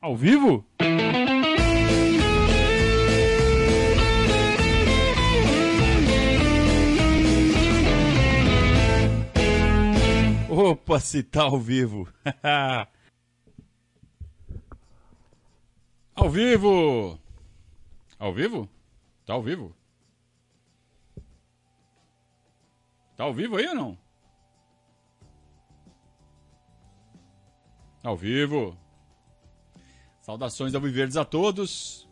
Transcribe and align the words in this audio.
Ao 0.00 0.16
vivo? 0.16 0.64
Opa, 10.48 11.00
se 11.00 11.24
tá 11.24 11.42
ao 11.42 11.58
vivo. 11.58 12.08
ao 16.14 16.30
vivo! 16.30 17.18
Ao 18.20 18.32
vivo? 18.32 18.68
Tá 19.26 19.32
ao 19.32 19.42
vivo? 19.42 19.74
Tá 23.16 23.24
ao 23.24 23.34
vivo 23.34 23.56
aí 23.56 23.66
ou 23.66 23.74
não? 23.74 23.98
Ao 28.04 28.16
vivo. 28.16 28.78
Saudações 30.28 30.74
ao 30.74 30.80
Viverdes 30.82 31.16
a 31.16 31.24
todos. 31.24 32.06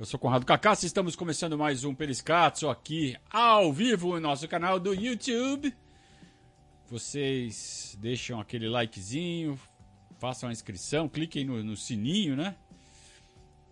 Eu 0.00 0.06
sou 0.06 0.18
Conrado 0.18 0.46
Cacassi, 0.46 0.86
estamos 0.86 1.14
começando 1.14 1.58
mais 1.58 1.84
um 1.84 1.94
Periscatso 1.94 2.66
aqui 2.66 3.14
ao 3.30 3.70
vivo 3.74 4.14
no 4.14 4.20
nosso 4.20 4.48
canal 4.48 4.80
do 4.80 4.94
YouTube. 4.94 5.76
Vocês 6.88 7.94
deixam 8.00 8.40
aquele 8.40 8.70
likezinho, 8.70 9.60
façam 10.18 10.48
a 10.48 10.52
inscrição, 10.52 11.10
cliquem 11.10 11.44
no, 11.44 11.62
no 11.62 11.76
sininho, 11.76 12.34
né? 12.34 12.56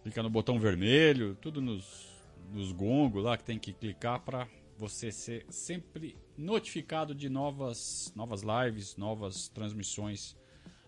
Clica 0.03 0.23
no 0.23 0.29
botão 0.29 0.61
vermelho, 0.61 1.35
tudo 1.41 1.63
nos, 1.63 2.07
nos 2.53 2.73
gongos 2.73 3.25
lá 3.25 3.39
que 3.39 3.45
tem 3.45 3.59
que 3.59 3.73
clicar 3.73 4.21
para 4.21 4.47
você 4.77 5.11
ser 5.11 5.47
sempre 5.49 6.19
notificado 6.37 7.15
de 7.15 7.31
novas, 7.31 8.13
novas 8.15 8.43
lives, 8.43 8.95
novas 8.99 9.49
transmissões 9.49 10.37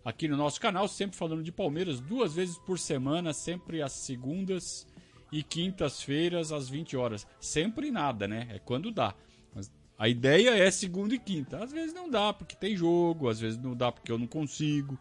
aqui 0.08 0.26
no 0.26 0.38
nosso 0.38 0.58
canal, 0.58 0.88
sempre 0.88 1.18
falando 1.18 1.42
de 1.42 1.52
Palmeiras 1.52 2.00
duas 2.00 2.34
vezes 2.34 2.56
por 2.56 2.78
semana, 2.78 3.34
sempre 3.34 3.82
às 3.82 3.92
segundas 3.92 4.86
e 5.30 5.42
quintas-feiras 5.42 6.50
às 6.50 6.66
20 6.66 6.96
horas. 6.96 7.26
Sempre 7.38 7.90
nada, 7.90 8.26
né? 8.26 8.48
É 8.50 8.59
quando 8.59 8.90
dá. 8.90 9.15
Mas 9.54 9.70
a 9.98 10.09
ideia 10.09 10.56
é 10.56 10.70
segunda 10.70 11.15
e 11.15 11.18
quinta. 11.18 11.62
Às 11.62 11.73
vezes 11.73 11.92
não 11.92 12.09
dá 12.09 12.32
porque 12.32 12.56
tem 12.56 12.74
jogo, 12.74 13.28
às 13.28 13.38
vezes 13.38 13.59
não 13.59 13.76
dá 13.76 13.92
porque 13.92 14.10
eu 14.10 14.18
não 14.18 14.26
consigo. 14.26 14.98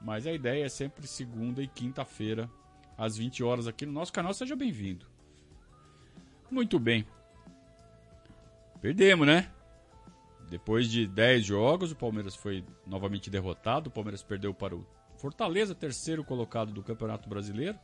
Mas 0.00 0.26
a 0.26 0.32
ideia 0.32 0.64
é 0.64 0.70
sempre 0.70 1.06
segunda 1.06 1.62
e 1.62 1.68
quinta-feira 1.68 2.50
às 2.96 3.18
20 3.18 3.42
horas 3.42 3.66
aqui 3.66 3.84
no 3.84 3.92
nosso 3.92 4.10
canal. 4.10 4.32
Seja 4.32 4.56
bem-vindo. 4.56 5.04
Muito 6.50 6.78
bem. 6.78 7.06
Perdemos, 8.80 9.26
né? 9.26 9.50
Depois 10.50 10.90
de 10.90 11.06
10 11.06 11.46
jogos, 11.46 11.92
o 11.92 11.96
Palmeiras 11.96 12.34
foi 12.34 12.64
novamente 12.84 13.30
derrotado. 13.30 13.88
O 13.88 13.92
Palmeiras 13.92 14.20
perdeu 14.20 14.52
para 14.52 14.74
o 14.74 14.84
Fortaleza, 15.16 15.76
terceiro 15.76 16.24
colocado 16.24 16.72
do 16.72 16.82
Campeonato 16.82 17.28
Brasileiro. 17.28 17.78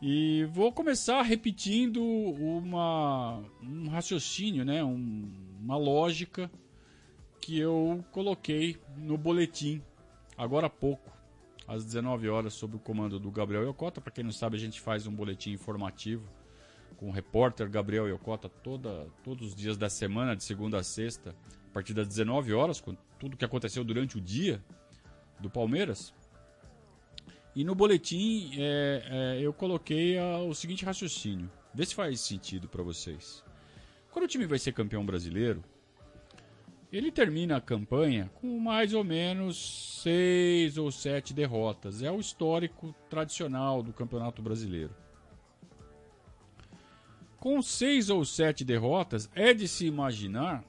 E 0.00 0.44
vou 0.52 0.72
começar 0.72 1.20
repetindo 1.22 2.00
uma, 2.00 3.42
um 3.60 3.88
raciocínio, 3.88 4.64
né? 4.64 4.84
Um, 4.84 5.32
uma 5.60 5.76
lógica 5.76 6.48
que 7.40 7.58
eu 7.58 8.04
coloquei 8.12 8.76
no 8.96 9.18
boletim 9.18 9.82
agora 10.38 10.68
há 10.68 10.70
pouco, 10.70 11.10
às 11.66 11.84
19 11.84 12.28
horas, 12.28 12.54
sob 12.54 12.76
o 12.76 12.78
comando 12.78 13.18
do 13.18 13.32
Gabriel 13.32 13.64
Yokota. 13.64 14.00
Para 14.00 14.12
quem 14.12 14.22
não 14.22 14.32
sabe, 14.32 14.56
a 14.56 14.60
gente 14.60 14.80
faz 14.80 15.08
um 15.08 15.12
boletim 15.12 15.50
informativo 15.50 16.24
com 17.02 17.08
o 17.08 17.10
repórter 17.10 17.68
Gabriel 17.68 18.06
Yokota 18.06 18.48
toda, 18.48 19.08
todos 19.24 19.48
os 19.48 19.54
dias 19.56 19.76
da 19.76 19.90
semana, 19.90 20.36
de 20.36 20.44
segunda 20.44 20.78
a 20.78 20.84
sexta, 20.84 21.34
a 21.68 21.74
partir 21.74 21.92
das 21.92 22.06
19 22.06 22.54
horas, 22.54 22.80
com 22.80 22.96
tudo 23.18 23.36
que 23.36 23.44
aconteceu 23.44 23.82
durante 23.82 24.16
o 24.18 24.20
dia 24.20 24.62
do 25.40 25.50
Palmeiras. 25.50 26.14
E 27.56 27.64
no 27.64 27.74
boletim 27.74 28.52
é, 28.56 29.02
é, 29.40 29.40
eu 29.44 29.52
coloquei 29.52 30.16
a, 30.16 30.38
o 30.38 30.54
seguinte 30.54 30.84
raciocínio. 30.84 31.50
Vê 31.74 31.84
se 31.84 31.92
faz 31.92 32.20
sentido 32.20 32.68
para 32.68 32.84
vocês. 32.84 33.42
Quando 34.12 34.26
o 34.26 34.28
time 34.28 34.46
vai 34.46 34.60
ser 34.60 34.70
campeão 34.70 35.04
brasileiro, 35.04 35.60
ele 36.92 37.10
termina 37.10 37.56
a 37.56 37.60
campanha 37.60 38.30
com 38.34 38.60
mais 38.60 38.94
ou 38.94 39.02
menos 39.02 40.00
seis 40.04 40.78
ou 40.78 40.92
sete 40.92 41.34
derrotas. 41.34 42.00
É 42.00 42.12
o 42.12 42.20
histórico 42.20 42.94
tradicional 43.10 43.82
do 43.82 43.92
Campeonato 43.92 44.40
Brasileiro. 44.40 44.94
Com 47.42 47.60
seis 47.60 48.08
ou 48.08 48.24
sete 48.24 48.64
derrotas, 48.64 49.28
é 49.34 49.52
de 49.52 49.66
se 49.66 49.84
imaginar 49.84 50.64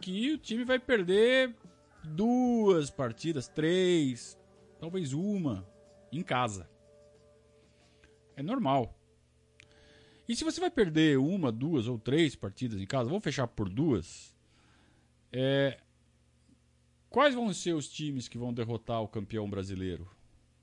que 0.00 0.32
o 0.32 0.38
time 0.38 0.62
vai 0.62 0.78
perder 0.78 1.56
duas 2.04 2.88
partidas, 2.88 3.48
três, 3.48 4.38
talvez 4.78 5.12
uma, 5.12 5.68
em 6.12 6.22
casa. 6.22 6.70
É 8.36 8.44
normal. 8.44 8.96
E 10.28 10.36
se 10.36 10.44
você 10.44 10.60
vai 10.60 10.70
perder 10.70 11.18
uma, 11.18 11.50
duas 11.50 11.88
ou 11.88 11.98
três 11.98 12.36
partidas 12.36 12.80
em 12.80 12.86
casa, 12.86 13.08
vamos 13.08 13.24
fechar 13.24 13.48
por 13.48 13.68
duas. 13.68 14.32
É, 15.32 15.80
quais 17.08 17.34
vão 17.34 17.52
ser 17.52 17.72
os 17.72 17.88
times 17.88 18.28
que 18.28 18.38
vão 18.38 18.54
derrotar 18.54 19.02
o 19.02 19.08
campeão 19.08 19.50
brasileiro? 19.50 20.08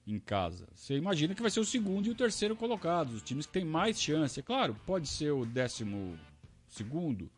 Em 0.07 0.19
casa. 0.19 0.67
Você 0.73 0.95
imagina 0.95 1.35
que 1.35 1.41
vai 1.41 1.51
ser 1.51 1.59
o 1.59 1.65
segundo 1.65 2.07
e 2.07 2.11
o 2.11 2.15
terceiro 2.15 2.55
colocados, 2.55 3.15
os 3.15 3.21
times 3.21 3.45
que 3.45 3.51
têm 3.51 3.65
mais 3.65 4.01
chance. 4.01 4.39
É 4.39 4.43
claro, 4.43 4.75
pode 4.85 5.07
ser 5.07 5.31
o 5.31 5.45
décimo 5.45 6.17
segundo, 6.67 7.29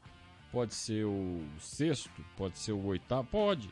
pode 0.52 0.76
ser 0.76 1.06
o 1.06 1.44
sexto, 1.60 2.24
pode 2.38 2.60
ser 2.60 2.74
o 2.74 2.86
oitavo, 2.86 3.28
pode. 3.28 3.70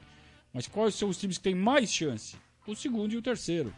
Mas 0.51 0.67
quais 0.67 0.95
são 0.95 1.09
os 1.09 1.17
times 1.17 1.37
que 1.37 1.43
têm 1.43 1.55
mais 1.55 1.91
chance? 1.91 2.37
O 2.65 2.75
segundo 2.75 3.13
e 3.13 3.17
o 3.17 3.21
terceiro. 3.21 3.73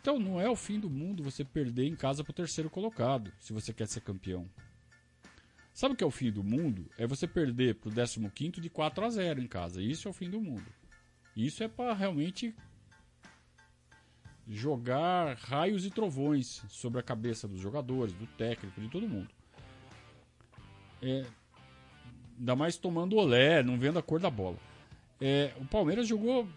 Então 0.00 0.18
não 0.18 0.40
é 0.40 0.48
o 0.48 0.54
fim 0.54 0.78
do 0.78 0.88
mundo 0.88 1.22
você 1.22 1.44
perder 1.44 1.86
em 1.86 1.96
casa 1.96 2.22
para 2.22 2.30
o 2.30 2.34
terceiro 2.34 2.70
colocado, 2.70 3.32
se 3.40 3.52
você 3.52 3.72
quer 3.72 3.88
ser 3.88 4.00
campeão. 4.00 4.48
Sabe 5.72 5.94
o 5.94 5.96
que 5.96 6.04
é 6.04 6.06
o 6.06 6.10
fim 6.10 6.30
do 6.30 6.42
mundo? 6.42 6.90
É 6.98 7.06
você 7.06 7.26
perder 7.26 7.76
para 7.76 7.88
o 7.88 8.30
15 8.30 8.60
de 8.60 8.68
4 8.68 9.04
a 9.04 9.10
0 9.10 9.40
em 9.40 9.46
casa. 9.46 9.80
Isso 9.80 10.08
é 10.08 10.10
o 10.10 10.14
fim 10.14 10.28
do 10.28 10.40
mundo. 10.40 10.66
Isso 11.36 11.62
é 11.62 11.68
para 11.68 11.94
realmente 11.94 12.52
jogar 14.48 15.36
raios 15.36 15.84
e 15.84 15.90
trovões 15.90 16.62
sobre 16.68 16.98
a 16.98 17.02
cabeça 17.02 17.46
dos 17.46 17.60
jogadores, 17.60 18.14
do 18.14 18.26
técnico, 18.26 18.80
de 18.80 18.88
todo 18.88 19.08
mundo. 19.08 19.28
É, 21.02 21.26
ainda 22.38 22.56
mais 22.56 22.76
tomando 22.76 23.16
olé, 23.16 23.62
não 23.62 23.78
vendo 23.78 23.98
a 23.98 24.02
cor 24.02 24.20
da 24.20 24.30
bola. 24.30 24.56
É, 25.20 25.52
o 25.58 25.66
Palmeiras 25.66 26.08
jogou 26.08 26.48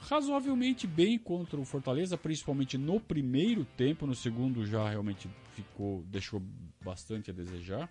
razoavelmente 0.00 0.86
bem 0.86 1.18
contra 1.18 1.60
o 1.60 1.64
Fortaleza, 1.64 2.16
principalmente 2.16 2.76
no 2.76 3.00
primeiro 3.00 3.64
tempo, 3.64 4.06
no 4.06 4.14
segundo 4.14 4.66
já 4.66 4.88
realmente 4.88 5.28
ficou, 5.54 6.02
deixou 6.04 6.42
bastante 6.82 7.30
a 7.30 7.34
desejar. 7.34 7.88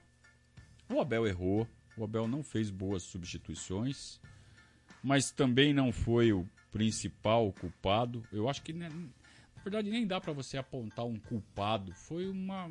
O 0.89 0.99
Abel 0.99 1.27
errou, 1.27 1.67
o 1.97 2.03
Abel 2.03 2.27
não 2.27 2.43
fez 2.43 2.69
boas 2.69 3.03
substituições, 3.03 4.19
mas 5.03 5.31
também 5.31 5.73
não 5.73 5.91
foi 5.91 6.31
o 6.31 6.47
principal 6.71 7.51
culpado. 7.53 8.23
Eu 8.31 8.49
acho 8.49 8.61
que 8.61 8.73
verdade, 9.63 9.89
nem 9.89 10.05
dá 10.05 10.19
para 10.19 10.33
você 10.33 10.57
apontar 10.57 11.05
um 11.05 11.19
culpado. 11.19 11.93
Foi 11.93 12.27
uma, 12.29 12.69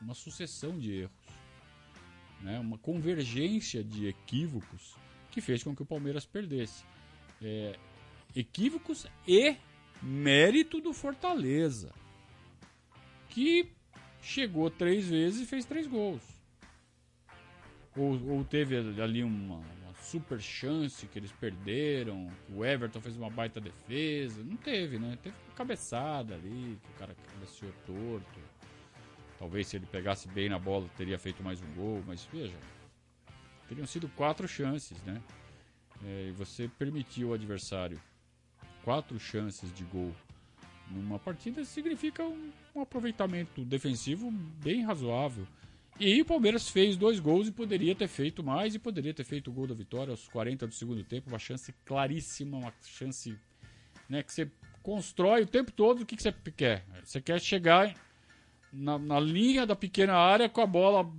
uma 0.00 0.14
sucessão 0.14 0.78
de 0.78 0.92
erros. 0.92 1.26
Né? 2.42 2.58
Uma 2.58 2.78
convergência 2.78 3.82
de 3.82 4.06
equívocos 4.06 4.94
que 5.30 5.40
fez 5.40 5.62
com 5.62 5.74
que 5.74 5.82
o 5.82 5.86
Palmeiras 5.86 6.24
perdesse. 6.24 6.84
É, 7.42 7.78
equívocos 8.34 9.06
e 9.26 9.56
mérito 10.02 10.80
do 10.80 10.92
Fortaleza. 10.92 11.92
Que 13.28 13.70
chegou 14.22 14.70
três 14.70 15.06
vezes 15.06 15.42
e 15.42 15.46
fez 15.46 15.64
três 15.64 15.86
gols. 15.86 16.22
Ou, 17.96 18.20
ou 18.30 18.44
teve 18.44 18.76
ali 19.00 19.22
uma, 19.22 19.62
super 20.00 20.40
chance 20.40 21.06
que 21.06 21.18
eles 21.18 21.32
perderam, 21.32 22.30
o 22.50 22.64
Everton 22.64 23.00
fez 23.00 23.16
uma 23.16 23.30
baita 23.30 23.60
defesa. 23.60 24.42
Não 24.44 24.56
teve, 24.56 24.98
né? 24.98 25.18
Teve 25.22 25.34
uma 25.46 25.54
cabeçada 25.54 26.34
ali, 26.34 26.78
que 26.82 26.90
o 26.90 26.98
cara 26.98 27.16
cabeceou 27.32 27.72
torto. 27.86 28.40
Talvez 29.38 29.66
se 29.66 29.76
ele 29.76 29.86
pegasse 29.86 30.28
bem 30.28 30.48
na 30.48 30.58
bola 30.58 30.88
teria 30.96 31.18
feito 31.18 31.42
mais 31.42 31.60
um 31.60 31.74
gol, 31.74 32.02
mas 32.06 32.26
veja, 32.32 32.56
teriam 33.68 33.86
sido 33.86 34.08
quatro 34.08 34.48
chances, 34.48 35.02
né? 35.02 35.20
É, 36.04 36.28
e 36.28 36.32
você 36.32 36.68
permitiu 36.68 37.28
ao 37.28 37.34
adversário 37.34 38.00
quatro 38.82 39.18
chances 39.18 39.72
de 39.74 39.84
gol 39.84 40.14
numa 40.90 41.18
partida 41.18 41.64
significa 41.64 42.22
um, 42.22 42.52
um 42.74 42.80
aproveitamento 42.80 43.64
defensivo 43.64 44.30
bem 44.30 44.84
razoável. 44.84 45.46
E 45.98 46.20
o 46.20 46.26
Palmeiras 46.26 46.68
fez 46.68 46.94
dois 46.94 47.18
gols 47.18 47.48
e 47.48 47.52
poderia 47.52 47.94
ter 47.94 48.06
feito 48.06 48.44
mais 48.44 48.74
e 48.74 48.78
poderia 48.78 49.14
ter 49.14 49.24
feito 49.24 49.50
o 49.50 49.52
gol 49.52 49.66
da 49.66 49.74
vitória 49.74 50.10
aos 50.10 50.28
40 50.28 50.66
do 50.66 50.74
segundo 50.74 51.02
tempo, 51.02 51.30
uma 51.30 51.38
chance 51.38 51.74
claríssima, 51.86 52.58
uma 52.58 52.72
chance 52.82 53.38
né, 54.06 54.22
que 54.22 54.30
você 54.30 54.50
constrói 54.82 55.42
o 55.42 55.46
tempo 55.46 55.72
todo 55.72 56.02
o 56.02 56.06
que, 56.06 56.14
que 56.14 56.22
você 56.22 56.34
quer. 56.54 56.84
Você 57.02 57.18
quer 57.18 57.40
chegar 57.40 57.94
na, 58.70 58.98
na 58.98 59.18
linha 59.18 59.64
da 59.64 59.74
pequena 59.74 60.14
área 60.14 60.50
com 60.50 60.60
a 60.60 60.66
bola 60.66 61.10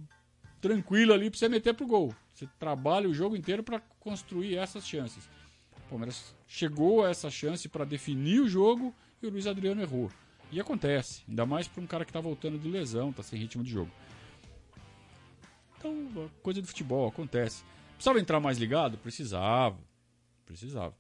tranquila 0.62 1.16
ali 1.16 1.32
para 1.32 1.40
você 1.40 1.50
meter 1.50 1.74
pro 1.74 1.88
gol. 1.88 2.16
Você 2.34 2.48
trabalha 2.60 3.10
o 3.10 3.14
jogo 3.16 3.36
inteiro 3.36 3.64
para 3.64 3.80
construir 4.00 4.58
essas 4.58 4.88
chances. 4.88 5.28
O 5.76 5.90
Palmeiras 5.90 6.36
chegou 6.48 7.04
a 7.04 7.10
essa 7.10 7.32
chance 7.32 7.68
para 7.68 7.84
definir 7.84 8.42
o 8.42 8.48
jogo 8.48 8.94
e 9.24 9.26
o 9.26 9.32
Luiz 9.32 9.48
Adriano 9.48 9.82
errou. 9.82 10.12
E 10.52 10.62
acontece, 10.62 11.24
ainda 11.28 11.48
mais 11.48 11.68
para 11.68 11.82
um 11.82 11.88
cara 11.88 12.06
que 12.06 12.12
está 12.12 12.22
voltando 12.22 12.60
de 12.60 12.70
lesão, 12.70 13.10
está 13.10 13.24
sem 13.24 13.40
ritmo 13.40 13.64
de 13.64 13.72
jogo. 13.72 13.92
Então, 15.78 16.30
coisa 16.42 16.62
do 16.62 16.68
futebol, 16.68 17.08
acontece. 17.08 17.64
Precisava 17.94 18.20
entrar 18.20 18.40
mais 18.40 18.58
ligado? 18.58 18.98
Precisava. 18.98 19.78
Precisava. 20.46 20.96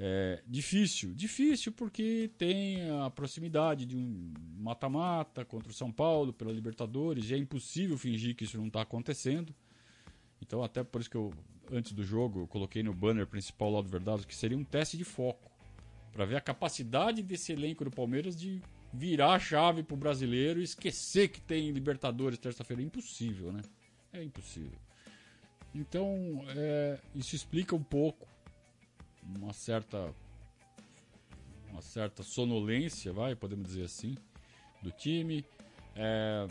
É, 0.00 0.40
difícil, 0.46 1.12
difícil 1.12 1.72
porque 1.72 2.30
tem 2.38 2.88
a 3.00 3.10
proximidade 3.10 3.84
de 3.84 3.96
um 3.96 4.32
mata-mata 4.56 5.44
contra 5.44 5.70
o 5.70 5.74
São 5.74 5.90
Paulo 5.90 6.32
pela 6.32 6.52
Libertadores 6.52 7.28
e 7.30 7.34
é 7.34 7.36
impossível 7.36 7.98
fingir 7.98 8.36
que 8.36 8.44
isso 8.44 8.56
não 8.56 8.68
está 8.68 8.82
acontecendo. 8.82 9.52
Então, 10.40 10.62
até 10.62 10.84
por 10.84 11.00
isso 11.00 11.10
que 11.10 11.16
eu, 11.16 11.34
antes 11.72 11.90
do 11.90 12.04
jogo, 12.04 12.46
coloquei 12.46 12.80
no 12.80 12.94
banner 12.94 13.26
principal 13.26 13.72
lá 13.72 13.82
do 13.82 13.88
Verdade 13.88 14.24
que 14.24 14.36
seria 14.36 14.56
um 14.56 14.62
teste 14.62 14.96
de 14.96 15.02
foco 15.02 15.50
para 16.12 16.24
ver 16.24 16.36
a 16.36 16.40
capacidade 16.40 17.20
desse 17.20 17.52
elenco 17.52 17.84
do 17.84 17.90
Palmeiras 17.90 18.36
de 18.36 18.62
virar 18.92 19.32
a 19.32 19.38
chave 19.40 19.82
pro 19.82 19.96
brasileiro 19.96 20.60
e 20.60 20.64
esquecer 20.64 21.28
que 21.28 21.40
tem 21.40 21.72
Libertadores 21.72 22.38
terça-feira. 22.38 22.82
É 22.82 22.86
impossível, 22.86 23.52
né? 23.52 23.62
É 24.12 24.22
impossível. 24.22 24.78
Então, 25.74 26.44
é, 26.56 26.98
isso 27.14 27.36
explica 27.36 27.74
um 27.76 27.82
pouco 27.82 28.26
uma 29.22 29.52
certa 29.52 30.14
uma 31.70 31.82
certa 31.82 32.22
sonolência, 32.22 33.12
vai, 33.12 33.36
podemos 33.36 33.68
dizer 33.68 33.84
assim, 33.84 34.16
do 34.82 34.90
time, 34.90 35.44
é, 35.94 36.48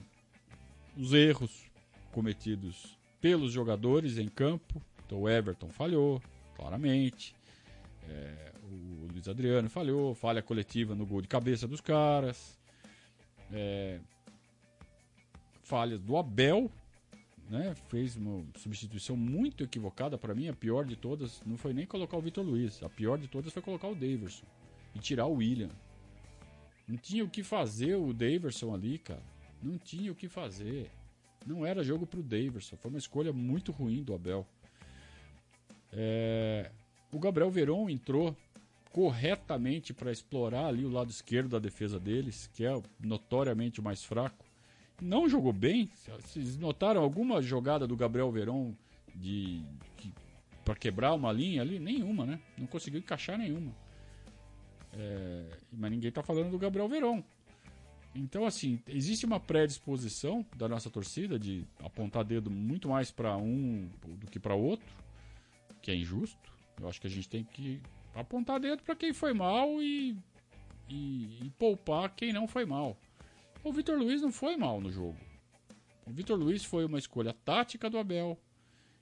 os 0.95 1.12
erros 1.12 1.69
cometidos 2.12 2.98
pelos 3.19 3.51
jogadores 3.51 4.18
em 4.18 4.27
campo. 4.27 4.81
Então 5.06 5.21
o 5.21 5.30
Everton 5.30 5.69
falhou, 5.69 6.21
claramente. 6.56 7.36
É, 8.07 8.51
o 8.63 9.12
Luiz 9.12 9.27
Adriano 9.27 9.69
falhou, 9.69 10.13
falha 10.13 10.42
coletiva 10.42 10.95
no 10.95 11.06
gol 11.06 11.21
de 11.21 11.27
cabeça 11.27 11.68
dos 11.68 11.81
caras. 11.81 12.57
É, 13.51 14.00
falhas 15.63 16.01
do 16.01 16.15
Abel, 16.15 16.71
né, 17.49 17.73
fez 17.88 18.15
uma 18.15 18.44
substituição 18.57 19.15
muito 19.15 19.63
equivocada 19.63 20.17
para 20.17 20.35
mim, 20.35 20.47
a 20.47 20.53
pior 20.53 20.85
de 20.85 20.95
todas, 20.95 21.41
não 21.45 21.57
foi 21.57 21.73
nem 21.73 21.85
colocar 21.85 22.17
o 22.17 22.21
Vitor 22.21 22.45
Luiz, 22.45 22.81
a 22.83 22.89
pior 22.89 23.17
de 23.17 23.27
todas 23.27 23.53
foi 23.53 23.61
colocar 23.61 23.88
o 23.88 23.95
Daverson 23.95 24.45
e 24.94 24.99
tirar 24.99 25.25
o 25.27 25.35
William. 25.35 25.69
Não 26.88 26.97
tinha 26.97 27.23
o 27.23 27.29
que 27.29 27.44
fazer 27.44 27.95
o 27.95 28.13
Daverson 28.13 28.73
ali, 28.73 28.97
cara. 28.97 29.23
Não 29.61 29.77
tinha 29.77 30.11
o 30.11 30.15
que 30.15 30.29
fazer. 30.29 30.89
Não 31.45 31.65
era 31.65 31.83
jogo 31.83 32.05
pro 32.05 32.23
Daverson. 32.23 32.77
Foi 32.77 32.89
uma 32.89 32.97
escolha 32.97 33.33
muito 33.33 33.71
ruim 33.71 34.03
do 34.03 34.13
Abel. 34.13 34.47
É... 35.91 36.71
O 37.11 37.19
Gabriel 37.19 37.51
Veron 37.51 37.89
entrou 37.89 38.35
corretamente 38.91 39.93
para 39.93 40.11
explorar 40.11 40.67
ali 40.67 40.85
o 40.85 40.89
lado 40.89 41.09
esquerdo 41.09 41.50
da 41.50 41.59
defesa 41.59 42.00
deles, 42.00 42.50
que 42.53 42.65
é 42.65 42.81
notoriamente 43.00 43.79
o 43.79 43.83
mais 43.83 44.03
fraco 44.03 44.46
não 45.01 45.27
jogou 45.29 45.53
bem. 45.53 45.89
Vocês 46.21 46.57
notaram 46.57 47.01
alguma 47.01 47.41
jogada 47.41 47.88
do 47.88 47.95
Gabriel 47.95 48.31
Verón 48.31 48.73
de, 49.15 49.61
de 49.97 50.13
para 50.63 50.75
quebrar 50.75 51.13
uma 51.13 51.31
linha 51.31 51.61
ali? 51.61 51.79
Nenhuma, 51.79 52.25
né? 52.25 52.39
Não 52.57 52.67
conseguiu 52.67 52.99
encaixar 52.99 53.38
nenhuma. 53.38 53.73
É, 54.94 55.57
mas 55.71 55.91
ninguém 55.91 56.09
está 56.09 56.23
falando 56.23 56.49
do 56.49 56.57
Gabriel 56.57 56.88
Verón. 56.88 57.21
Então, 58.15 58.45
assim, 58.45 58.81
existe 58.88 59.25
uma 59.25 59.39
predisposição 59.39 60.44
da 60.55 60.67
nossa 60.67 60.89
torcida 60.89 61.38
de 61.38 61.63
apontar 61.83 62.23
dedo 62.23 62.50
muito 62.50 62.89
mais 62.89 63.11
para 63.11 63.38
um 63.38 63.88
do 64.03 64.25
que 64.25 64.39
para 64.39 64.55
outro, 64.55 64.88
que 65.81 65.91
é 65.91 65.95
injusto. 65.95 66.51
Eu 66.81 66.89
acho 66.89 67.00
que 67.00 67.05
a 67.05 67.09
gente 67.09 67.29
tem 67.29 67.43
que 67.43 67.79
apontar 68.15 68.59
dedo 68.59 68.81
para 68.81 68.95
quem 68.95 69.13
foi 69.13 69.33
mal 69.33 69.81
e, 69.81 70.17
e, 70.89 71.39
e 71.43 71.50
poupar 71.59 72.09
quem 72.15 72.33
não 72.33 72.47
foi 72.47 72.65
mal. 72.65 72.97
O 73.63 73.71
Vitor 73.71 73.98
Luiz 73.98 74.21
não 74.21 74.31
foi 74.31 74.56
mal 74.56 74.80
no 74.80 74.92
jogo. 74.92 75.18
O 76.06 76.12
Vitor 76.12 76.38
Luiz 76.38 76.63
foi 76.63 76.86
uma 76.86 76.98
escolha 76.98 77.33
tática 77.33 77.89
do 77.89 77.98
Abel. 77.98 78.38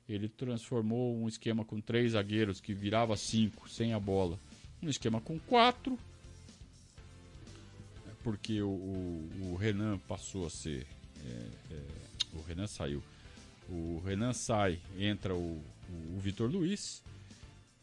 Ele 0.08 0.28
transformou 0.28 1.16
um 1.16 1.28
esquema 1.28 1.64
com 1.66 1.82
três 1.82 2.14
zagueiros 2.14 2.60
que 2.60 2.74
virava 2.74 3.16
cinco 3.16 3.70
sem 3.70 3.94
a 3.94 4.00
bola, 4.00 4.40
um 4.82 4.90
esquema 4.90 5.20
com 5.20 5.40
quatro, 5.40 5.98
porque 8.24 8.62
o, 8.62 8.70
o, 8.70 9.52
o 9.52 9.56
Renan 9.56 10.00
passou 10.08 10.48
a 10.48 10.50
ser. 10.50 10.88
É, 11.24 11.74
é, 11.74 11.84
o 12.34 12.42
Renan 12.42 12.68
saiu. 12.68 13.04
O 13.70 14.02
Renan 14.06 14.34
sai, 14.34 14.80
entra 14.98 15.36
o, 15.36 15.62
o 15.90 16.20
Vitor 16.20 16.50
Luiz 16.50 17.04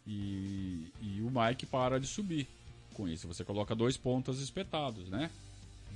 e, 0.07 0.93
e 1.01 1.21
o 1.23 1.31
Mike 1.31 1.67
para 1.67 2.01
de 2.01 2.07
subir. 2.07 2.49
Com 2.95 3.09
isso 3.09 3.27
você 3.27 3.45
coloca 3.45 3.75
dois 3.75 3.97
pontas 3.97 4.41
espetados, 4.41 5.09
né? 5.09 5.31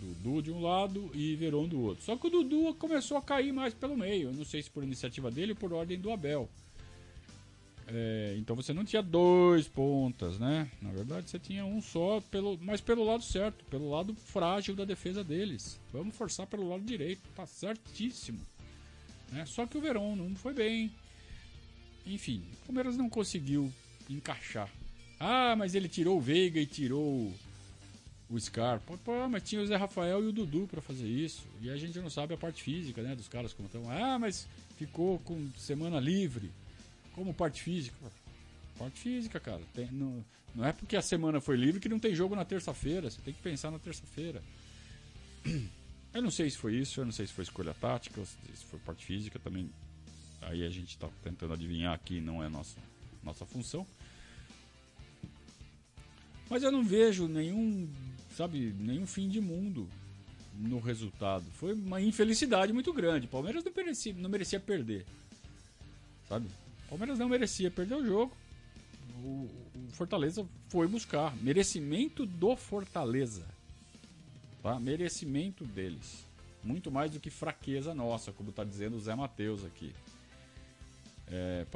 Dudu 0.01 0.43
de 0.43 0.51
um 0.51 0.61
lado 0.61 1.11
e 1.15 1.35
Verón 1.37 1.69
do 1.69 1.81
outro. 1.81 2.05
Só 2.05 2.17
que 2.17 2.27
o 2.27 2.31
Dudu 2.31 2.75
começou 2.75 3.17
a 3.17 3.23
cair 3.23 3.53
mais 3.53 3.75
pelo 3.75 3.97
meio. 3.97 4.33
não 4.33 4.45
sei 4.45 4.63
se 4.63 4.71
por 4.71 4.83
iniciativa 4.83 5.31
dele 5.31 5.53
ou 5.53 5.57
por 5.57 5.73
ordem 5.73 5.99
do 5.99 6.11
Abel. 6.11 6.49
É, 7.89 8.35
então 8.37 8.57
você 8.57 8.73
não 8.73 8.85
tinha 8.85 9.01
dois 9.01 9.69
pontas, 9.69 10.39
né? 10.39 10.69
Na 10.83 10.91
verdade 10.91 11.31
você 11.31 11.39
tinha 11.39 11.65
um 11.65 11.81
só, 11.81 12.21
pelo, 12.31 12.59
mas 12.61 12.81
pelo 12.81 13.05
lado 13.05 13.23
certo, 13.23 13.65
pelo 13.67 13.89
lado 13.89 14.15
frágil 14.15 14.75
da 14.75 14.85
defesa 14.85 15.23
deles. 15.23 15.79
Vamos 15.93 16.17
forçar 16.17 16.47
pelo 16.47 16.69
lado 16.69 16.83
direito, 16.83 17.23
tá 17.35 17.47
certíssimo. 17.47 18.41
Né? 19.31 19.47
Só 19.47 19.67
que 19.67 19.79
o 19.79 19.81
Verón 19.81 20.17
não 20.17 20.35
foi 20.35 20.53
bem. 20.53 20.91
Enfim, 22.05 22.43
o 22.63 22.67
Palmeiras 22.67 22.97
não 22.97 23.09
conseguiu 23.09 23.73
encaixar. 24.11 24.71
Ah, 25.19 25.55
mas 25.57 25.75
ele 25.75 25.89
tirou 25.89 26.19
o 26.19 26.21
Veiga 26.21 26.61
e 26.61 26.67
tirou 26.67 27.33
o 28.29 28.39
Scarpa. 28.39 28.97
Pô, 28.99 29.29
mas 29.29 29.43
tinha 29.43 29.63
o 29.63 29.67
Zé 29.67 29.77
Rafael 29.77 30.23
e 30.25 30.29
o 30.29 30.33
Dudu 30.33 30.67
para 30.67 30.81
fazer 30.81 31.07
isso. 31.07 31.47
E 31.61 31.71
a 31.71 31.77
gente 31.77 31.99
não 31.99 32.11
sabe 32.11 32.35
a 32.35 32.37
parte 32.37 32.63
física, 32.63 33.03
né, 33.03 33.15
dos 33.15 33.29
caras 33.29 33.53
como 33.53 33.67
estão. 33.67 33.91
Ah, 33.91 34.19
mas 34.19 34.49
ficou 34.77 35.19
com 35.21 35.51
semana 35.57 36.01
livre. 36.01 36.51
Como 37.15 37.33
parte 37.33 37.63
física? 37.63 37.97
Parte 38.79 39.01
física, 39.01 39.41
cara. 39.41 39.63
Tem, 39.73 39.91
não, 39.91 40.25
não 40.55 40.65
é 40.65 40.73
porque 40.73 40.97
a 40.97 41.03
semana 41.03 41.41
foi 41.41 41.57
livre 41.57 41.81
que 41.81 41.89
não 41.89 41.99
tem 41.99 42.15
jogo 42.15 42.35
na 42.35 42.45
terça-feira. 42.45 43.11
Você 43.11 43.21
tem 43.23 43.33
que 43.33 43.41
pensar 43.41 43.71
na 43.71 43.79
terça-feira. 43.79 44.43
Eu 46.15 46.23
não 46.23 46.31
sei 46.31 46.49
se 46.49 46.57
foi 46.57 46.75
isso, 46.75 46.99
eu 46.99 47.05
não 47.05 47.13
sei 47.13 47.27
se 47.27 47.35
foi 47.35 47.45
escolha 47.45 47.75
tática, 47.75 48.25
se 48.25 48.65
foi 48.71 48.79
parte 48.79 49.05
física 49.05 49.39
também. 49.39 49.71
Aí 50.41 50.65
a 50.65 50.71
gente 50.71 50.89
está 50.89 51.11
tentando 51.23 51.53
adivinhar 51.53 51.93
aqui, 51.93 52.23
não 52.23 52.43
é 52.43 52.49
nossa, 52.49 52.79
nossa 53.23 53.45
função. 53.45 53.87
Mas 56.49 56.63
eu 56.63 56.73
não 56.73 56.83
vejo 56.83 57.29
nenhum 57.29 57.87
sabe, 58.37 58.75
nenhum 58.79 59.07
fim 59.07 59.29
de 59.29 59.41
mundo 59.41 59.89
no 60.59 60.79
resultado. 60.79 61.45
Foi 61.53 61.73
uma 61.73 62.01
infelicidade 62.01 62.73
muito 62.73 62.93
grande. 62.93 63.27
Palmeiras 63.27 63.65
não 63.65 63.73
merecia, 63.75 64.15
não 64.15 64.29
merecia 64.29 64.61
perder. 64.61 65.07
Sabe? 66.29 66.47
Palmeiras 66.89 67.19
não 67.19 67.29
merecia 67.29 67.71
perder 67.71 67.95
o 67.95 68.05
jogo. 68.05 68.37
O, 69.23 69.49
o, 69.75 69.89
Fortaleza 69.93 70.47
foi 70.69 70.87
buscar. 70.87 71.35
Merecimento 71.37 72.27
do 72.27 72.57
Fortaleza. 72.57 73.45
Tá? 74.63 74.79
Merecimento 74.79 75.65
deles. 75.65 76.25
Muito 76.63 76.91
mais 76.91 77.13
do 77.13 77.21
que 77.21 77.31
fraqueza 77.31 77.95
nossa, 77.95 78.33
como 78.33 78.51
está 78.51 78.65
dizendo 78.65 78.97
o 78.97 79.01
Zé 79.01 79.15
Matheus 79.15 79.65
aqui. 79.65 79.93
É, 81.29 81.67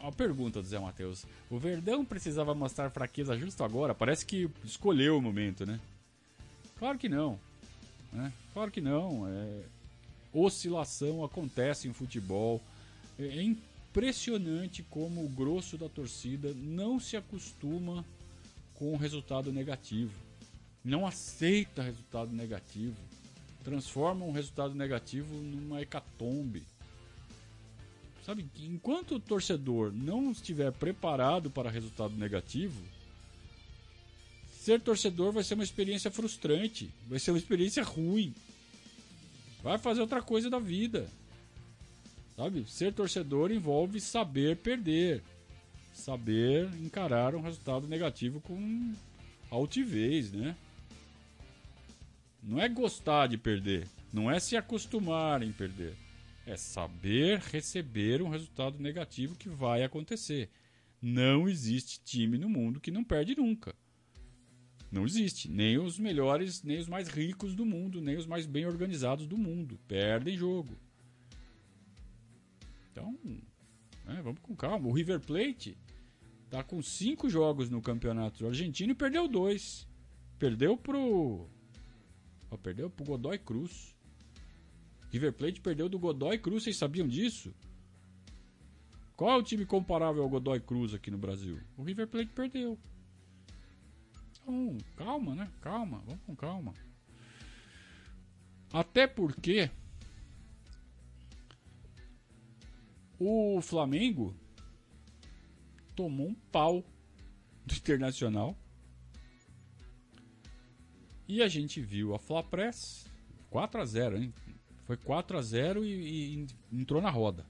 a 0.00 0.10
pergunta 0.10 0.60
do 0.60 0.66
Zé 0.66 0.78
Matheus: 0.78 1.24
O 1.50 1.58
Verdão 1.58 2.04
precisava 2.04 2.54
mostrar 2.54 2.90
fraqueza 2.90 3.36
justo 3.36 3.62
agora? 3.62 3.94
Parece 3.94 4.26
que 4.26 4.50
escolheu 4.64 5.18
o 5.18 5.22
momento, 5.22 5.64
né? 5.64 5.78
Claro 6.78 6.98
que 6.98 7.08
não. 7.08 7.38
Né? 8.12 8.32
Claro 8.52 8.70
que 8.70 8.80
não. 8.80 9.28
É... 9.28 9.62
Oscilação 10.32 11.24
acontece 11.24 11.88
em 11.88 11.92
futebol. 11.92 12.62
É, 13.18 13.24
é 13.24 13.42
impressionante 13.42 14.82
como 14.82 15.24
o 15.24 15.28
grosso 15.28 15.76
da 15.76 15.88
torcida 15.88 16.52
não 16.54 17.00
se 17.00 17.16
acostuma 17.16 18.04
com 18.74 18.92
o 18.92 18.96
resultado 18.96 19.52
negativo. 19.52 20.14
Não 20.84 21.06
aceita 21.06 21.82
resultado 21.82 22.32
negativo. 22.32 22.96
Transforma 23.64 24.24
um 24.24 24.32
resultado 24.32 24.74
negativo 24.74 25.34
numa 25.34 25.82
hecatombe. 25.82 26.62
Sabe, 28.24 28.46
enquanto 28.60 29.16
o 29.16 29.20
torcedor 29.20 29.90
não 29.92 30.30
estiver 30.30 30.70
preparado 30.70 31.50
para 31.50 31.70
resultado 31.70 32.14
negativo, 32.14 32.80
ser 34.68 34.80
torcedor 34.82 35.32
vai 35.32 35.42
ser 35.42 35.54
uma 35.54 35.64
experiência 35.64 36.10
frustrante, 36.10 36.90
vai 37.06 37.18
ser 37.18 37.30
uma 37.30 37.38
experiência 37.38 37.82
ruim. 37.82 38.34
Vai 39.62 39.78
fazer 39.78 40.02
outra 40.02 40.20
coisa 40.20 40.50
da 40.50 40.58
vida. 40.58 41.08
Sabe? 42.36 42.66
Ser 42.68 42.92
torcedor 42.92 43.50
envolve 43.50 43.98
saber 43.98 44.58
perder, 44.58 45.22
saber 45.94 46.68
encarar 46.82 47.34
um 47.34 47.40
resultado 47.40 47.88
negativo 47.88 48.42
com 48.42 48.92
altivez, 49.50 50.32
né? 50.32 50.54
Não 52.42 52.60
é 52.60 52.68
gostar 52.68 53.26
de 53.26 53.38
perder, 53.38 53.88
não 54.12 54.30
é 54.30 54.38
se 54.38 54.54
acostumar 54.54 55.42
em 55.42 55.50
perder. 55.50 55.96
É 56.46 56.58
saber 56.58 57.38
receber 57.38 58.20
um 58.20 58.28
resultado 58.28 58.78
negativo 58.78 59.34
que 59.34 59.48
vai 59.48 59.82
acontecer. 59.82 60.50
Não 61.00 61.48
existe 61.48 62.00
time 62.04 62.36
no 62.36 62.50
mundo 62.50 62.80
que 62.80 62.90
não 62.90 63.02
perde 63.02 63.34
nunca. 63.34 63.74
Não 64.90 65.04
existe. 65.04 65.50
Nem 65.50 65.78
os 65.78 65.98
melhores, 65.98 66.62
nem 66.62 66.78
os 66.78 66.88
mais 66.88 67.08
ricos 67.08 67.54
do 67.54 67.64
mundo, 67.64 68.00
nem 68.00 68.16
os 68.16 68.26
mais 68.26 68.46
bem 68.46 68.66
organizados 68.66 69.26
do 69.26 69.36
mundo. 69.36 69.78
Perdem 69.86 70.36
jogo. 70.36 70.76
Então, 72.90 73.16
é, 74.06 74.22
vamos 74.22 74.40
com 74.40 74.56
calma. 74.56 74.88
O 74.88 74.92
River 74.92 75.20
Plate 75.20 75.76
tá 76.48 76.62
com 76.62 76.82
cinco 76.82 77.28
jogos 77.28 77.68
no 77.68 77.82
campeonato 77.82 78.46
argentino 78.46 78.92
e 78.92 78.94
perdeu 78.94 79.28
dois. 79.28 79.86
Perdeu 80.38 80.76
pro. 80.76 81.46
Ó, 82.50 82.56
perdeu 82.56 82.88
pro 82.88 83.04
Godoy 83.04 83.38
Cruz. 83.38 83.94
River 85.10 85.32
Plate 85.32 85.60
perdeu 85.60 85.88
do 85.88 85.98
Godoy 85.98 86.38
Cruz, 86.38 86.64
vocês 86.64 86.76
sabiam 86.76 87.06
disso? 87.06 87.54
Qual 89.16 89.30
é 89.30 89.36
o 89.36 89.42
time 89.42 89.64
comparável 89.64 90.22
ao 90.22 90.28
Godoy 90.28 90.60
Cruz 90.60 90.94
aqui 90.94 91.10
no 91.10 91.18
Brasil? 91.18 91.58
O 91.76 91.82
River 91.82 92.06
Plate 92.06 92.30
perdeu. 92.32 92.78
Então, 94.48 94.78
calma, 94.96 95.34
né? 95.34 95.52
Calma, 95.60 96.02
vamos 96.06 96.22
com 96.24 96.34
calma. 96.34 96.72
Até 98.72 99.06
porque 99.06 99.70
o 103.18 103.60
Flamengo 103.60 104.34
tomou 105.94 106.28
um 106.28 106.34
pau 106.34 106.82
do 107.66 107.74
Internacional. 107.74 108.56
E 111.26 111.42
a 111.42 111.48
gente 111.48 111.82
viu 111.82 112.14
a 112.14 112.18
Flapress 112.18 113.04
4 113.50 113.82
a 113.82 113.84
0, 113.84 114.16
hein? 114.16 114.34
Foi 114.86 114.96
4 114.96 115.36
a 115.36 115.42
0 115.42 115.84
e, 115.84 116.36
e 116.36 116.46
entrou 116.72 117.02
na 117.02 117.10
roda. 117.10 117.44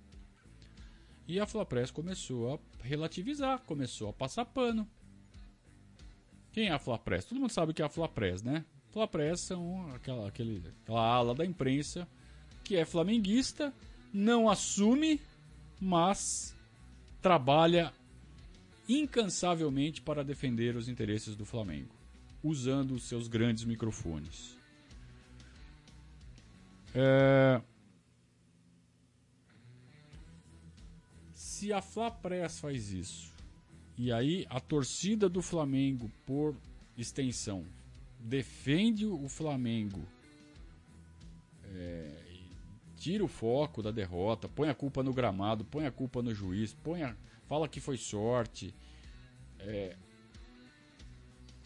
E 1.28 1.38
a 1.38 1.46
Flapress 1.46 1.92
começou 1.92 2.54
a 2.54 2.58
relativizar, 2.82 3.60
começou 3.60 4.08
a 4.08 4.12
passar 4.12 4.44
pano. 4.46 4.88
Quem 6.58 6.66
é 6.66 6.72
a 6.72 6.78
Flapress? 6.80 7.24
Todo 7.24 7.38
mundo 7.38 7.52
sabe 7.52 7.72
que 7.72 7.80
é 7.80 7.84
a 7.84 7.88
Flapress, 7.88 8.42
né? 8.42 8.64
Flapress 8.90 9.42
são 9.42 9.94
aquela, 9.94 10.26
aquele, 10.26 10.60
aquela 10.82 11.06
ala 11.06 11.32
da 11.32 11.46
imprensa 11.46 12.04
que 12.64 12.74
é 12.74 12.84
flamenguista, 12.84 13.72
não 14.12 14.50
assume, 14.50 15.20
mas 15.80 16.56
trabalha 17.22 17.92
incansavelmente 18.88 20.02
para 20.02 20.24
defender 20.24 20.74
os 20.74 20.88
interesses 20.88 21.36
do 21.36 21.44
Flamengo, 21.44 21.94
usando 22.42 22.90
os 22.90 23.04
seus 23.04 23.28
grandes 23.28 23.62
microfones. 23.62 24.58
É... 26.92 27.62
Se 31.32 31.72
a 31.72 31.80
Flapress 31.80 32.58
faz 32.58 32.92
isso, 32.92 33.37
e 33.98 34.12
aí 34.12 34.46
a 34.48 34.60
torcida 34.60 35.28
do 35.28 35.42
Flamengo, 35.42 36.08
por 36.24 36.54
extensão, 36.96 37.66
defende 38.20 39.04
o 39.04 39.28
Flamengo, 39.28 40.06
é, 41.64 42.24
tira 42.96 43.24
o 43.24 43.28
foco 43.28 43.82
da 43.82 43.90
derrota, 43.90 44.48
põe 44.48 44.68
a 44.68 44.74
culpa 44.74 45.02
no 45.02 45.12
gramado, 45.12 45.64
põe 45.64 45.84
a 45.84 45.90
culpa 45.90 46.22
no 46.22 46.32
juiz, 46.32 46.72
põe 46.74 47.02
a, 47.02 47.16
fala 47.48 47.68
que 47.68 47.80
foi 47.80 47.96
sorte. 47.96 48.72
É, 49.58 49.96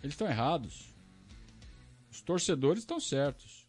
eles 0.02 0.14
estão 0.14 0.26
errados. 0.26 0.90
Os 2.10 2.22
torcedores 2.22 2.82
estão 2.82 2.98
certos. 2.98 3.68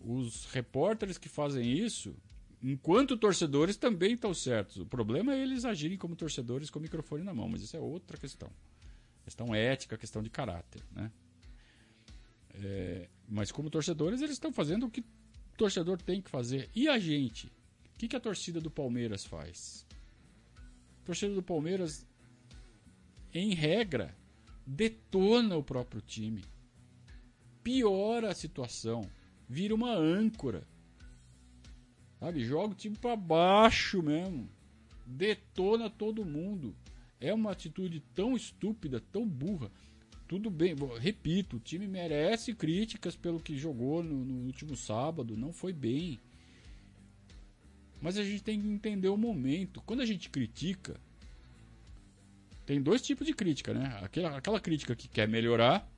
Os 0.00 0.46
repórteres 0.46 1.16
que 1.16 1.28
fazem 1.28 1.72
isso 1.72 2.14
enquanto 2.62 3.16
torcedores 3.16 3.76
também 3.76 4.14
estão 4.14 4.32
certos. 4.32 4.78
O 4.78 4.86
problema 4.86 5.34
é 5.34 5.42
eles 5.42 5.64
agirem 5.64 5.98
como 5.98 6.16
torcedores 6.16 6.70
com 6.70 6.78
o 6.78 6.82
microfone 6.82 7.22
na 7.22 7.34
mão, 7.34 7.48
mas 7.48 7.62
isso 7.62 7.76
é 7.76 7.80
outra 7.80 8.16
questão. 8.16 8.50
Questão 9.24 9.54
ética, 9.54 9.98
questão 9.98 10.22
de 10.22 10.30
caráter, 10.30 10.82
né? 10.92 11.10
É, 12.54 13.08
mas 13.28 13.52
como 13.52 13.68
torcedores, 13.68 14.20
eles 14.20 14.32
estão 14.32 14.52
fazendo 14.52 14.86
o 14.86 14.90
que 14.90 15.00
o 15.00 15.56
torcedor 15.56 16.00
tem 16.00 16.22
que 16.22 16.30
fazer. 16.30 16.70
E 16.74 16.88
a 16.88 16.98
gente? 16.98 17.48
O 17.48 17.98
que, 17.98 18.08
que 18.08 18.16
a 18.16 18.20
torcida 18.20 18.60
do 18.60 18.70
Palmeiras 18.70 19.24
faz? 19.24 19.86
A 21.02 21.04
torcida 21.04 21.34
do 21.34 21.42
Palmeiras, 21.42 22.06
em 23.32 23.54
regra, 23.54 24.16
detona 24.66 25.56
o 25.56 25.62
próprio 25.62 26.00
time. 26.00 26.44
Piora 27.62 28.30
a 28.30 28.34
situação. 28.34 29.02
Vira 29.48 29.74
uma 29.74 29.94
âncora 29.94 30.66
Sabe? 32.18 32.44
Joga 32.44 32.72
o 32.72 32.76
time 32.76 32.96
para 32.96 33.16
baixo 33.16 34.02
mesmo. 34.02 34.48
Detona 35.06 35.88
todo 35.90 36.24
mundo. 36.24 36.74
É 37.20 37.32
uma 37.32 37.52
atitude 37.52 38.00
tão 38.14 38.36
estúpida, 38.36 39.00
tão 39.12 39.26
burra. 39.26 39.70
Tudo 40.28 40.50
bem, 40.50 40.74
repito, 40.98 41.56
o 41.56 41.60
time 41.60 41.86
merece 41.86 42.52
críticas 42.52 43.14
pelo 43.14 43.38
que 43.38 43.56
jogou 43.56 44.02
no, 44.02 44.24
no 44.24 44.46
último 44.46 44.76
sábado. 44.76 45.36
Não 45.36 45.52
foi 45.52 45.72
bem. 45.72 46.18
Mas 48.00 48.18
a 48.18 48.24
gente 48.24 48.42
tem 48.42 48.60
que 48.60 48.66
entender 48.66 49.08
o 49.08 49.16
momento. 49.16 49.80
Quando 49.82 50.00
a 50.00 50.06
gente 50.06 50.28
critica, 50.28 51.00
tem 52.66 52.82
dois 52.82 53.00
tipos 53.00 53.26
de 53.26 53.32
crítica, 53.32 53.72
né? 53.72 53.98
Aquela, 54.02 54.36
aquela 54.36 54.60
crítica 54.60 54.96
que 54.96 55.08
quer 55.08 55.28
melhorar 55.28 55.88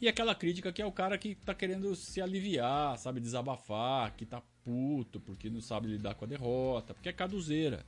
e 0.00 0.08
aquela 0.08 0.34
crítica 0.34 0.72
que 0.72 0.82
é 0.82 0.86
o 0.86 0.92
cara 0.92 1.16
que 1.16 1.34
tá 1.34 1.54
querendo 1.54 1.94
se 1.94 2.20
aliviar, 2.20 2.98
sabe, 2.98 3.20
desabafar, 3.20 4.14
que 4.16 4.26
tá 4.26 4.42
puto 4.64 5.20
porque 5.20 5.50
não 5.50 5.60
sabe 5.60 5.88
lidar 5.88 6.14
com 6.14 6.24
a 6.24 6.28
derrota, 6.28 6.94
porque 6.94 7.08
é 7.08 7.12
caduzeira, 7.12 7.84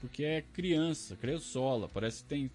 porque 0.00 0.24
é 0.24 0.42
criança, 0.42 1.16
criançola, 1.16 1.88
parece 1.88 2.22
que 2.22 2.28
tem, 2.28 2.50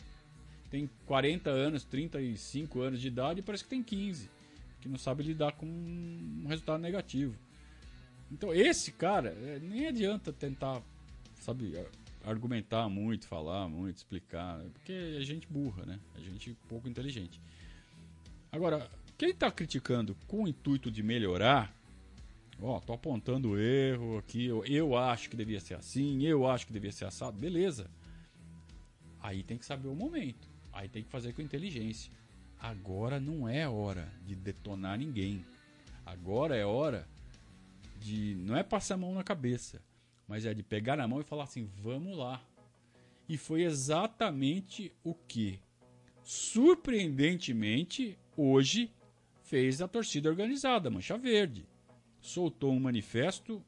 tem 0.70 0.90
40 1.06 1.50
anos, 1.50 1.84
35 1.84 2.82
anos 2.82 3.02
de 3.02 3.08
idade 3.08 3.40
e 3.40 3.44
parece 3.44 3.64
que 3.64 3.70
tem 3.70 3.84
15, 3.84 4.30
que 4.82 4.90
não 4.90 4.98
sabe 4.98 5.24
lidar 5.24 5.54
com 5.54 5.66
um 5.66 6.46
resultado 6.48 6.82
negativo. 6.82 7.36
Então 8.32 8.54
esse 8.54 8.92
cara, 8.92 9.30
é, 9.30 9.60
nem 9.60 9.88
adianta 9.88 10.32
tentar, 10.32 10.82
sabe, 11.42 11.74
argumentar 12.24 12.88
muito, 12.90 13.28
falar 13.28 13.68
muito, 13.68 13.98
explicar, 13.98 14.60
porque 14.74 14.92
é 14.92 15.22
gente 15.22 15.48
burra, 15.48 15.86
né? 15.86 16.00
É 16.18 16.22
gente 16.22 16.56
pouco 16.68 16.88
inteligente. 16.88 17.40
Agora, 18.52 18.90
quem 19.18 19.30
está 19.30 19.52
criticando 19.52 20.16
com 20.28 20.44
o 20.44 20.48
intuito 20.48 20.90
de 20.90 21.04
melhorar, 21.04 21.74
ó, 22.62 22.80
tô 22.80 22.94
apontando 22.94 23.52
o 23.52 23.60
erro 23.60 24.18
aqui, 24.18 24.46
eu, 24.46 24.66
eu 24.66 24.98
acho 24.98 25.30
que 25.30 25.36
devia 25.36 25.60
ser 25.60 25.76
assim, 25.76 26.24
eu 26.24 26.48
acho 26.48 26.68
que 26.68 26.74
devia 26.74 26.92
ser 26.92 27.06
assado, 27.06 27.38
beleza. 27.38 27.90
Aí 29.22 29.44
tem 29.44 29.58
que 29.58 29.66
saber 29.66 29.88
o 29.88 29.96
momento, 29.96 30.48
aí 30.72 30.88
tem 30.88 31.04
que 31.04 31.10
fazer 31.10 31.34
com 31.34 31.42
inteligência. 31.42 32.12
Agora 32.60 33.20
não 33.20 33.48
é 33.48 33.68
hora 33.68 34.12
de 34.26 34.36
detonar 34.36 34.98
ninguém. 34.98 35.46
Agora 36.06 36.56
é 36.56 36.66
hora 36.66 37.08
de 38.00 38.36
não 38.40 38.56
é 38.58 38.64
passar 38.64 38.96
a 38.96 38.98
mão 38.98 39.14
na 39.14 39.24
cabeça, 39.24 39.82
mas 40.28 40.46
é 40.46 40.54
de 40.54 40.64
pegar 40.64 40.98
na 40.98 41.08
mão 41.08 41.22
e 41.22 41.24
falar 41.24 41.44
assim, 41.44 41.70
vamos 41.82 42.18
lá. 42.18 42.42
E 43.28 43.38
foi 43.38 43.62
exatamente 43.64 44.92
o 45.04 45.14
que 45.14 45.60
surpreendentemente 46.24 48.18
hoje 48.36 48.92
fez 49.44 49.82
a 49.82 49.88
torcida 49.88 50.30
organizada, 50.30 50.90
Mancha 50.90 51.18
Verde. 51.18 51.66
Soltou 52.22 52.72
um 52.72 52.80
manifesto 52.80 53.64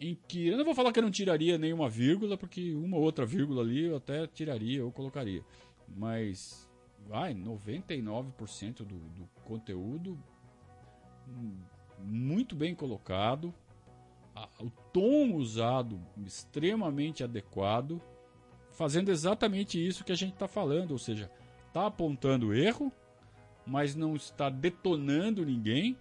em 0.00 0.18
que 0.26 0.48
eu 0.48 0.56
não 0.56 0.64
vou 0.64 0.74
falar 0.74 0.92
que 0.92 0.98
eu 0.98 1.02
não 1.02 1.10
tiraria 1.10 1.58
nenhuma 1.58 1.88
vírgula, 1.88 2.36
porque 2.36 2.74
uma 2.74 2.96
outra 2.96 3.26
vírgula 3.26 3.62
ali 3.62 3.84
eu 3.84 3.96
até 3.96 4.26
tiraria 4.26 4.84
ou 4.84 4.90
colocaria. 4.90 5.44
Mas 5.86 6.70
vai, 7.06 7.34
99% 7.34 8.78
do, 8.78 8.84
do 8.84 9.28
conteúdo 9.44 10.18
muito 11.98 12.56
bem 12.56 12.74
colocado, 12.74 13.54
o 14.58 14.70
tom 14.92 15.34
usado 15.34 16.00
extremamente 16.24 17.22
adequado, 17.22 18.00
fazendo 18.72 19.10
exatamente 19.10 19.84
isso 19.84 20.04
que 20.04 20.12
a 20.12 20.16
gente 20.16 20.32
está 20.32 20.48
falando, 20.48 20.92
ou 20.92 20.98
seja, 20.98 21.30
está 21.66 21.86
apontando 21.86 22.54
erro, 22.54 22.92
mas 23.66 23.94
não 23.94 24.16
está 24.16 24.48
detonando 24.48 25.44
ninguém. 25.44 25.96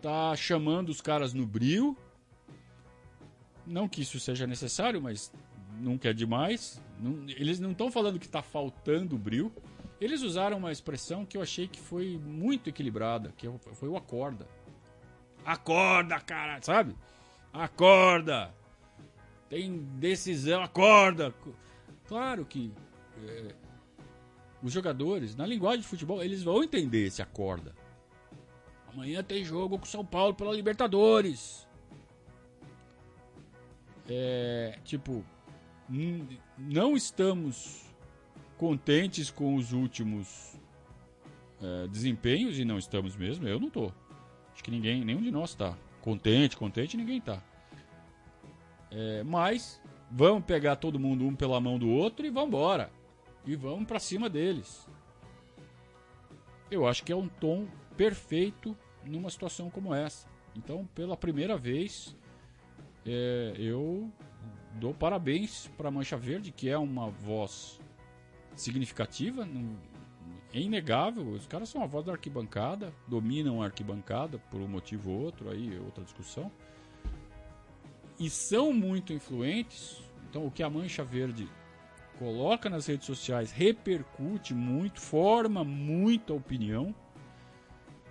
Tá 0.00 0.34
chamando 0.36 0.90
os 0.90 1.00
caras 1.00 1.34
no 1.34 1.46
brio. 1.46 1.96
Não 3.66 3.88
que 3.88 4.02
isso 4.02 4.18
seja 4.18 4.46
necessário, 4.46 5.02
mas 5.02 5.32
nunca 5.78 6.10
é 6.10 6.12
demais. 6.12 6.80
Não, 6.98 7.28
eles 7.28 7.60
não 7.60 7.72
estão 7.72 7.90
falando 7.90 8.18
que 8.18 8.26
está 8.26 8.42
faltando 8.42 9.18
brio. 9.18 9.52
Eles 10.00 10.22
usaram 10.22 10.58
uma 10.58 10.70
expressão 10.70 11.24
que 11.24 11.36
eu 11.36 11.42
achei 11.42 11.66
que 11.66 11.80
foi 11.80 12.18
muito 12.18 12.68
equilibrada, 12.68 13.32
que 13.36 13.48
foi 13.74 13.88
o 13.88 13.96
acorda. 13.96 14.46
Acorda, 15.44 16.20
cara, 16.20 16.60
sabe? 16.62 16.94
Acorda! 17.52 18.54
Tem 19.48 19.78
decisão, 19.98 20.62
acorda! 20.62 21.34
Claro 22.06 22.44
que 22.44 22.72
é, 23.26 23.54
os 24.62 24.72
jogadores, 24.72 25.34
na 25.34 25.46
linguagem 25.46 25.80
de 25.80 25.86
futebol, 25.86 26.22
eles 26.22 26.42
vão 26.42 26.62
entender 26.62 27.06
esse 27.06 27.22
acorda. 27.22 27.74
Amanhã 28.98 29.22
tem 29.22 29.44
jogo 29.44 29.78
com 29.78 29.86
São 29.86 30.04
Paulo 30.04 30.34
pela 30.34 30.52
Libertadores. 30.52 31.68
É, 34.08 34.76
tipo, 34.82 35.24
não 36.58 36.96
estamos 36.96 37.84
contentes 38.56 39.30
com 39.30 39.54
os 39.54 39.72
últimos 39.72 40.58
é, 41.62 41.86
desempenhos 41.86 42.58
e 42.58 42.64
não 42.64 42.76
estamos 42.76 43.14
mesmo. 43.14 43.46
Eu 43.46 43.60
não 43.60 43.70
tô. 43.70 43.92
Acho 44.52 44.64
que 44.64 44.70
ninguém, 44.72 45.04
nenhum 45.04 45.22
de 45.22 45.30
nós 45.30 45.50
está 45.50 45.78
contente, 46.00 46.56
contente, 46.56 46.96
ninguém 46.96 47.20
tá. 47.20 47.40
É, 48.90 49.22
mas 49.22 49.80
vamos 50.10 50.42
pegar 50.44 50.74
todo 50.74 50.98
mundo 50.98 51.24
um 51.24 51.36
pela 51.36 51.60
mão 51.60 51.78
do 51.78 51.88
outro 51.88 52.26
e 52.26 52.30
vamos 52.30 52.48
embora. 52.48 52.90
E 53.46 53.54
vamos 53.54 53.86
para 53.86 54.00
cima 54.00 54.28
deles. 54.28 54.88
Eu 56.68 56.84
acho 56.84 57.04
que 57.04 57.12
é 57.12 57.16
um 57.16 57.28
tom 57.28 57.68
perfeito 57.96 58.76
numa 59.04 59.30
situação 59.30 59.70
como 59.70 59.94
essa. 59.94 60.26
Então, 60.56 60.88
pela 60.94 61.16
primeira 61.16 61.56
vez, 61.56 62.16
é, 63.06 63.54
eu 63.56 64.10
dou 64.74 64.94
parabéns 64.94 65.68
para 65.76 65.88
a 65.88 65.90
Mancha 65.90 66.16
Verde, 66.16 66.52
que 66.52 66.68
é 66.68 66.78
uma 66.78 67.08
voz 67.10 67.80
significativa, 68.56 69.44
não, 69.44 69.76
é 70.52 70.60
inegável. 70.60 71.28
Os 71.30 71.46
caras 71.46 71.68
são 71.68 71.82
a 71.82 71.86
voz 71.86 72.04
da 72.04 72.12
arquibancada, 72.12 72.92
dominam 73.06 73.62
a 73.62 73.66
arquibancada 73.66 74.38
por 74.50 74.60
um 74.60 74.68
motivo 74.68 75.10
ou 75.10 75.20
outro, 75.20 75.50
aí 75.50 75.76
é 75.76 75.80
outra 75.80 76.04
discussão. 76.04 76.50
E 78.18 78.28
são 78.28 78.72
muito 78.72 79.12
influentes. 79.12 80.02
Então, 80.28 80.46
o 80.46 80.50
que 80.50 80.62
a 80.62 80.70
Mancha 80.70 81.04
Verde 81.04 81.48
coloca 82.18 82.68
nas 82.68 82.86
redes 82.86 83.06
sociais 83.06 83.52
repercute 83.52 84.52
muito, 84.52 85.00
forma 85.00 85.62
muita 85.62 86.34
opinião. 86.34 86.94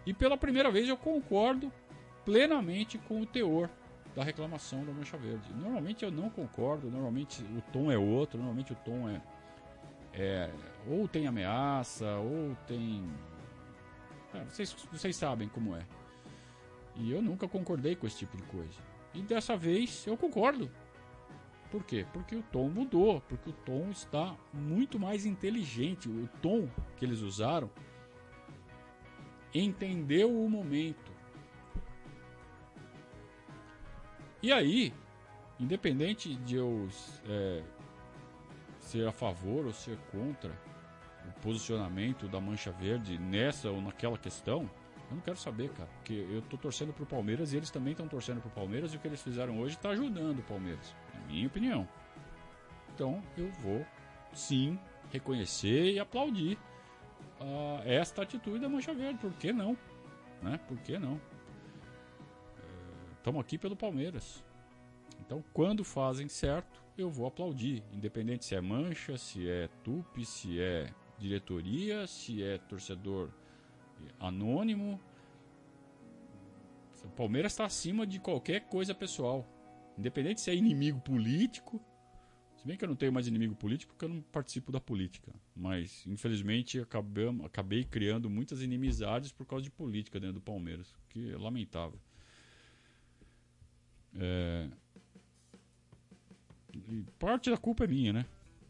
E 0.08 0.14
pela 0.14 0.38
primeira 0.38 0.72
vez 0.72 0.88
eu 0.88 0.96
concordo 0.96 1.70
plenamente 2.24 2.98
com 2.98 3.20
o 3.20 3.26
teor 3.26 3.70
da 4.16 4.24
reclamação 4.24 4.86
da 4.86 4.94
Mancha 4.94 5.18
Verde. 5.18 5.54
Normalmente 5.54 6.06
eu 6.06 6.10
não 6.10 6.30
concordo, 6.30 6.90
normalmente 6.90 7.44
o 7.44 7.62
tom 7.74 7.92
é 7.92 7.98
outro, 7.98 8.38
normalmente 8.38 8.72
o 8.72 8.76
tom 8.78 9.10
é, 9.10 9.22
é 10.14 10.50
ou 10.88 11.10
tem 11.10 11.28
ameaça, 11.28 12.06
ou 12.20 12.56
tem. 12.66 13.06
É, 14.34 14.46
vocês, 14.46 14.74
vocês 14.90 15.14
sabem 15.14 15.50
como 15.50 15.76
é. 15.76 15.86
E 16.96 17.12
eu 17.12 17.22
nunca 17.22 17.46
concordei 17.46 17.94
com 17.94 18.08
esse 18.08 18.20
tipo 18.20 18.38
de 18.38 18.44
coisa. 18.44 18.80
E 19.14 19.22
dessa 19.22 19.58
vez 19.58 20.08
eu 20.08 20.16
concordo. 20.16 20.72
Por 21.70 21.84
quê? 21.84 22.06
Porque 22.14 22.38
o 22.38 22.44
tom 22.44 22.70
mudou, 22.70 23.20
porque 23.28 23.50
o 23.50 23.54
tom 23.54 23.90
está 23.90 24.38
muito 24.54 24.98
mais 24.98 25.26
inteligente. 25.26 26.08
O 26.08 26.30
tom 26.42 26.70
que 26.96 27.04
eles 27.04 27.20
usaram 27.20 27.70
entendeu 29.54 30.30
o 30.30 30.50
momento. 30.50 31.12
E 34.42 34.52
aí, 34.52 34.94
independente 35.60 36.36
de 36.36 36.56
eu 36.56 36.88
é, 37.28 37.64
ser 38.80 39.08
a 39.08 39.12
favor 39.12 39.66
ou 39.66 39.74
ser 39.74 39.98
contra 40.12 40.52
o 41.28 41.40
posicionamento 41.42 42.28
da 42.28 42.40
Mancha 42.40 42.72
Verde 42.72 43.18
nessa 43.18 43.70
ou 43.70 43.82
naquela 43.82 44.18
questão, 44.18 44.70
eu 45.10 45.16
não 45.16 45.22
quero 45.22 45.38
saber, 45.38 45.70
cara. 45.72 45.90
Porque 45.98 46.14
eu 46.14 46.42
tô 46.44 46.58
torcendo 46.58 46.94
pro 46.94 47.06
Palmeiras 47.06 47.54
e 47.54 47.58
eles 47.58 47.72
também 47.72 47.92
estão 47.92 48.08
torcendo 48.08 48.42
pro 48.42 48.50
Palmeiras 48.52 48.94
e 48.94 48.98
o 48.98 49.00
que 49.00 49.08
eles 49.08 49.22
fizeram 49.22 49.60
hoje 49.60 49.76
está 49.76 49.90
ajudando 49.90 50.40
o 50.40 50.44
Palmeiras. 50.44 50.96
Na 51.14 51.20
minha 51.28 51.48
opinião. 51.48 51.88
Então 52.94 53.22
eu 53.38 53.50
vou 53.62 53.86
sim 54.34 54.78
reconhecer 55.12 55.94
e 55.94 56.00
aplaudir 56.00 56.58
uh, 57.40 57.82
esta 57.86 58.22
atitude 58.22 58.60
da 58.60 58.70
Mancha 58.70 58.94
Verde. 58.94 59.20
Por 59.20 59.34
que 59.34 59.52
não? 59.52 59.78
Né? 60.42 60.60
Por 60.68 60.78
que 60.80 60.98
não? 60.98 61.20
Estamos 63.18 63.40
é, 63.40 63.42
aqui 63.42 63.58
pelo 63.58 63.76
Palmeiras. 63.76 64.44
Então, 65.20 65.44
quando 65.54 65.84
fazem 65.84 66.28
certo, 66.28 66.82
eu 66.98 67.10
vou 67.10 67.28
aplaudir. 67.28 67.84
Independente 67.92 68.46
se 68.46 68.56
é 68.56 68.62
Mancha, 68.62 69.18
se 69.18 69.50
é 69.50 69.68
Tupi, 69.84 70.26
se 70.26 70.60
é 70.60 70.90
diretoria, 71.18 72.08
se 72.08 72.44
é 72.44 72.58
torcedor 72.58 73.30
anônimo. 74.20 75.00
O 77.04 77.10
Palmeiras 77.10 77.54
está 77.54 77.66
acima 77.66 78.06
de 78.06 78.20
qualquer 78.20 78.68
coisa 78.68 78.94
pessoal. 78.94 79.46
Independente 79.98 80.42
se 80.42 80.52
é 80.52 80.56
inimigo 80.56 81.00
político. 81.00 81.82
Bem 82.68 82.76
que 82.76 82.84
eu 82.84 82.90
não 82.90 82.98
tenho 82.98 83.14
mais 83.14 83.28
inimigo 83.28 83.56
político 83.56 83.94
porque 83.94 84.04
eu 84.04 84.10
não 84.10 84.22
participo 84.22 84.74
da 84.74 84.80
política. 84.82 85.34
Mas, 85.56 86.06
infelizmente, 86.06 86.78
acabei, 86.82 87.26
acabei 87.46 87.86
criando 87.86 88.30
muitas 88.30 88.62
inimizades 88.62 89.32
por 89.32 89.46
causa 89.46 89.64
de 89.64 89.72
política 89.72 90.20
dentro 90.20 90.34
do 90.34 90.42
Palmeiras. 90.42 90.94
Que 91.08 91.32
é 91.32 91.38
lamentável. 91.38 91.98
É... 94.16 94.68
E 96.74 97.06
parte 97.18 97.50
da 97.50 97.56
culpa 97.56 97.86
é 97.86 97.88
minha, 97.88 98.12
né? 98.12 98.26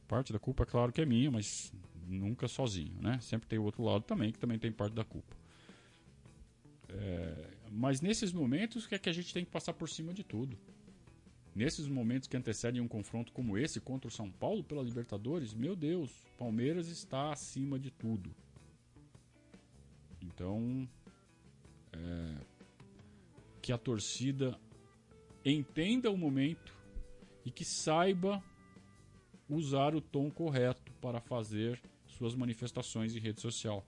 Parte 0.07 0.31
da 0.31 0.37
culpa, 0.37 0.61
é 0.61 0.67
claro 0.67 0.93
que 0.93 1.01
é 1.01 1.05
minha, 1.05 1.31
mas 1.31 1.73
nunca 2.05 2.47
sozinho, 2.47 3.01
né? 3.01 3.19
Sempre 3.19 3.47
tem 3.47 3.57
o 3.57 3.63
outro 3.63 3.81
lado 3.81 4.03
também, 4.03 4.31
que 4.31 4.37
também 4.37 4.59
tem 4.59 4.71
parte 4.71 4.93
da 4.93 5.03
culpa. 5.03 5.35
É, 6.89 7.49
mas 7.71 7.99
nesses 7.99 8.31
momentos, 8.31 8.85
o 8.85 8.89
que 8.89 8.93
é 8.93 8.99
que 8.99 9.09
a 9.09 9.13
gente 9.13 9.33
tem 9.33 9.43
que 9.43 9.49
passar 9.49 9.73
por 9.73 9.89
cima 9.89 10.13
de 10.13 10.23
tudo? 10.23 10.55
Nesses 11.57 11.87
momentos 11.87 12.27
que 12.27 12.37
antecedem 12.37 12.79
um 12.79 12.87
confronto 12.87 13.33
como 13.33 13.57
esse 13.57 13.81
contra 13.81 14.07
o 14.07 14.11
São 14.11 14.29
Paulo 14.29 14.63
pela 14.63 14.83
Libertadores, 14.83 15.55
meu 15.55 15.75
Deus, 15.75 16.11
Palmeiras 16.37 16.87
está 16.87 17.31
acima 17.31 17.79
de 17.79 17.89
tudo. 17.89 18.29
Então, 20.21 20.87
é, 21.91 22.35
que 23.59 23.73
a 23.73 23.77
torcida 23.79 24.55
entenda 25.43 26.11
o 26.11 26.15
momento 26.15 26.77
e 27.43 27.49
que 27.49 27.65
saiba 27.65 28.39
usar 29.49 29.95
o 29.95 30.01
tom 30.01 30.29
correto 30.29 30.93
para 31.01 31.19
fazer 31.19 31.81
suas 32.05 32.35
manifestações 32.35 33.15
em 33.15 33.19
rede 33.19 33.41
social. 33.41 33.83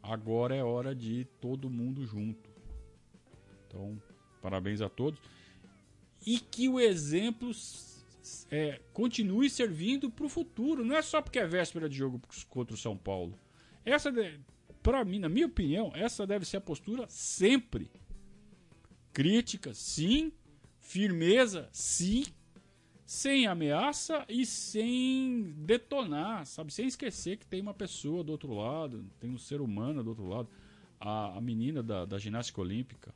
Agora 0.00 0.54
é 0.54 0.62
hora 0.62 0.94
de 0.94 1.24
todo 1.40 1.68
mundo 1.68 2.06
junto. 2.06 2.48
Então, 3.66 4.00
parabéns 4.40 4.80
a 4.80 4.88
todos. 4.88 5.33
E 6.26 6.38
que 6.38 6.68
o 6.68 6.80
exemplo 6.80 7.50
é, 8.50 8.80
continue 8.92 9.50
servindo 9.50 10.10
para 10.10 10.26
o 10.26 10.28
futuro. 10.28 10.84
Não 10.84 10.96
é 10.96 11.02
só 11.02 11.20
porque 11.20 11.38
é 11.38 11.46
véspera 11.46 11.88
de 11.88 11.96
jogo 11.96 12.20
contra 12.48 12.74
o 12.74 12.78
São 12.78 12.96
Paulo. 12.96 13.38
Essa, 13.84 14.12
para 14.82 15.04
mim, 15.04 15.18
na 15.18 15.28
minha 15.28 15.46
opinião, 15.46 15.92
essa 15.94 16.26
deve 16.26 16.44
ser 16.44 16.58
a 16.58 16.60
postura 16.60 17.06
sempre. 17.08 17.90
Crítica, 19.12 19.74
sim. 19.74 20.32
Firmeza, 20.80 21.68
sim 21.72 22.24
sem 23.06 23.46
ameaça 23.46 24.24
e 24.28 24.46
sem 24.46 25.54
detonar, 25.58 26.46
sabe? 26.46 26.72
Sem 26.72 26.86
esquecer 26.86 27.36
que 27.36 27.46
tem 27.46 27.60
uma 27.60 27.74
pessoa 27.74 28.24
do 28.24 28.32
outro 28.32 28.52
lado, 28.54 29.04
tem 29.20 29.30
um 29.30 29.38
ser 29.38 29.60
humano 29.60 30.02
do 30.02 30.10
outro 30.10 30.26
lado. 30.26 30.48
A, 30.98 31.36
a 31.36 31.40
menina 31.40 31.82
da, 31.82 32.04
da 32.04 32.18
ginástica 32.18 32.60
olímpica 32.60 33.14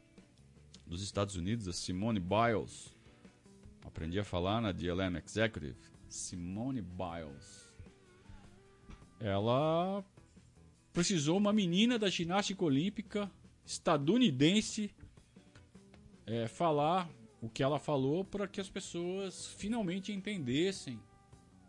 dos 0.86 1.02
Estados 1.02 1.36
Unidos, 1.36 1.66
a 1.66 1.72
Simone 1.72 2.20
Biles, 2.20 2.94
aprendi 3.88 4.18
a 4.18 4.24
falar 4.24 4.60
na 4.60 4.70
DLM 4.70 5.16
Executive, 5.16 5.76
Simone 6.08 6.82
Biles. 6.82 7.74
Ela 9.18 10.04
precisou 10.92 11.36
uma 11.36 11.52
menina 11.52 11.98
da 11.98 12.08
ginástica 12.08 12.64
olímpica 12.64 13.30
estadunidense 13.64 14.94
é, 16.26 16.46
falar 16.46 17.08
o 17.40 17.48
que 17.48 17.62
ela 17.62 17.78
falou 17.78 18.24
para 18.24 18.46
que 18.46 18.60
as 18.60 18.68
pessoas 18.68 19.46
finalmente 19.46 20.12
entendessem 20.12 21.00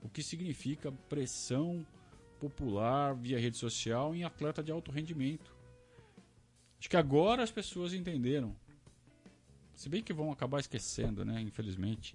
o 0.02 0.10
que 0.10 0.22
significa 0.22 0.92
pressão 1.10 1.86
popular 2.40 3.16
via 3.16 3.40
rede 3.40 3.58
social 3.58 4.16
em 4.16 4.24
atleta 4.24 4.64
de 4.64 4.72
alto 4.72 4.92
rendimento. 4.92 5.56
Acho 6.80 6.90
que 6.90 6.98
agora 6.98 7.44
as 7.44 7.52
pessoas 7.52 7.94
entenderam. 7.94 8.56
Se 9.80 9.88
bem 9.88 10.04
que 10.04 10.12
vão 10.12 10.30
acabar 10.30 10.60
esquecendo, 10.60 11.24
né? 11.24 11.40
Infelizmente. 11.40 12.14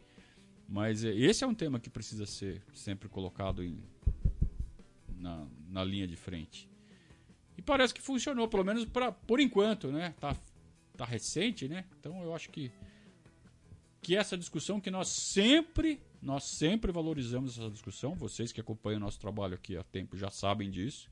Mas 0.68 1.02
é, 1.02 1.08
esse 1.14 1.44
é 1.44 1.46
um 1.46 1.54
tema 1.54 1.80
que 1.80 1.88
precisa 1.88 2.26
ser 2.26 2.62
sempre 2.74 3.08
colocado 3.08 3.64
em, 3.64 3.82
na, 5.16 5.46
na 5.70 5.82
linha 5.82 6.06
de 6.06 6.14
frente. 6.14 6.68
E 7.56 7.62
parece 7.62 7.94
que 7.94 8.02
funcionou, 8.02 8.46
pelo 8.48 8.64
menos 8.64 8.84
pra, 8.84 9.10
por 9.10 9.40
enquanto, 9.40 9.90
né? 9.90 10.14
Tá, 10.20 10.36
tá 10.94 11.06
recente, 11.06 11.66
né? 11.66 11.86
Então 11.98 12.22
eu 12.22 12.34
acho 12.34 12.50
que 12.50 12.70
que 14.02 14.14
essa 14.14 14.36
discussão 14.36 14.78
que 14.78 14.90
nós 14.90 15.08
sempre, 15.08 16.02
nós 16.20 16.44
sempre 16.44 16.92
valorizamos 16.92 17.58
essa 17.58 17.70
discussão, 17.70 18.14
vocês 18.14 18.52
que 18.52 18.60
acompanham 18.60 18.98
o 18.98 19.00
nosso 19.00 19.18
trabalho 19.18 19.54
aqui 19.54 19.74
há 19.74 19.82
tempo 19.82 20.18
já 20.18 20.28
sabem 20.28 20.70
disso. 20.70 21.10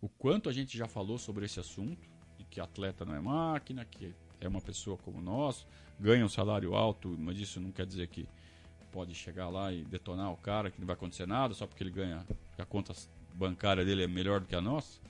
O 0.00 0.08
quanto 0.08 0.48
a 0.48 0.52
gente 0.52 0.76
já 0.76 0.88
falou 0.88 1.18
sobre 1.18 1.44
esse 1.44 1.60
assunto, 1.60 2.10
e 2.36 2.42
que 2.42 2.60
atleta 2.60 3.04
não 3.04 3.14
é 3.14 3.20
máquina, 3.20 3.84
que 3.84 4.12
é 4.46 4.48
uma 4.48 4.60
pessoa 4.60 4.96
como 4.98 5.20
nós, 5.20 5.66
ganha 5.98 6.24
um 6.24 6.28
salário 6.28 6.74
alto, 6.74 7.08
mas 7.18 7.38
isso 7.38 7.60
não 7.60 7.70
quer 7.70 7.86
dizer 7.86 8.08
que 8.08 8.26
pode 8.90 9.14
chegar 9.14 9.48
lá 9.48 9.72
e 9.72 9.84
detonar 9.84 10.32
o 10.32 10.36
cara, 10.36 10.70
que 10.70 10.78
não 10.78 10.86
vai 10.86 10.94
acontecer 10.94 11.26
nada, 11.26 11.54
só 11.54 11.66
porque 11.66 11.82
ele 11.82 11.90
ganha, 11.90 12.26
a 12.58 12.64
conta 12.64 12.92
bancária 13.34 13.84
dele 13.84 14.04
é 14.04 14.06
melhor 14.06 14.40
do 14.40 14.46
que 14.46 14.54
a 14.54 14.60
nossa. 14.60 15.00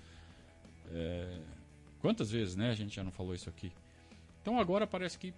É... 0.92 1.40
Quantas 2.00 2.30
vezes, 2.30 2.56
né, 2.56 2.70
a 2.70 2.74
gente 2.74 2.94
já 2.94 3.02
não 3.02 3.12
falou 3.12 3.34
isso 3.34 3.48
aqui? 3.48 3.72
Então 4.40 4.58
agora 4.58 4.86
parece 4.86 5.18
que 5.18 5.32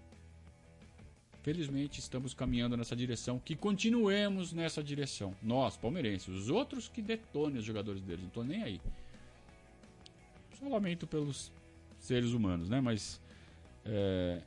felizmente 1.43 2.01
estamos 2.01 2.33
caminhando 2.33 2.75
nessa 2.75 2.97
direção, 2.97 3.39
que 3.39 3.55
continuemos 3.55 4.53
nessa 4.53 4.83
direção. 4.83 5.35
Nós, 5.43 5.77
palmeirenses, 5.77 6.29
os 6.29 6.49
outros 6.49 6.89
que 6.89 7.03
detonem 7.03 7.59
os 7.59 7.65
jogadores 7.65 8.01
deles, 8.01 8.23
não 8.23 8.29
estou 8.29 8.45
nem 8.45 8.63
aí. 8.63 8.81
Só 10.59 10.67
lamento 10.69 11.07
pelos 11.07 11.53
seres 11.99 12.33
humanos, 12.33 12.71
né? 12.71 12.81
Mas 12.81 13.21
é, 13.85 14.43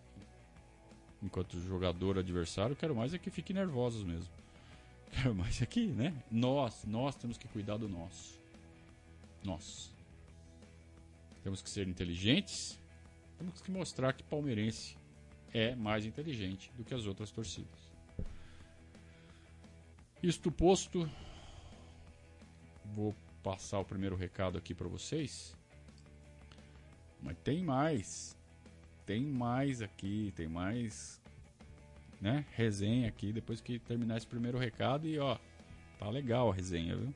enquanto 1.21 1.59
jogador 1.59 2.17
adversário, 2.17 2.75
quero 2.75 2.95
mais 2.95 3.13
é 3.13 3.17
que 3.17 3.29
fiquem 3.29 3.55
nervosos 3.55 4.03
mesmo. 4.03 4.29
Quero 5.11 5.33
mais 5.33 5.61
é 5.61 5.65
que, 5.65 5.87
né? 5.87 6.13
Nós, 6.29 6.83
nós 6.85 7.15
temos 7.15 7.37
que 7.37 7.47
cuidar 7.47 7.77
do 7.77 7.87
nosso. 7.87 8.37
Nós. 9.43 9.89
Temos 11.43 11.61
que 11.61 11.69
ser 11.69 11.87
inteligentes. 11.87 12.77
Temos 13.37 13.61
que 13.61 13.71
mostrar 13.71 14.11
que 14.13 14.23
palmeirense 14.23 14.97
é 15.53 15.75
mais 15.75 16.05
inteligente 16.05 16.71
do 16.75 16.83
que 16.83 16.93
as 16.93 17.05
outras 17.05 17.31
torcidas. 17.31 17.87
Isto 20.21 20.51
posto, 20.51 21.09
vou 22.93 23.15
passar 23.41 23.79
o 23.79 23.85
primeiro 23.85 24.15
recado 24.15 24.57
aqui 24.57 24.73
para 24.73 24.87
vocês. 24.87 25.55
Mas 27.21 27.37
tem 27.43 27.63
mais. 27.63 28.36
Tem 29.07 29.23
mais 29.23 29.81
aqui, 29.81 30.33
tem 30.35 30.49
mais 30.49 31.21
né, 32.19 32.43
resenha 32.51 33.07
aqui 33.07 33.31
depois 33.31 33.61
que 33.61 33.79
terminar 33.79 34.17
esse 34.17 34.27
primeiro 34.27 34.57
recado 34.57 35.07
e 35.07 35.17
ó, 35.17 35.37
tá 35.97 36.09
legal 36.09 36.51
a 36.51 36.53
resenha, 36.53 36.93
viu? 36.93 37.13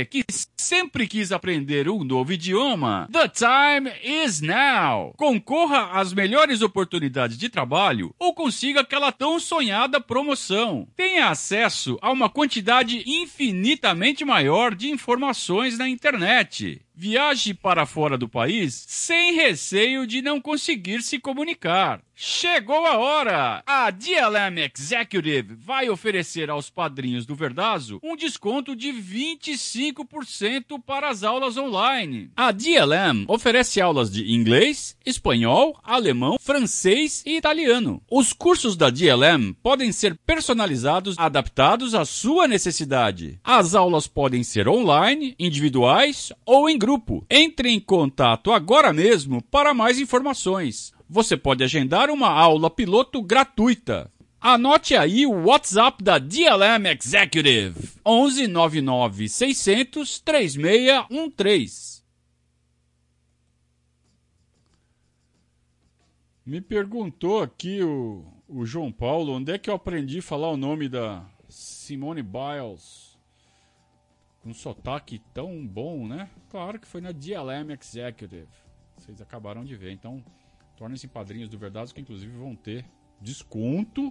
É 0.00 0.04
que 0.04 0.24
sempre 0.56 1.06
quis 1.06 1.30
aprender 1.30 1.86
um 1.86 2.02
novo 2.02 2.32
idioma? 2.32 3.06
The 3.12 3.28
time 3.28 3.92
is 4.02 4.40
now! 4.40 5.12
Concorra 5.14 5.90
às 5.92 6.14
melhores 6.14 6.62
oportunidades 6.62 7.36
de 7.36 7.50
trabalho 7.50 8.14
ou 8.18 8.32
consiga 8.32 8.80
aquela 8.80 9.12
tão 9.12 9.38
sonhada 9.38 10.00
promoção. 10.00 10.88
Tenha 10.96 11.28
acesso 11.28 11.98
a 12.00 12.10
uma 12.10 12.30
quantidade 12.30 13.04
infinitamente 13.06 14.24
maior 14.24 14.74
de 14.74 14.88
informações 14.88 15.76
na 15.76 15.86
internet. 15.86 16.80
Viaje 16.94 17.54
para 17.54 17.86
fora 17.86 18.18
do 18.18 18.28
país 18.28 18.84
sem 18.86 19.32
receio 19.34 20.06
de 20.06 20.20
não 20.20 20.40
conseguir 20.40 21.02
se 21.02 21.18
comunicar. 21.18 22.02
Chegou 22.14 22.84
a 22.84 22.98
hora! 22.98 23.62
A 23.66 23.90
DLM 23.90 24.70
Executive 24.76 25.54
vai 25.54 25.88
oferecer 25.88 26.50
aos 26.50 26.68
padrinhos 26.68 27.24
do 27.24 27.34
Verdazo 27.34 27.98
um 28.02 28.14
desconto 28.14 28.76
de 28.76 28.92
25% 28.92 30.78
para 30.84 31.08
as 31.08 31.24
aulas 31.24 31.56
online. 31.56 32.30
A 32.36 32.52
DLM 32.52 33.24
oferece 33.26 33.80
aulas 33.80 34.10
de 34.10 34.30
inglês, 34.30 34.94
espanhol, 35.06 35.80
alemão, 35.82 36.36
francês 36.38 37.22
e 37.24 37.38
italiano. 37.38 38.02
Os 38.10 38.34
cursos 38.34 38.76
da 38.76 38.90
DLM 38.90 39.54
podem 39.62 39.90
ser 39.90 40.18
personalizados, 40.26 41.18
adaptados 41.18 41.94
à 41.94 42.04
sua 42.04 42.46
necessidade. 42.46 43.40
As 43.42 43.74
aulas 43.74 44.06
podem 44.06 44.42
ser 44.42 44.68
online, 44.68 45.34
individuais 45.38 46.30
ou 46.44 46.68
em 46.68 46.76
grupo. 46.76 46.89
Entre 47.30 47.70
em 47.70 47.80
contato 47.80 48.52
agora 48.52 48.92
mesmo 48.92 49.42
para 49.42 49.74
mais 49.74 49.98
informações 49.98 50.92
você 51.10 51.36
pode 51.36 51.64
agendar 51.64 52.08
uma 52.08 52.28
aula 52.30 52.70
piloto 52.70 53.20
gratuita. 53.20 54.10
Anote 54.40 54.96
aí 54.96 55.26
o 55.26 55.46
WhatsApp 55.46 56.02
da 56.02 56.18
DLM 56.18 56.86
Executive: 56.86 57.90
11 58.06 58.46
99 58.46 59.28
600 59.28 60.20
3613. 60.20 62.00
Me 66.46 66.60
perguntou 66.60 67.42
aqui 67.42 67.82
o, 67.82 68.24
o 68.48 68.64
João 68.64 68.90
Paulo 68.92 69.32
onde 69.34 69.52
é 69.52 69.58
que 69.58 69.68
eu 69.68 69.74
aprendi 69.74 70.20
a 70.20 70.22
falar 70.22 70.50
o 70.50 70.56
nome 70.56 70.88
da 70.88 71.28
Simone 71.48 72.22
Biles 72.22 73.09
um 74.44 74.54
sotaque 74.54 75.18
tão 75.32 75.66
bom, 75.66 76.06
né? 76.06 76.30
Claro 76.48 76.78
que 76.78 76.86
foi 76.86 77.00
na 77.00 77.12
DLM 77.12 77.72
Executive. 77.72 78.48
Vocês 78.96 79.20
acabaram 79.20 79.64
de 79.64 79.76
ver. 79.76 79.92
Então, 79.92 80.24
Tornem-se 80.80 81.06
padrinhos 81.06 81.50
do 81.50 81.58
Verdados, 81.58 81.92
que 81.92 82.00
inclusive 82.00 82.34
vão 82.34 82.56
ter 82.56 82.86
desconto 83.20 84.10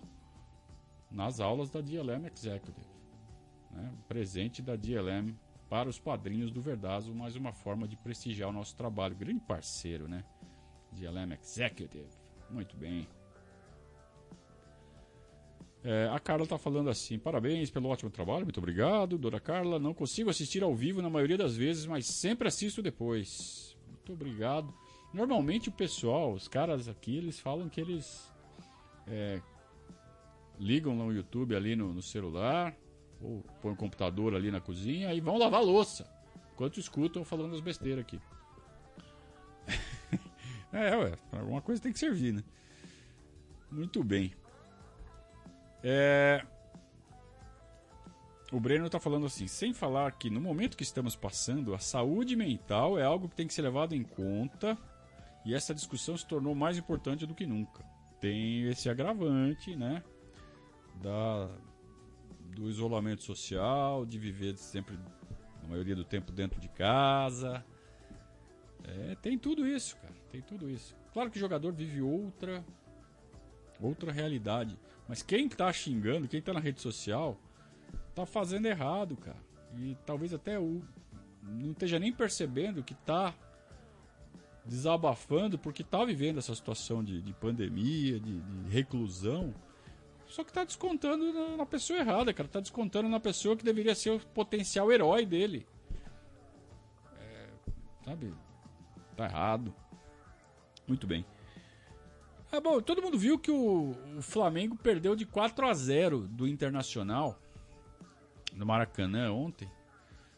nas 1.09 1.39
aulas 1.39 1.71
da 1.71 1.81
DLM 1.81 2.27
Executive. 2.27 2.85
Né? 3.71 3.91
Presente 4.07 4.61
da 4.61 4.75
DLM 4.75 5.35
para 5.67 5.89
os 5.89 5.97
padrinhos 5.97 6.51
do 6.51 6.61
Verdazo, 6.61 7.11
mais 7.11 7.35
uma 7.35 7.51
forma 7.51 7.87
de 7.87 7.97
prestigiar 7.97 8.49
o 8.49 8.53
nosso 8.53 8.75
trabalho. 8.75 9.15
Grande 9.15 9.39
parceiro, 9.39 10.07
né? 10.07 10.23
DLM 10.91 11.33
Executive. 11.41 12.07
Muito 12.51 12.77
bem. 12.77 13.07
É, 15.83 16.09
a 16.11 16.19
Carla 16.19 16.43
está 16.43 16.57
falando 16.57 16.89
assim: 16.89 17.17
parabéns 17.17 17.69
pelo 17.69 17.89
ótimo 17.89 18.09
trabalho, 18.09 18.43
muito 18.43 18.57
obrigado, 18.57 19.17
Dona 19.17 19.39
Carla. 19.39 19.79
Não 19.79 19.93
consigo 19.93 20.29
assistir 20.29 20.61
ao 20.63 20.75
vivo 20.75 21.01
na 21.01 21.09
maioria 21.09 21.37
das 21.37 21.55
vezes, 21.55 21.85
mas 21.85 22.05
sempre 22.05 22.47
assisto 22.47 22.81
depois. 22.81 23.77
Muito 23.87 24.13
obrigado. 24.13 24.73
Normalmente 25.13 25.69
o 25.69 25.71
pessoal, 25.71 26.33
os 26.33 26.47
caras 26.47 26.87
aqui, 26.87 27.17
eles 27.17 27.39
falam 27.39 27.69
que 27.69 27.79
eles 27.79 28.31
é, 29.07 29.41
ligam 30.59 30.93
no 30.95 31.11
YouTube 31.11 31.55
ali 31.55 31.75
no, 31.75 31.93
no 31.93 32.01
celular, 32.01 32.75
ou 33.21 33.43
põem 33.61 33.73
o 33.73 33.77
computador 33.77 34.35
ali 34.35 34.51
na 34.51 34.59
cozinha 34.59 35.13
e 35.13 35.21
vão 35.21 35.37
lavar 35.37 35.63
louça. 35.63 36.07
Enquanto 36.53 36.79
escutam 36.79 37.23
falando 37.23 37.55
as 37.55 37.61
besteiras 37.61 38.01
aqui. 38.01 38.19
é, 40.73 40.95
ué, 40.97 41.13
alguma 41.31 41.61
coisa 41.61 41.81
tem 41.81 41.93
que 41.93 41.99
servir, 41.99 42.33
né? 42.33 42.43
Muito 43.71 44.03
bem. 44.03 44.33
É... 45.83 46.45
O 48.51 48.59
Breno 48.59 48.87
está 48.87 48.99
falando 48.99 49.27
assim, 49.27 49.47
sem 49.47 49.73
falar 49.73 50.11
que 50.13 50.29
no 50.29 50.41
momento 50.41 50.75
que 50.75 50.83
estamos 50.83 51.15
passando, 51.15 51.75
a 51.75 51.79
saúde 51.79 52.35
mental 52.35 52.97
é 52.97 53.03
algo 53.03 53.29
que 53.29 53.35
tem 53.35 53.45
que 53.45 53.53
ser 53.53 53.61
levado 53.61 53.93
em 53.93 54.03
conta 54.03 54.75
e 55.45 55.53
essa 55.53 55.73
discussão 55.73 56.17
se 56.17 56.25
tornou 56.25 56.55
mais 56.55 56.77
importante 56.77 57.25
do 57.25 57.35
que 57.35 57.45
nunca. 57.45 57.83
Tem 58.19 58.67
esse 58.67 58.89
agravante, 58.89 59.75
né? 59.75 60.03
Da, 61.01 61.47
do 62.55 62.69
isolamento 62.69 63.23
social, 63.23 64.05
de 64.05 64.17
viver 64.17 64.57
sempre, 64.57 64.97
na 65.61 65.69
maioria 65.69 65.95
do 65.95 66.03
tempo, 66.03 66.31
dentro 66.31 66.59
de 66.59 66.67
casa. 66.69 67.63
É, 68.83 69.15
tem 69.21 69.37
tudo 69.37 69.65
isso, 69.65 69.95
cara. 69.97 70.13
Tem 70.31 70.41
tudo 70.41 70.69
isso. 70.69 70.95
Claro 71.13 71.29
que 71.29 71.37
o 71.37 71.39
jogador 71.39 71.71
vive 71.71 72.01
outra, 72.01 72.63
outra 73.79 74.11
realidade. 74.11 74.77
Mas 75.09 75.23
quem 75.23 75.49
tá 75.49 75.73
xingando, 75.73 76.27
quem 76.27 76.39
tá 76.39 76.53
na 76.53 76.59
rede 76.59 76.79
social, 76.79 77.35
tá 78.13 78.27
fazendo 78.27 78.67
errado, 78.67 79.17
cara. 79.17 79.39
E 79.75 79.97
talvez 80.05 80.35
até 80.35 80.59
o, 80.59 80.83
não 81.41 81.71
esteja 81.71 81.97
nem 81.97 82.13
percebendo 82.13 82.83
que 82.83 82.93
tá 82.93 83.33
desabafando 84.63 85.57
porque 85.57 85.83
tá 85.83 86.05
vivendo 86.05 86.37
essa 86.37 86.53
situação 86.53 87.03
de, 87.03 87.23
de 87.23 87.33
pandemia, 87.33 88.19
de, 88.19 88.39
de, 88.39 88.69
reclusão. 88.69 89.51
Só 90.27 90.43
que 90.43 90.53
tá 90.53 90.63
descontando 90.63 91.33
na, 91.33 91.57
na, 91.57 91.65
pessoa 91.65 91.97
errada, 91.97 92.31
cara. 92.31 92.47
Tá 92.47 92.59
descontando 92.59 93.09
na 93.09 93.19
pessoa 93.19 93.57
que 93.57 93.65
deveria 93.65 93.95
ser 93.95 94.11
o 94.11 94.19
potencial 94.19 94.91
herói 94.91 95.25
dele. 95.25 95.65
É, 97.19 97.47
sabe? 98.05 98.31
Tá 99.17 99.25
errado. 99.25 99.73
Muito 100.87 101.07
bem. 101.07 101.25
Ah, 102.51 102.59
bom, 102.59 102.81
todo 102.81 103.01
mundo 103.01 103.17
viu 103.17 103.37
que 103.37 103.51
o, 103.51 103.91
o 104.17 104.21
Flamengo 104.23 104.75
perdeu 104.75 105.15
de 105.15 105.23
4 105.23 105.67
a 105.67 105.73
0 105.73 106.27
do 106.27 106.47
Internacional 106.47 107.39
no 108.55 108.65
Maracanã 108.65 109.31
ontem. 109.31 109.69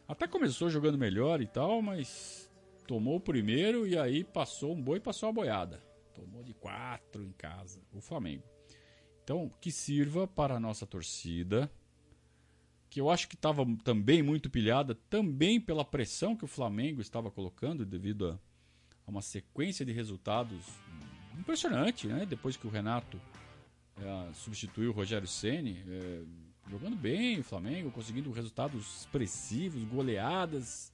Até 0.06 0.28
começou 0.28 0.69
jogando 0.69 0.97
melhor 0.97 1.41
e 1.41 1.47
tal, 1.47 1.82
mas 1.82 2.52
tomou 2.86 3.15
o 3.15 3.21
primeiro 3.21 3.88
e 3.88 3.97
aí 3.97 4.26
passou 4.26 4.74
um 4.74 4.82
boi 4.82 4.97
e 4.97 5.02
passou 5.02 5.30
a 5.30 5.32
boiada. 5.32 5.82
Tomou 6.13 6.43
de 6.43 6.54
quatro 6.54 7.24
em 7.24 7.32
casa, 7.32 7.82
o 7.93 8.02
Flamengo. 8.02 8.43
Então, 9.24 9.50
que 9.62 9.71
sirva 9.71 10.28
para 10.28 10.56
a 10.56 10.60
nossa 10.60 10.86
torcida, 10.86 11.71
que 12.89 13.00
eu 13.00 13.10
acho 13.10 13.30
que 13.30 13.36
estava 13.36 13.65
também 13.86 14.21
muito 14.21 14.50
pilhada, 14.50 14.95
também 15.10 15.62
pela 15.62 15.86
pressão 15.86 16.36
que 16.36 16.43
o 16.43 16.47
Flamengo 16.47 17.00
estava 17.00 17.32
colocando 17.32 17.86
devido 17.86 18.38
a 19.08 19.10
uma 19.10 19.21
sequência 19.21 19.86
de 19.86 19.93
resultados 19.93 20.60
impressionante, 21.38 22.08
né? 22.08 22.26
Depois 22.26 22.58
que 22.58 22.67
o 22.67 22.70
Renato 22.70 23.20
é, 24.00 24.34
substituiu 24.34 24.91
o 24.91 24.94
Rogério 24.94 25.28
Ceni, 25.28 25.84
é, 25.88 26.22
jogando 26.70 26.96
bem 26.96 27.39
o 27.39 27.44
Flamengo, 27.44 27.91
conseguindo 27.91 28.32
resultados 28.32 29.02
expressivos, 29.02 29.84
goleadas 29.84 30.91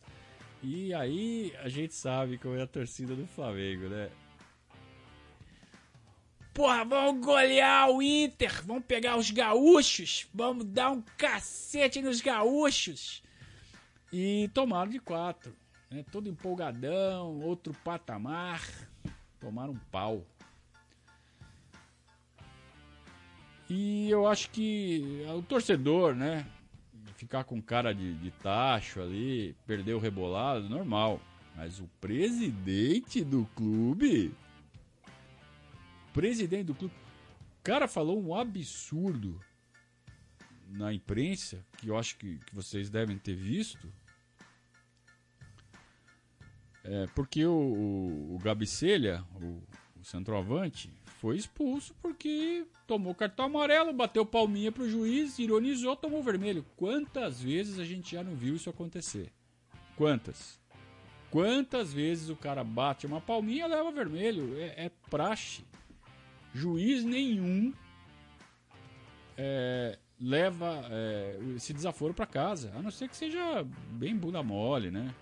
e 0.63 0.93
aí 0.93 1.53
a 1.59 1.69
gente 1.69 1.93
sabe 1.93 2.37
como 2.37 2.55
é 2.55 2.63
a 2.63 2.67
torcida 2.67 3.15
do 3.15 3.27
Flamengo, 3.27 3.87
né? 3.89 4.09
Porra, 6.53 6.83
vamos 6.83 7.23
golear 7.23 7.89
o 7.91 8.01
Inter, 8.01 8.65
vamos 8.65 8.83
pegar 8.85 9.15
os 9.15 9.29
gaúchos, 9.29 10.27
vamos 10.33 10.65
dar 10.65 10.89
um 10.89 11.03
cacete 11.15 12.01
nos 12.01 12.19
gaúchos. 12.19 13.21
E 14.11 14.49
tomaram 14.53 14.89
de 14.89 14.99
quatro, 14.99 15.55
né? 15.91 16.03
Todo 16.11 16.29
empolgadão, 16.29 17.39
outro 17.41 17.73
patamar. 17.83 18.61
Tomaram 19.47 19.71
um 19.71 19.79
pau. 19.89 20.27
E 23.69 24.09
eu 24.09 24.27
acho 24.27 24.49
que 24.49 25.23
o 25.33 25.41
torcedor, 25.41 26.13
né? 26.13 26.45
Ficar 27.15 27.45
com 27.45 27.61
cara 27.61 27.95
de, 27.95 28.13
de 28.15 28.29
tacho 28.29 28.99
ali, 28.99 29.55
perder 29.65 29.93
o 29.93 29.99
rebolado, 29.99 30.67
normal. 30.67 31.21
Mas 31.55 31.79
o 31.79 31.87
presidente 32.01 33.23
do 33.23 33.45
clube. 33.55 34.35
Presidente 36.11 36.65
do 36.65 36.75
clube. 36.75 36.93
O 37.61 37.63
cara 37.63 37.87
falou 37.87 38.21
um 38.21 38.35
absurdo 38.35 39.39
na 40.67 40.93
imprensa, 40.93 41.65
que 41.77 41.87
eu 41.87 41.97
acho 41.97 42.17
que, 42.17 42.37
que 42.39 42.53
vocês 42.53 42.89
devem 42.89 43.17
ter 43.17 43.35
visto. 43.35 43.89
É, 46.87 47.05
porque 47.13 47.45
o, 47.45 47.51
o, 47.51 48.35
o 48.35 48.39
Gabicelha, 48.39 49.23
o, 49.41 49.61
o 49.99 50.03
centroavante, 50.03 50.89
foi 51.19 51.35
expulso 51.35 51.93
porque 52.01 52.65
tomou 52.87 53.13
cartão 53.13 53.45
amarelo, 53.45 53.91
bateu 53.91 54.25
palminha 54.25 54.71
pro 54.71 54.89
juiz, 54.89 55.37
ironizou, 55.37 55.95
tomou 55.97 56.23
vermelho. 56.23 56.65
Quantas 56.77 57.41
vezes 57.41 57.77
a 57.77 57.83
gente 57.83 58.15
já 58.15 58.23
não 58.23 58.35
viu 58.35 58.55
isso 58.55 58.69
acontecer? 58.69 59.31
Quantas? 59.97 60.57
Quantas 61.29 61.91
vezes 61.91 62.29
o 62.29 62.35
cara 62.35 62.63
bate 62.63 63.05
uma 63.05 63.19
palminha 63.19 63.67
leva 63.67 63.91
vermelho? 63.91 64.57
É, 64.57 64.85
é 64.85 64.91
praxe. 65.09 65.65
Juiz 66.53 67.03
nenhum 67.03 67.73
é, 69.35 69.99
leva 70.19 70.85
é, 70.89 71.37
esse 71.55 71.73
desaforo 71.73 72.13
para 72.13 72.25
casa, 72.25 72.71
a 72.75 72.81
não 72.81 72.89
ser 72.89 73.09
que 73.09 73.17
seja 73.17 73.65
bem 73.91 74.15
bunda 74.15 74.41
mole, 74.41 74.89
né? 74.89 75.13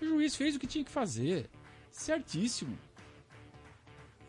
O 0.00 0.04
juiz 0.04 0.36
fez 0.36 0.56
o 0.56 0.58
que 0.58 0.66
tinha 0.66 0.84
que 0.84 0.90
fazer, 0.90 1.48
certíssimo. 1.90 2.78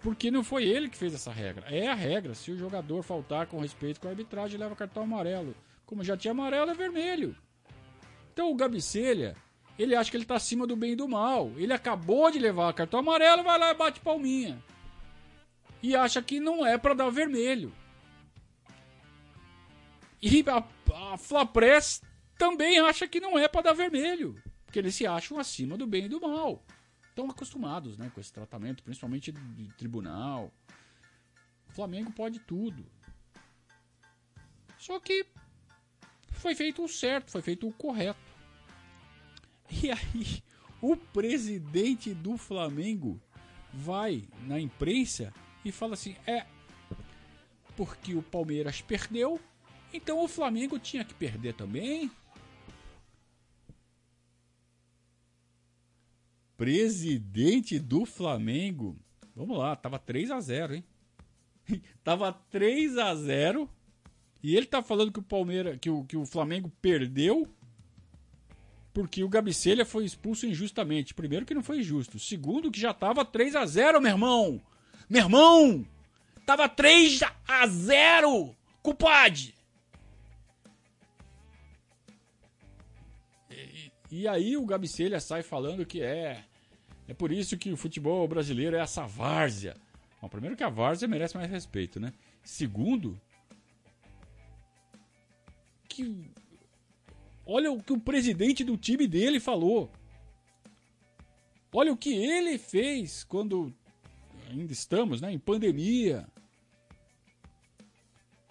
Porque 0.01 0.31
não 0.31 0.43
foi 0.43 0.63
ele 0.63 0.89
que 0.89 0.97
fez 0.97 1.13
essa 1.13 1.31
regra. 1.31 1.65
É 1.69 1.87
a 1.87 1.93
regra. 1.93 2.33
Se 2.33 2.51
o 2.51 2.57
jogador 2.57 3.03
faltar 3.03 3.47
com 3.47 3.59
respeito 3.59 3.99
com 3.99 4.07
a 4.07 4.11
arbitragem, 4.11 4.59
leva 4.59 4.75
cartão 4.75 5.03
amarelo. 5.03 5.55
Como 5.85 6.03
já 6.03 6.15
tinha 6.15 6.31
amarelo, 6.31 6.71
é 6.71 6.73
vermelho. 6.73 7.35
Então 8.31 8.49
o 8.49 8.55
Gabicelha, 8.55 9.35
ele 9.77 9.95
acha 9.95 10.09
que 10.09 10.15
ele 10.15 10.25
tá 10.25 10.35
acima 10.35 10.65
do 10.65 10.75
bem 10.75 10.93
e 10.93 10.95
do 10.95 11.07
mal. 11.07 11.51
Ele 11.57 11.73
acabou 11.73 12.31
de 12.31 12.39
levar 12.39 12.73
cartão 12.73 13.01
amarelo, 13.01 13.43
vai 13.43 13.59
lá 13.59 13.71
e 13.71 13.75
bate 13.75 13.99
palminha. 13.99 14.63
E 15.83 15.95
acha 15.95 16.21
que 16.21 16.39
não 16.39 16.65
é 16.65 16.77
para 16.77 16.93
dar 16.93 17.09
vermelho. 17.09 17.73
E 20.21 20.43
a, 20.47 21.11
a 21.13 21.17
Flapress 21.17 22.01
também 22.37 22.79
acha 22.79 23.07
que 23.07 23.19
não 23.19 23.37
é 23.37 23.47
para 23.47 23.63
dar 23.63 23.73
vermelho. 23.73 24.41
Porque 24.69 24.77
eles 24.77 24.93
se 24.93 25.07
acham 25.07 25.39
acima 25.39 25.75
do 25.75 25.87
bem 25.87 26.05
e 26.05 26.09
do 26.09 26.21
mal 26.21 26.63
estão 27.09 27.27
acostumados 27.27 27.97
né, 27.97 28.11
com 28.13 28.21
esse 28.21 28.31
tratamento, 28.31 28.83
principalmente 28.83 29.31
de 29.31 29.67
tribunal. 29.73 30.53
O 31.67 31.71
Flamengo 31.73 32.11
pode 32.11 32.37
tudo. 32.37 32.85
Só 34.77 34.99
que 34.99 35.25
foi 36.31 36.53
feito 36.53 36.83
o 36.83 36.87
certo, 36.87 37.31
foi 37.31 37.41
feito 37.41 37.67
o 37.67 37.73
correto. 37.73 38.29
E 39.83 39.89
aí, 39.89 40.43
o 40.79 40.95
presidente 40.95 42.13
do 42.13 42.37
Flamengo 42.37 43.19
vai 43.73 44.27
na 44.45 44.59
imprensa 44.59 45.33
e 45.65 45.71
fala 45.71 45.95
assim: 45.95 46.15
é 46.27 46.45
porque 47.75 48.13
o 48.13 48.21
Palmeiras 48.21 48.81
perdeu, 48.81 49.39
então 49.91 50.23
o 50.23 50.27
Flamengo 50.27 50.77
tinha 50.77 51.03
que 51.03 51.15
perder 51.15 51.55
também. 51.55 52.09
Presidente 56.59 57.79
do 57.79 58.05
Flamengo. 58.05 58.97
Vamos 59.33 59.57
lá, 59.57 59.77
tava 59.77 59.97
3 59.97 60.29
a 60.29 60.41
0, 60.41 60.75
hein? 60.75 60.83
tava 62.03 62.33
3 62.33 62.97
a 62.97 63.15
0 63.15 63.69
e 64.43 64.57
ele 64.57 64.65
tá 64.65 64.83
falando 64.83 65.13
que 65.13 65.19
o 65.19 65.23
Palmeiras, 65.23 65.77
que 65.79 65.89
o, 65.89 66.03
que 66.03 66.17
o 66.17 66.25
Flamengo 66.25 66.69
perdeu 66.81 67.47
porque 68.93 69.23
o 69.23 69.29
Gabicelha 69.29 69.85
foi 69.85 70.03
expulso 70.03 70.45
injustamente. 70.45 71.13
Primeiro 71.13 71.45
que 71.45 71.53
não 71.53 71.63
foi 71.63 71.81
justo, 71.81 72.19
segundo 72.19 72.69
que 72.69 72.81
já 72.81 72.93
tava 72.93 73.23
3 73.23 73.55
a 73.55 73.65
0, 73.65 74.01
meu 74.01 74.11
irmão. 74.11 74.61
Meu 75.09 75.21
irmão, 75.21 75.87
tava 76.45 76.67
3 76.67 77.21
a 77.47 77.67
0, 77.67 78.53
culpade. 78.83 79.55
E, 83.49 83.91
e 84.11 84.27
aí 84.27 84.57
o 84.57 84.65
Gabicelha 84.65 85.21
sai 85.21 85.41
falando 85.41 85.85
que 85.85 86.01
é 86.01 86.48
é 87.09 87.13
por 87.13 87.31
isso 87.31 87.57
que 87.57 87.71
o 87.71 87.77
futebol 87.77 88.27
brasileiro 88.27 88.75
é 88.75 88.79
essa 88.79 89.05
várzea. 89.05 89.75
Bom, 90.21 90.29
primeiro 90.29 90.55
que 90.55 90.63
a 90.63 90.69
várzea 90.69 91.07
merece 91.07 91.35
mais 91.35 91.49
respeito, 91.49 91.99
né? 91.99 92.13
Segundo, 92.43 93.19
que 95.87 96.31
olha 97.45 97.71
o 97.71 97.81
que 97.81 97.93
o 97.93 97.99
presidente 97.99 98.63
do 98.63 98.77
time 98.77 99.07
dele 99.07 99.39
falou. 99.39 99.91
Olha 101.73 101.91
o 101.91 101.97
que 101.97 102.13
ele 102.13 102.57
fez 102.57 103.23
quando 103.23 103.73
ainda 104.49 104.71
estamos, 104.71 105.21
né, 105.21 105.31
em 105.31 105.39
pandemia. 105.39 106.27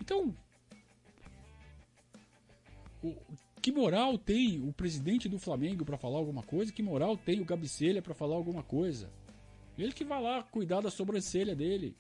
Então, 0.01 0.35
que 3.59 3.73
moral 3.73 4.17
tem 4.17 4.61
o 4.67 4.73
presidente 4.73 5.29
do 5.29 5.39
Flamengo 5.39 5.85
para 5.85 5.99
falar 5.99 6.19
alguma 6.19 6.43
coisa? 6.43 6.73
Que 6.73 6.83
moral 6.83 7.17
tem 7.17 7.41
o 7.41 7.45
Gabicelha 7.45 8.01
para 8.01 8.15
falar 8.15 8.37
alguma 8.37 8.63
coisa? 8.63 9.11
Ele 9.77 9.93
que 9.93 10.05
vai 10.05 10.23
lá 10.23 10.43
cuidar 10.43 10.81
da 10.81 10.91
sobrancelha 10.91 11.55
dele. 11.55 11.97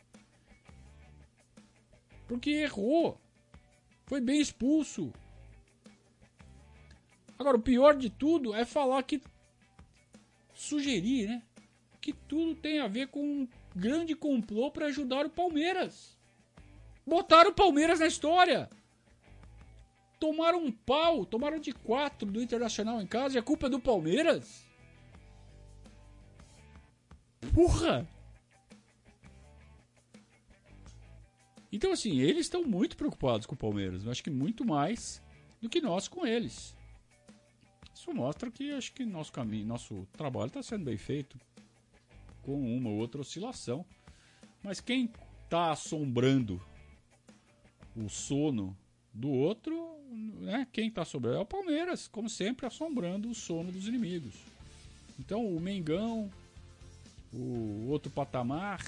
Porque 2.26 2.50
errou. 2.50 3.20
Foi 4.06 4.20
bem 4.20 4.40
expulso. 4.40 5.12
Agora, 7.38 7.56
o 7.56 7.62
pior 7.62 7.96
de 7.96 8.10
tudo 8.10 8.54
é 8.54 8.64
falar 8.64 9.02
que. 9.02 9.22
Sugerir, 10.54 11.28
né? 11.28 11.42
Que 12.00 12.12
tudo 12.12 12.54
tem 12.54 12.80
a 12.80 12.88
ver 12.88 13.08
com 13.08 13.22
um 13.22 13.48
grande 13.74 14.14
complô 14.14 14.70
para 14.70 14.86
ajudar 14.86 15.26
o 15.26 15.30
Palmeiras. 15.30 16.18
Botaram 17.06 17.50
o 17.50 17.54
Palmeiras 17.54 18.00
na 18.00 18.06
história 18.06 18.68
tomaram 20.18 20.64
um 20.64 20.72
pau, 20.72 21.24
tomaram 21.24 21.58
de 21.58 21.72
quatro 21.72 22.30
do 22.30 22.42
Internacional 22.42 23.00
em 23.00 23.06
casa 23.06 23.36
e 23.36 23.38
a 23.38 23.42
culpa 23.42 23.66
é 23.66 23.70
do 23.70 23.80
Palmeiras? 23.80 24.66
Porra! 27.54 28.08
Então, 31.70 31.92
assim, 31.92 32.18
eles 32.18 32.46
estão 32.46 32.64
muito 32.64 32.96
preocupados 32.96 33.46
com 33.46 33.54
o 33.54 33.58
Palmeiras. 33.58 34.04
Eu 34.04 34.10
acho 34.10 34.22
que 34.22 34.30
muito 34.30 34.64
mais 34.64 35.22
do 35.60 35.68
que 35.68 35.80
nós 35.80 36.08
com 36.08 36.26
eles. 36.26 36.76
Isso 37.94 38.12
mostra 38.14 38.50
que 38.50 38.72
acho 38.72 38.92
que 38.92 39.04
nosso 39.04 39.32
caminho, 39.32 39.66
nosso 39.66 40.06
trabalho 40.12 40.48
está 40.48 40.62
sendo 40.62 40.84
bem 40.84 40.96
feito 40.96 41.38
com 42.42 42.76
uma 42.76 42.88
ou 42.88 42.96
outra 42.96 43.20
oscilação. 43.20 43.84
Mas 44.62 44.80
quem 44.80 45.10
está 45.44 45.72
assombrando 45.72 46.60
o 47.94 48.08
sono 48.08 48.76
do 49.12 49.30
outro 49.30 49.98
né, 50.40 50.66
quem 50.72 50.88
está 50.88 51.04
sobrando 51.04 51.38
é 51.38 51.40
o 51.40 51.46
Palmeiras, 51.46 52.08
como 52.08 52.28
sempre, 52.28 52.66
assombrando 52.66 53.28
o 53.28 53.34
sono 53.34 53.70
dos 53.70 53.86
inimigos. 53.86 54.34
Então 55.18 55.44
o 55.46 55.60
Mengão, 55.60 56.30
o 57.32 57.86
outro 57.88 58.10
patamar, 58.10 58.80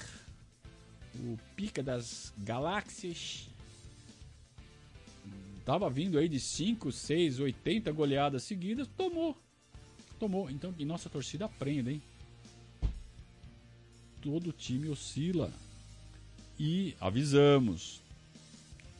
o 1.15 1.37
pica 1.55 1.83
das 1.83 2.33
galáxias, 2.37 3.49
tava 5.65 5.89
vindo 5.89 6.17
aí 6.17 6.27
de 6.27 6.39
5, 6.39 6.91
6, 6.91 7.39
80 7.39 7.91
goleadas 7.91 8.43
seguidas, 8.43 8.87
tomou. 8.97 9.37
Tomou. 10.19 10.49
Então, 10.49 10.73
e 10.77 10.85
nossa 10.85 11.09
torcida 11.09 11.45
aprende, 11.45 11.91
hein? 11.91 12.01
Todo 14.21 14.51
time 14.51 14.87
oscila. 14.87 15.51
E 16.59 16.95
avisamos, 16.99 18.03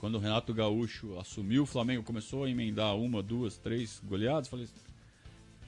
quando 0.02 0.16
o 0.16 0.20
Renato 0.20 0.52
Gaúcho 0.52 1.20
assumiu, 1.20 1.62
o 1.62 1.68
Flamengo 1.68 2.02
começou 2.02 2.46
a 2.46 2.50
emendar 2.50 2.96
uma, 2.96 3.22
duas, 3.22 3.56
três 3.56 4.02
goleadas. 4.04 4.48
Falei, 4.48 4.68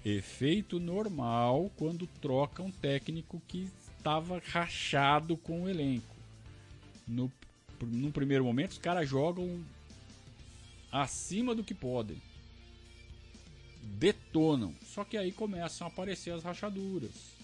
efeito 0.03 0.79
normal 0.79 1.71
quando 1.77 2.07
troca 2.19 2.63
um 2.63 2.71
técnico 2.71 3.39
que 3.47 3.69
estava 3.95 4.41
rachado 4.43 5.37
com 5.37 5.61
o 5.61 5.69
elenco. 5.69 6.15
No, 7.07 7.31
num 7.79 8.09
primeiro 8.09 8.43
momento, 8.43 8.71
os 8.71 8.79
caras 8.79 9.07
jogam 9.07 9.63
acima 10.91 11.53
do 11.53 11.63
que 11.63 11.75
podem. 11.75 12.19
Detonam. 13.83 14.73
Só 14.83 15.03
que 15.03 15.15
aí 15.15 15.31
começam 15.31 15.85
a 15.85 15.91
aparecer 15.91 16.31
as 16.31 16.43
rachaduras. 16.43 17.35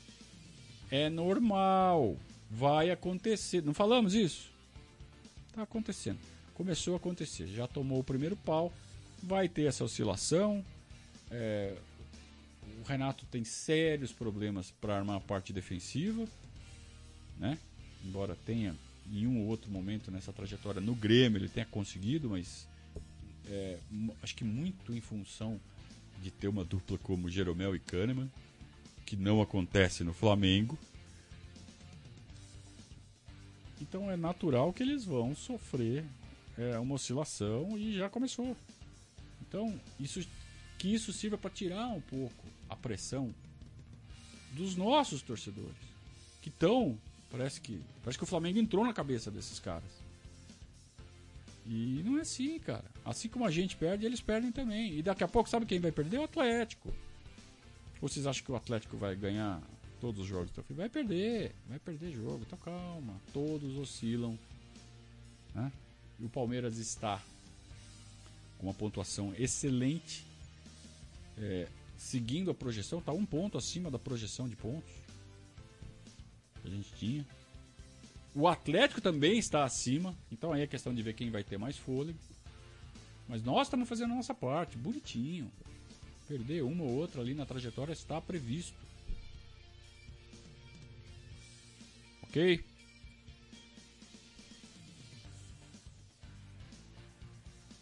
É 0.89 1.07
normal. 1.07 2.17
Vai 2.49 2.89
acontecer. 2.89 3.61
Não 3.61 3.75
falamos 3.75 4.15
isso? 4.15 4.49
Tá 5.53 5.61
acontecendo 5.61 6.38
começou 6.59 6.93
a 6.93 6.97
acontecer. 6.97 7.47
Já 7.47 7.65
tomou 7.67 8.01
o 8.01 8.03
primeiro 8.03 8.35
pau, 8.35 8.69
vai 9.23 9.47
ter 9.47 9.63
essa 9.63 9.81
oscilação. 9.81 10.61
É, 11.31 11.73
o 12.81 12.83
Renato 12.83 13.25
tem 13.27 13.45
sérios 13.45 14.11
problemas 14.11 14.69
para 14.69 14.97
armar 14.97 15.15
a 15.15 15.21
parte 15.21 15.53
defensiva, 15.53 16.27
né? 17.37 17.57
Embora 18.03 18.35
tenha 18.45 18.75
em 19.09 19.25
um 19.25 19.39
ou 19.39 19.47
outro 19.47 19.71
momento 19.71 20.11
nessa 20.11 20.33
trajetória 20.33 20.81
no 20.81 20.93
Grêmio 20.93 21.37
ele 21.37 21.47
tenha 21.47 21.65
conseguido, 21.65 22.29
mas 22.29 22.67
é, 23.47 23.79
acho 24.21 24.35
que 24.35 24.43
muito 24.43 24.93
em 24.93 24.99
função 24.99 25.61
de 26.21 26.29
ter 26.29 26.49
uma 26.49 26.65
dupla 26.65 26.97
como 26.97 27.29
Jeromel 27.29 27.73
e 27.73 27.79
Kahneman, 27.79 28.29
que 29.05 29.15
não 29.15 29.41
acontece 29.41 30.03
no 30.03 30.13
Flamengo. 30.13 30.77
Então 33.79 34.11
é 34.11 34.17
natural 34.17 34.73
que 34.73 34.83
eles 34.83 35.05
vão 35.05 35.33
sofrer 35.33 36.03
é, 36.59 36.77
uma 36.77 36.95
oscilação 36.95 37.77
e 37.77 37.97
já 37.97 38.09
começou. 38.09 38.55
Então, 39.41 39.79
isso, 39.97 40.21
que 40.77 40.93
isso 40.93 41.13
sirva 41.13 41.37
para 41.37 41.49
tirar 41.49 41.87
um 41.87 42.01
pouco 42.01 42.45
a 42.67 42.75
pressão 42.75 43.33
dos 44.51 44.75
nossos 44.75 45.21
torcedores, 45.21 45.77
que 46.41 46.49
estão, 46.49 46.99
parece 47.31 47.61
que, 47.61 47.81
parece 48.03 48.17
que 48.17 48.23
o 48.23 48.27
Flamengo 48.27 48.59
entrou 48.59 48.85
na 48.85 48.93
cabeça 48.93 49.31
desses 49.31 49.59
caras. 49.59 49.89
E 51.65 52.01
não 52.03 52.17
é 52.17 52.21
assim, 52.21 52.59
cara. 52.59 52.85
Assim 53.05 53.29
como 53.29 53.45
a 53.45 53.51
gente 53.51 53.77
perde, 53.77 54.05
eles 54.05 54.19
perdem 54.19 54.51
também. 54.51 54.97
E 54.97 55.03
daqui 55.03 55.23
a 55.23 55.27
pouco, 55.27 55.49
sabe 55.49 55.65
quem 55.65 55.79
vai 55.79 55.91
perder? 55.91 56.17
O 56.17 56.23
Atlético. 56.23 56.93
Vocês 58.01 58.25
acham 58.25 58.43
que 58.43 58.51
o 58.51 58.55
Atlético 58.55 58.97
vai 58.97 59.15
ganhar 59.15 59.61
todos 60.01 60.21
os 60.21 60.27
jogos? 60.27 60.51
Vai 60.69 60.89
perder, 60.89 61.53
vai 61.67 61.77
perder 61.77 62.11
jogo. 62.11 62.43
Então 62.45 62.57
calma, 62.57 63.15
todos 63.31 63.77
oscilam. 63.77 64.37
Né? 65.53 65.71
E 66.19 66.25
o 66.25 66.29
Palmeiras 66.29 66.77
está 66.77 67.21
com 68.57 68.67
uma 68.67 68.73
pontuação 68.73 69.33
excelente, 69.37 70.25
é, 71.37 71.67
seguindo 71.97 72.51
a 72.51 72.53
projeção, 72.53 72.99
está 72.99 73.13
um 73.13 73.25
ponto 73.25 73.57
acima 73.57 73.89
da 73.89 73.97
projeção 73.97 74.47
de 74.47 74.55
pontos 74.55 74.91
que 76.61 76.67
a 76.67 76.71
gente 76.71 76.91
tinha. 76.93 77.25
O 78.35 78.47
Atlético 78.47 79.01
também 79.01 79.39
está 79.39 79.63
acima, 79.63 80.15
então 80.31 80.51
aí 80.51 80.61
é 80.61 80.67
questão 80.67 80.93
de 80.93 81.01
ver 81.01 81.13
quem 81.13 81.31
vai 81.31 81.43
ter 81.43 81.57
mais 81.57 81.77
fôlego. 81.77 82.19
Mas 83.27 83.43
nós 83.43 83.67
estamos 83.67 83.87
fazendo 83.87 84.11
a 84.11 84.15
nossa 84.15 84.33
parte, 84.33 84.77
bonitinho. 84.77 85.51
Perder 86.27 86.63
uma 86.63 86.83
ou 86.83 86.91
outra 86.91 87.21
ali 87.21 87.33
na 87.33 87.45
trajetória 87.45 87.93
está 87.93 88.19
previsto. 88.19 88.77
Ok? 92.23 92.63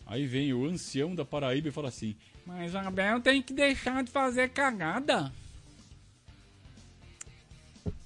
Aí 0.07 0.25
vem 0.25 0.53
o 0.53 0.65
ancião 0.65 1.13
da 1.13 1.25
Paraíba 1.25 1.67
e 1.67 1.71
fala 1.71 1.89
assim: 1.89 2.15
Mas 2.45 2.73
Abel 2.73 3.21
tem 3.21 3.41
que 3.41 3.53
deixar 3.53 4.03
de 4.03 4.09
fazer 4.09 4.49
cagada. 4.49 5.31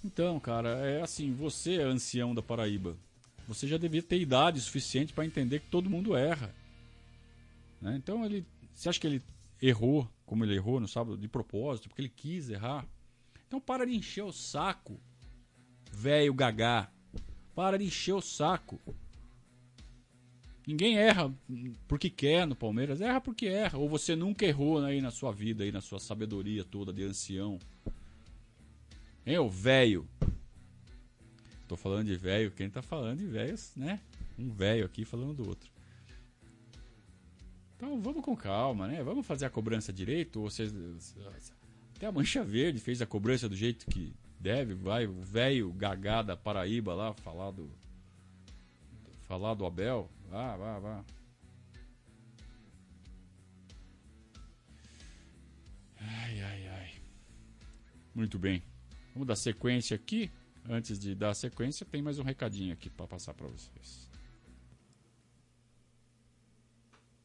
Então, 0.04 0.40
cara, 0.40 0.70
é 0.80 1.02
assim, 1.02 1.32
você 1.32 1.76
é 1.76 1.84
ancião 1.84 2.34
da 2.34 2.42
Paraíba. 2.42 2.98
Você 3.48 3.68
já 3.68 3.78
devia 3.78 4.02
ter 4.02 4.20
idade 4.20 4.60
suficiente 4.60 5.14
para 5.14 5.26
entender 5.26 5.60
que 5.60 5.68
todo 5.68 5.90
mundo 5.90 6.18
erra. 6.18 6.54
Né? 7.80 7.96
Então 7.98 8.26
ele. 8.26 8.46
Você 8.74 8.90
acha 8.90 9.00
que 9.00 9.06
ele 9.06 9.22
errou 9.62 10.10
como 10.26 10.46
ele 10.46 10.56
errou 10.56 10.80
no 10.80 10.88
sábado 10.88 11.18
de 11.18 11.28
propósito, 11.28 11.90
porque 11.90 12.02
ele 12.02 12.10
quis 12.10 12.50
errar? 12.50 12.86
Então 13.48 13.60
para 13.60 13.86
de 13.86 13.94
encher 13.94 14.24
o 14.24 14.32
saco, 14.32 14.98
velho 15.92 16.34
gagá. 16.34 16.90
Para 17.54 17.78
de 17.78 17.84
encher 17.84 18.14
o 18.14 18.22
saco. 18.22 18.80
Ninguém 20.66 20.98
erra 20.98 21.34
porque 21.88 22.10
quer 22.10 22.46
no 22.46 22.56
Palmeiras, 22.56 23.02
erra 23.02 23.20
porque 23.20 23.48
erra. 23.48 23.78
Ou 23.78 23.90
você 23.90 24.16
nunca 24.16 24.46
errou 24.46 24.84
aí 24.84 25.02
na 25.02 25.12
sua 25.12 25.32
vida, 25.32 25.64
aí 25.64 25.72
na 25.72 25.82
sua 25.82 26.00
sabedoria 26.00 26.64
toda 26.64 26.94
de 26.94 27.04
ancião. 27.04 27.58
Hein, 29.26 29.40
ô 29.40 29.50
velho? 29.50 30.08
Tô 31.68 31.76
falando 31.76 32.08
de 32.08 32.16
velho, 32.16 32.52
quem 32.52 32.70
tá 32.70 32.82
falando 32.82 33.20
de 33.20 33.28
velhos, 33.28 33.72
né? 33.76 34.00
Um 34.38 34.50
velho 34.50 34.86
aqui 34.86 35.06
falando 35.06 35.34
do 35.36 35.48
outro. 35.48 35.72
Então 37.78 38.00
vamos 38.00 38.24
com 38.24 38.36
calma, 38.36 38.88
né? 38.88 39.02
Vamos 39.04 39.26
fazer 39.26 39.46
a 39.46 39.50
cobrança 39.50 39.92
direito. 39.92 40.42
Ou 40.42 40.50
até 41.96 42.06
a 42.06 42.12
Mancha 42.12 42.44
Verde 42.44 42.80
fez 42.80 43.02
a 43.02 43.08
cobrança 43.08 43.50
do 43.50 43.56
jeito 43.56 43.88
que 43.88 44.14
deve. 44.40 44.76
Vai 44.76 45.08
o 45.08 45.14
velho 45.22 45.72
gagá 45.74 46.22
da 46.22 46.38
Paraíba 46.38 46.94
lá 46.94 47.14
falar 47.14 47.50
do. 47.50 47.72
Falar 49.28 49.56
do 49.56 49.66
Abel. 49.66 50.08
Vá, 50.32 50.56
vá, 50.56 50.80
vá. 50.80 51.06
Ai, 56.00 56.42
ai, 56.42 56.68
ai. 56.70 56.92
Muito 58.16 58.40
bem. 58.40 58.64
Vamos 59.14 59.28
dar 59.28 59.36
sequência 59.36 59.94
aqui. 59.94 60.32
Antes 60.70 60.98
de 60.98 61.14
dar 61.14 61.34
sequência, 61.34 61.86
tem 61.86 62.02
mais 62.02 62.18
um 62.18 62.24
recadinho 62.24 62.72
aqui 62.72 62.90
para 62.90 63.08
passar 63.08 63.34
para 63.34 63.48
vocês. 63.48 64.10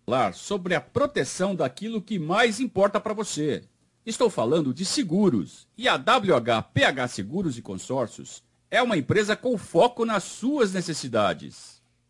Falar 0.05 0.35
sobre 0.35 0.75
a 0.75 0.81
proteção 0.81 1.55
daquilo 1.55 2.03
que 2.03 2.19
mais 2.19 2.59
importa 2.59 3.01
para 3.01 3.15
você. 3.15 3.69
Estou 4.05 4.29
falando 4.29 4.75
de 4.75 4.85
seguros. 4.85 5.69
E 5.79 5.87
a 5.87 5.95
WHPH 5.97 7.09
Seguros 7.09 7.57
e 7.57 7.63
Consórcios 7.63 8.43
é 8.69 8.83
uma 8.83 8.97
empresa 8.97 9.37
com 9.37 9.57
foco 9.57 10.05
nas 10.05 10.25
suas 10.25 10.73
necessidades. 10.73 11.76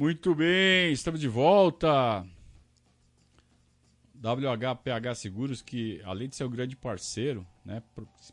Muito 0.00 0.34
bem, 0.34 0.92
estamos 0.92 1.20
de 1.20 1.28
volta. 1.28 2.26
WHPH 4.14 5.14
Seguros, 5.14 5.60
que 5.60 6.00
além 6.06 6.26
de 6.26 6.36
ser 6.36 6.44
um 6.44 6.50
grande 6.50 6.74
parceiro, 6.74 7.46
né, 7.62 7.82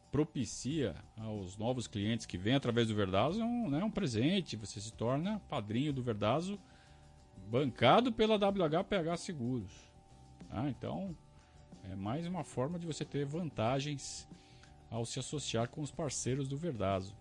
propicia 0.09 0.95
aos 1.17 1.57
novos 1.57 1.85
clientes 1.85 2.25
que 2.25 2.37
vêm 2.37 2.55
através 2.55 2.87
do 2.87 2.95
Verdazo 2.95 3.43
um, 3.43 3.69
né, 3.69 3.83
um 3.83 3.91
presente. 3.91 4.55
Você 4.55 4.79
se 4.79 4.93
torna 4.93 5.41
padrinho 5.49 5.91
do 5.91 6.01
Verdazo, 6.01 6.57
bancado 7.49 8.13
pela 8.13 8.37
WHPH 8.37 9.17
Seguros. 9.17 9.91
Ah, 10.49 10.69
então, 10.69 11.13
é 11.91 11.97
mais 11.97 12.25
uma 12.25 12.45
forma 12.45 12.79
de 12.79 12.87
você 12.87 13.03
ter 13.03 13.25
vantagens 13.25 14.25
ao 14.89 15.03
se 15.05 15.19
associar 15.19 15.67
com 15.67 15.81
os 15.81 15.91
parceiros 15.91 16.47
do 16.47 16.55
Verdazo. 16.55 17.13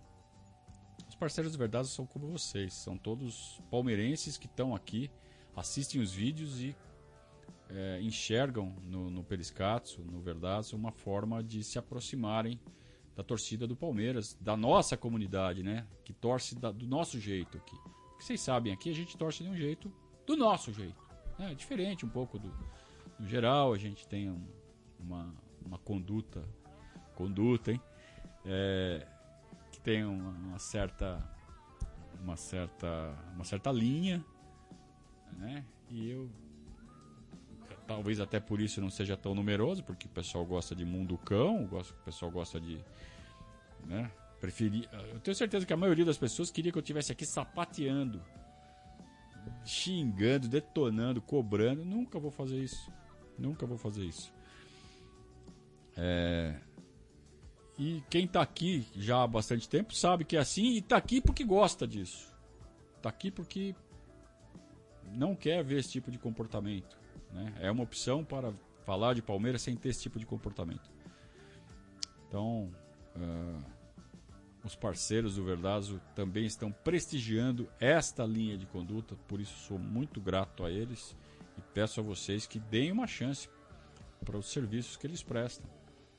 Os 1.17 1.21
parceiros 1.21 1.53
de 1.53 1.57
verdade 1.57 1.89
são 1.89 2.05
como 2.05 2.29
vocês, 2.29 2.75
são 2.75 2.99
todos 2.99 3.59
palmeirenses 3.71 4.37
que 4.37 4.45
estão 4.45 4.75
aqui, 4.75 5.11
assistem 5.57 5.99
os 5.99 6.13
vídeos 6.13 6.61
e 6.61 6.77
é, 7.71 7.99
enxergam 8.03 8.77
no, 8.83 9.09
no 9.09 9.25
Periscatso, 9.25 10.03
no 10.03 10.21
Verdade, 10.21 10.77
uma 10.77 10.93
forma 10.93 11.43
de 11.43 11.65
se 11.65 11.79
aproximarem 11.79 12.61
da 13.15 13.25
torcida 13.25 13.67
do 13.67 13.75
Palmeiras, 13.75 14.37
da 14.39 14.59
nossa 14.59 14.95
comunidade, 14.95 15.63
né? 15.63 15.87
Que 16.05 16.13
torce 16.13 16.55
da, 16.55 16.71
do 16.71 16.87
nosso 16.87 17.19
jeito 17.19 17.57
aqui. 17.57 17.77
Porque 18.11 18.23
vocês 18.23 18.43
sabem, 18.43 18.71
aqui 18.71 18.91
a 18.91 18.95
gente 18.95 19.17
torce 19.17 19.43
de 19.43 19.49
um 19.49 19.57
jeito, 19.57 19.91
do 20.27 20.37
nosso 20.37 20.71
jeito. 20.71 21.03
Né? 21.39 21.53
É 21.53 21.55
diferente 21.55 22.05
um 22.05 22.11
pouco 22.11 22.39
do, 22.39 22.53
do 23.19 23.27
geral, 23.27 23.73
a 23.73 23.79
gente 23.79 24.07
tem 24.07 24.31
um, 24.31 24.47
uma, 25.01 25.35
uma 25.65 25.79
conduta, 25.79 26.45
conduta, 27.15 27.73
hein? 27.73 27.81
É, 28.45 29.16
tem 29.87 30.05
uma, 30.05 30.31
uma, 30.31 30.59
certa 30.59 31.25
uma 32.21 32.37
certa 32.37 33.15
uma 33.33 33.45
certa 33.45 33.71
linha, 33.71 34.25
né? 35.39 35.65
E 35.89 36.11
eu 36.11 36.29
talvez 37.87 38.19
até 38.19 38.41
por 38.41 38.61
isso 38.61 38.81
não 38.81 38.91
seja 38.91 39.17
tão 39.17 39.33
numeroso, 39.33 39.85
porque 39.85 40.09
o 40.09 40.11
pessoal 40.11 40.45
gosta 40.45 40.75
de 40.75 40.85
mundo 40.85 41.17
cão, 41.17 41.67
o 41.67 42.05
pessoal 42.05 42.33
gosta 42.33 42.61
de 42.61 42.81
né? 43.85 44.11
Preferir, 44.41 44.89
eu 45.13 45.21
tenho 45.21 45.37
certeza 45.37 45.65
que 45.65 45.73
a 45.73 45.77
maioria 45.77 46.05
das 46.05 46.19
pessoas 46.19 46.51
queria 46.51 46.73
que 46.73 46.79
eu 46.79 46.83
tivesse 46.83 47.13
aqui 47.13 47.25
sapateando 47.25 48.21
xingando, 49.65 50.49
detonando, 50.49 51.23
cobrando. 51.23 51.85
Nunca 51.85 52.19
vou 52.19 52.33
fazer 52.33 52.59
isso. 52.59 52.91
Nunca 53.39 53.65
vou 53.65 53.79
fazer 53.79 54.05
isso. 54.05 54.33
É... 55.97 56.57
E 57.79 58.03
quem 58.09 58.27
tá 58.27 58.41
aqui 58.41 58.87
já 58.97 59.23
há 59.23 59.27
bastante 59.27 59.69
tempo 59.69 59.95
sabe 59.95 60.25
que 60.25 60.37
é 60.37 60.41
assim 60.41 60.77
e 60.77 60.83
tá 60.83 60.97
aqui 60.97 61.21
porque 61.21 61.45
gosta 61.45 61.87
disso. 61.87 62.35
Tá 63.03 63.11
aqui 63.11 63.31
porque 63.31 63.75
não 65.13 65.35
quer 65.35 65.63
ver 65.63 65.81
esse 65.81 65.91
tipo 65.91 66.11
de 66.11 66.19
comportamento. 66.19 66.97
Né? 67.33 67.55
É 67.61 67.71
uma 67.71 67.83
opção 67.83 68.25
para 68.25 68.53
falar 68.85 69.15
de 69.15 69.23
Palmeiras 69.23 69.63
sem 69.63 69.77
ter 69.77 69.91
esse 69.91 70.03
tipo 70.03 70.19
de 70.19 70.25
comportamento. 70.25 70.91
Então, 72.29 72.71
uh, 73.15 73.63
os 74.65 74.75
parceiros 74.75 75.37
do 75.37 75.45
Verdazo 75.45 76.01
também 76.15 76.47
estão 76.47 76.73
prestigiando 76.73 77.69
esta 77.79 78.25
linha 78.25 78.57
de 78.57 78.67
conduta, 78.67 79.15
por 79.29 79.41
isso 79.41 79.57
sou 79.67 79.79
muito 79.79 80.21
grato 80.21 80.65
a 80.65 80.71
eles 80.71 81.15
e 81.57 81.61
peço 81.73 82.01
a 82.01 82.03
vocês 82.03 82.47
que 82.47 82.59
deem 82.59 82.91
uma 82.91 83.07
chance 83.07 83.49
para 84.25 84.37
os 84.37 84.47
serviços 84.47 84.97
que 84.97 85.07
eles 85.07 85.23
prestam. 85.23 85.69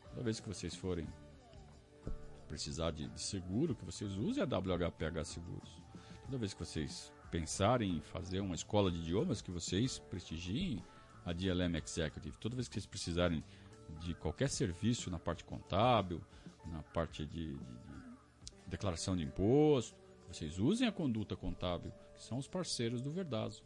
Toda 0.10 0.24
vez 0.24 0.40
que 0.40 0.48
vocês 0.48 0.76
forem 0.76 1.08
precisar 2.58 2.90
de, 2.90 3.08
de 3.08 3.22
seguro, 3.22 3.76
que 3.76 3.86
vocês 3.86 4.18
usem 4.18 4.42
a 4.42 4.46
WHPH 4.48 5.24
Seguros. 5.26 5.80
Toda 6.26 6.40
vez 6.40 6.56
que 6.56 6.60
vocês 6.60 7.14
pensarem 7.30 7.98
em 7.98 8.02
fazer 8.02 8.40
uma 8.40 8.56
escola 8.56 8.92
de 8.92 8.98
idiomas, 8.98 9.44
que 9.44 9.52
vocês 9.52 10.00
prestigiem 10.00 10.84
a 11.24 11.32
DLM 11.34 11.78
Executive. 11.78 12.36
Toda 12.40 12.56
vez 12.56 12.68
que 12.68 12.74
vocês 12.74 12.86
precisarem 12.88 13.44
de 14.00 14.16
qualquer 14.16 14.50
serviço 14.50 15.12
na 15.12 15.20
parte 15.20 15.44
contábil, 15.44 16.20
na 16.66 16.82
parte 16.82 17.28
de, 17.28 17.54
de, 17.54 17.56
de 17.56 18.68
declaração 18.68 19.16
de 19.16 19.24
imposto, 19.24 19.96
vocês 20.28 20.58
usem 20.58 20.88
a 20.88 20.92
conduta 20.92 21.36
contábil, 21.36 21.94
que 22.16 22.24
são 22.24 22.40
os 22.40 22.48
parceiros 22.48 23.04
do 23.04 23.12
Verdazo. 23.12 23.64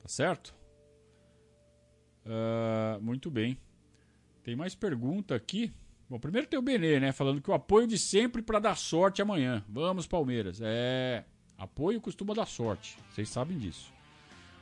Tá 0.00 0.08
certo? 0.08 0.54
Uh, 2.24 3.00
muito 3.02 3.30
bem. 3.30 3.60
Tem 4.42 4.56
mais 4.56 4.74
pergunta 4.74 5.34
aqui. 5.34 5.70
Bom, 6.12 6.18
primeiro 6.18 6.46
tem 6.46 6.58
o 6.58 6.62
Benê, 6.62 7.00
né? 7.00 7.10
Falando 7.10 7.40
que 7.40 7.50
o 7.50 7.54
apoio 7.54 7.86
de 7.86 7.96
sempre 7.96 8.42
para 8.42 8.58
dar 8.58 8.76
sorte 8.76 9.22
amanhã. 9.22 9.64
Vamos, 9.66 10.06
Palmeiras. 10.06 10.60
É. 10.62 11.24
Apoio 11.56 12.02
costuma 12.02 12.34
dar 12.34 12.44
sorte. 12.44 12.98
Vocês 13.08 13.30
sabem 13.30 13.56
disso. 13.56 13.90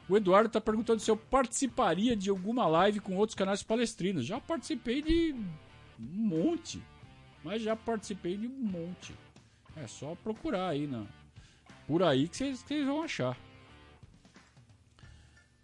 O 0.09 0.17
Eduardo 0.17 0.47
está 0.47 0.61
perguntando 0.61 1.01
se 1.01 1.11
eu 1.11 1.17
participaria 1.17 2.15
de 2.15 2.31
alguma 2.31 2.69
live 2.69 3.01
com 3.01 3.17
outros 3.17 3.35
canais 3.35 3.65
palestrinos. 3.65 4.25
Já 4.25 4.41
participei 4.41 5.03
de 5.03 5.35
um 5.99 6.29
monte. 6.29 6.81
Mas 7.43 7.63
já 7.63 7.75
participei 7.75 8.37
de 8.37 8.47
um 8.47 8.51
monte. 8.51 9.13
É 9.75 9.89
só 9.89 10.15
procurar 10.23 10.69
aí, 10.69 10.87
na... 10.87 11.05
por 11.85 12.05
aí 12.05 12.29
que 12.29 12.37
vocês 12.37 12.65
vão 12.87 13.03
achar. 13.03 13.37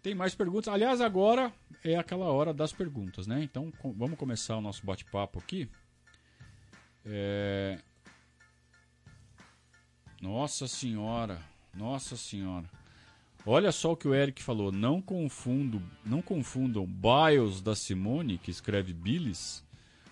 Tem 0.03 0.13
mais 0.13 0.35
perguntas. 0.35 0.67
Aliás, 0.67 0.99
agora 0.99 1.53
é 1.81 1.95
aquela 1.95 2.25
hora 2.25 2.53
das 2.53 2.73
perguntas, 2.73 3.25
né? 3.25 3.41
Então 3.41 3.71
com, 3.71 3.93
vamos 3.93 4.17
começar 4.17 4.57
o 4.57 4.61
nosso 4.61 4.85
bate-papo 4.85 5.39
aqui. 5.39 5.69
É... 7.09 7.79
Nossa 10.21 10.67
senhora, 10.67 11.41
nossa 11.73 12.17
senhora. 12.17 12.69
Olha 13.45 13.71
só 13.71 13.93
o 13.93 13.95
que 13.95 14.07
o 14.07 14.13
Eric 14.13 14.43
falou. 14.43 14.73
Não 14.73 15.01
confundo, 15.01 15.81
não 16.05 16.21
confundam 16.21 16.85
Biles 16.85 17.61
da 17.61 17.75
Simone, 17.75 18.37
que 18.37 18.51
escreve 18.51 18.91
Billis, 18.93 19.63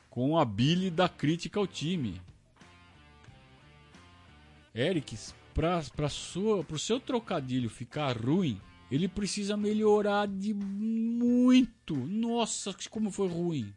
com 0.09 0.37
a 0.37 0.45
Billy 0.45 0.89
da 0.89 1.09
crítica 1.09 1.59
ao 1.59 1.67
time. 1.67 2.21
Eric, 4.73 5.17
para 5.53 5.81
o 6.69 6.79
seu 6.79 6.99
trocadilho 6.99 7.69
ficar 7.69 8.15
ruim, 8.15 8.61
ele 8.89 9.07
precisa 9.07 9.57
melhorar 9.57 10.27
de 10.27 10.53
muito. 10.53 11.95
Nossa, 11.95 12.73
como 12.89 13.11
foi 13.11 13.27
ruim. 13.27 13.73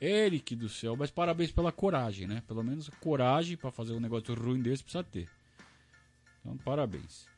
Eric 0.00 0.56
do 0.56 0.68
céu, 0.68 0.96
mas 0.96 1.10
parabéns 1.10 1.52
pela 1.52 1.70
coragem, 1.70 2.26
né? 2.26 2.42
Pelo 2.48 2.62
menos 2.62 2.88
coragem 3.00 3.56
para 3.56 3.70
fazer 3.70 3.92
um 3.92 4.00
negócio 4.00 4.34
ruim 4.34 4.62
desse 4.62 4.82
precisa 4.82 5.04
ter. 5.04 5.28
Então, 6.40 6.56
parabéns. 6.58 7.28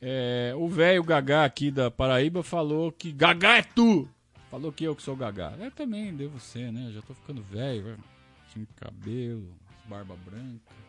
É, 0.00 0.54
o 0.56 0.68
velho 0.68 1.02
Gagá 1.02 1.44
aqui 1.44 1.70
da 1.70 1.90
Paraíba 1.90 2.42
falou 2.42 2.90
que 2.90 3.12
Gagá 3.12 3.58
é 3.58 3.62
tu! 3.62 4.08
Falou 4.50 4.72
que 4.72 4.84
eu 4.84 4.94
que 4.94 5.02
sou 5.02 5.16
Gagá. 5.16 5.54
Eu 5.58 5.70
também 5.70 6.14
devo 6.14 6.38
ser, 6.38 6.72
né? 6.72 6.90
Já 6.92 7.02
tô 7.02 7.12
ficando 7.12 7.42
velho, 7.42 7.98
sem 8.52 8.66
cabelo, 8.76 9.54
barba 9.86 10.16
branca. 10.24 10.83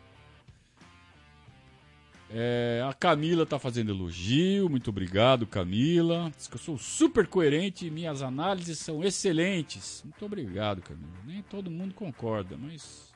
É, 2.30 2.84
a 2.88 2.94
Camila 2.94 3.46
tá 3.46 3.60
fazendo 3.60 3.92
elogio, 3.92 4.68
muito 4.70 4.90
obrigado, 4.90 5.46
Camila. 5.46 6.32
Diz 6.36 6.48
que 6.48 6.56
eu 6.56 6.60
sou 6.60 6.78
super 6.78 7.28
coerente 7.28 7.86
e 7.86 7.92
minhas 7.92 8.22
análises 8.22 8.80
são 8.80 9.04
excelentes. 9.04 10.02
Muito 10.04 10.26
obrigado, 10.26 10.82
Camila. 10.82 11.14
Nem 11.26 11.42
todo 11.44 11.70
mundo 11.70 11.94
concorda, 11.94 12.58
mas 12.58 13.14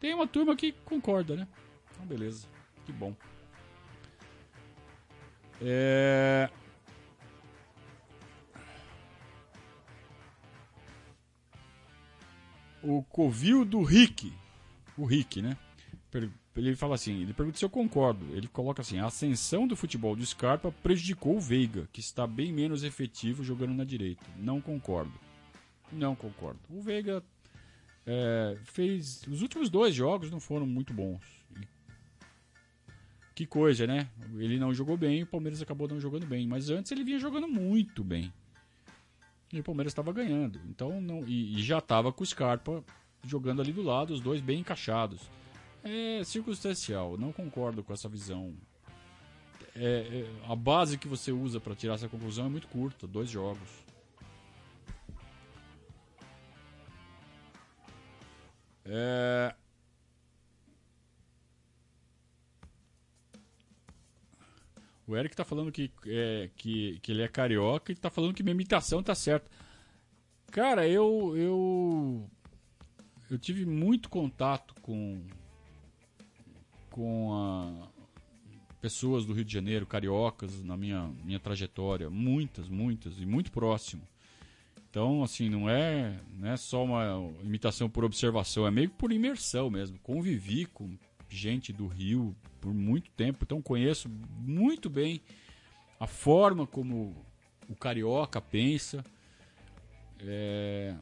tem 0.00 0.14
uma 0.14 0.26
turma 0.26 0.56
que 0.56 0.72
concorda, 0.84 1.36
né? 1.36 1.46
Então, 1.92 2.06
beleza, 2.06 2.46
que 2.84 2.92
bom. 2.92 3.14
É... 5.60 6.50
O 12.82 13.04
Covil 13.04 13.64
do 13.64 13.82
Rick, 13.82 14.32
o 14.98 15.04
Rick, 15.04 15.40
né? 15.40 15.56
Ele 16.54 16.76
fala 16.76 16.94
assim, 16.94 17.22
ele 17.22 17.32
pergunta 17.32 17.58
se 17.58 17.64
eu 17.64 17.70
concordo. 17.70 18.26
Ele 18.36 18.46
coloca 18.48 18.82
assim: 18.82 18.98
a 18.98 19.06
ascensão 19.06 19.66
do 19.66 19.74
futebol 19.74 20.14
do 20.14 20.24
Scarpa 20.24 20.70
prejudicou 20.82 21.36
o 21.36 21.40
Veiga, 21.40 21.88
que 21.92 22.00
está 22.00 22.26
bem 22.26 22.52
menos 22.52 22.84
efetivo 22.84 23.42
jogando 23.42 23.72
na 23.72 23.84
direita. 23.84 24.24
Não 24.36 24.60
concordo. 24.60 25.12
Não 25.90 26.14
concordo. 26.14 26.60
O 26.68 26.80
Veiga 26.82 27.22
é, 28.06 28.58
fez. 28.64 29.22
Os 29.26 29.40
últimos 29.40 29.70
dois 29.70 29.94
jogos 29.94 30.30
não 30.30 30.40
foram 30.40 30.66
muito 30.66 30.92
bons. 30.92 31.24
Que 33.34 33.46
coisa, 33.46 33.86
né? 33.86 34.10
Ele 34.36 34.58
não 34.58 34.74
jogou 34.74 34.96
bem, 34.96 35.22
o 35.22 35.26
Palmeiras 35.26 35.62
acabou 35.62 35.88
não 35.88 35.98
jogando 35.98 36.26
bem. 36.26 36.46
Mas 36.46 36.68
antes 36.68 36.92
ele 36.92 37.02
vinha 37.02 37.18
jogando 37.18 37.48
muito 37.48 38.04
bem. 38.04 38.30
E 39.50 39.60
o 39.60 39.64
Palmeiras 39.64 39.92
estava 39.92 40.12
ganhando. 40.12 40.60
Então 40.68 41.00
não, 41.00 41.26
e, 41.26 41.58
e 41.58 41.62
já 41.62 41.78
estava 41.78 42.12
com 42.12 42.22
o 42.22 42.26
Scarpa 42.26 42.84
jogando 43.24 43.62
ali 43.62 43.72
do 43.72 43.80
lado, 43.80 44.12
os 44.12 44.20
dois 44.20 44.42
bem 44.42 44.60
encaixados 44.60 45.22
é 45.82 46.22
circunstancial. 46.24 47.16
Não 47.16 47.32
concordo 47.32 47.82
com 47.82 47.92
essa 47.92 48.08
visão. 48.08 48.54
É, 49.74 50.26
é, 50.26 50.50
a 50.50 50.54
base 50.54 50.98
que 50.98 51.08
você 51.08 51.32
usa 51.32 51.58
para 51.58 51.74
tirar 51.74 51.94
essa 51.94 52.08
conclusão 52.08 52.46
é 52.46 52.48
muito 52.48 52.68
curta 52.68 53.06
dois 53.06 53.30
jogos. 53.30 53.82
É... 58.84 59.54
O 65.06 65.16
Eric 65.16 65.34
tá 65.34 65.44
falando 65.44 65.72
que, 65.72 65.90
é, 66.06 66.48
que, 66.56 66.98
que 67.00 67.12
ele 67.12 67.22
é 67.22 67.28
carioca 67.28 67.92
e 67.92 67.94
tá 67.94 68.08
falando 68.08 68.34
que 68.34 68.42
minha 68.42 68.54
imitação 68.54 69.02
tá 69.02 69.14
certa. 69.14 69.50
Cara, 70.50 70.86
eu, 70.86 71.36
eu. 71.36 72.30
Eu 73.30 73.38
tive 73.38 73.64
muito 73.64 74.08
contato 74.08 74.74
com, 74.82 75.22
com 76.92 77.34
a, 77.34 77.88
pessoas 78.80 79.24
do 79.24 79.32
Rio 79.32 79.44
de 79.44 79.52
Janeiro, 79.52 79.86
cariocas, 79.86 80.62
na 80.62 80.76
minha, 80.76 81.10
minha 81.24 81.40
trajetória. 81.40 82.08
Muitas, 82.08 82.68
muitas, 82.68 83.18
e 83.18 83.26
muito 83.26 83.50
próximo. 83.50 84.02
Então, 84.90 85.22
assim, 85.22 85.48
não 85.48 85.70
é, 85.70 86.20
não 86.38 86.50
é 86.50 86.56
só 86.56 86.84
uma 86.84 87.32
imitação 87.42 87.88
por 87.88 88.04
observação, 88.04 88.66
é 88.66 88.70
meio 88.70 88.90
por 88.90 89.10
imersão 89.10 89.70
mesmo. 89.70 89.98
Convivi 90.00 90.66
com 90.66 90.98
gente 91.30 91.72
do 91.72 91.86
Rio 91.86 92.36
por 92.60 92.74
muito 92.74 93.10
tempo, 93.12 93.38
então 93.42 93.62
conheço 93.62 94.10
muito 94.38 94.90
bem 94.90 95.22
a 95.98 96.06
forma 96.06 96.66
como 96.66 97.16
o 97.68 97.74
carioca 97.74 98.40
pensa. 98.40 99.02
É... 100.20 100.94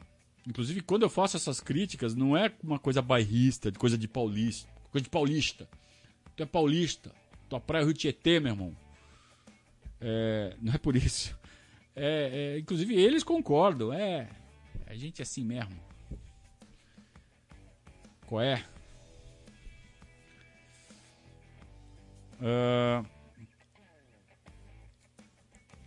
Inclusive, 0.47 0.81
quando 0.81 1.03
eu 1.03 1.09
faço 1.09 1.35
essas 1.35 1.59
críticas, 1.59 2.15
não 2.15 2.37
é 2.37 2.51
uma 2.63 2.79
coisa 2.79 3.01
bairrista, 3.01 3.71
de 3.71 3.77
coisa 3.77 3.97
de 3.97 4.07
paulista, 4.07 4.69
coisa 4.89 5.03
de 5.03 5.09
paulista. 5.09 5.67
Tu 6.41 6.43
é 6.43 6.45
paulista. 6.47 7.11
Tua 7.47 7.59
praia 7.59 7.83
é 7.83 7.85
Rio 7.85 7.93
Tietê, 7.93 8.39
meu 8.39 8.53
irmão. 8.53 8.75
É, 9.99 10.55
não 10.59 10.73
é 10.73 10.77
por 10.79 10.95
isso. 10.95 11.37
É, 11.95 12.55
é, 12.55 12.59
inclusive 12.59 12.95
eles 12.95 13.23
concordam. 13.23 13.93
É. 13.93 14.27
A 14.87 14.95
gente 14.95 15.21
é 15.21 15.23
assim 15.23 15.43
mesmo. 15.43 15.79
Qual 18.25 18.41
é? 18.41 18.65
Uh, 22.39 23.05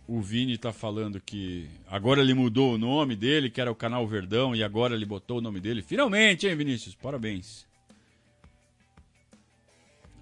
o 0.07 0.21
Vini 0.21 0.57
tá 0.57 0.71
falando 0.71 1.19
que 1.19 1.67
agora 1.87 2.21
ele 2.21 2.33
mudou 2.33 2.75
o 2.75 2.77
nome 2.77 3.13
dele, 3.17 3.49
que 3.49 3.59
era 3.59 3.69
o 3.69 3.75
canal 3.75 4.07
Verdão, 4.07 4.55
e 4.55 4.63
agora 4.63 4.95
ele 4.95 5.05
botou 5.05 5.39
o 5.39 5.41
nome 5.41 5.59
dele. 5.59 5.81
Finalmente, 5.81 6.47
hein, 6.47 6.55
Vinícius? 6.55 6.95
Parabéns. 6.95 7.67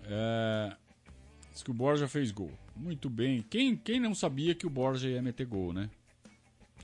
É... 0.06 0.76
Diz 1.52 1.62
que 1.62 1.72
o 1.72 1.74
Borja 1.74 2.08
fez 2.08 2.32
gol. 2.32 2.52
Muito 2.76 3.10
bem. 3.10 3.42
Quem, 3.44 3.76
quem 3.76 4.00
não 4.00 4.16
sabia 4.16 4.56
que 4.56 4.66
o 4.66 4.70
Borja 4.70 5.08
ia 5.08 5.22
meter 5.22 5.46
gol, 5.46 5.72
né? 5.72 5.90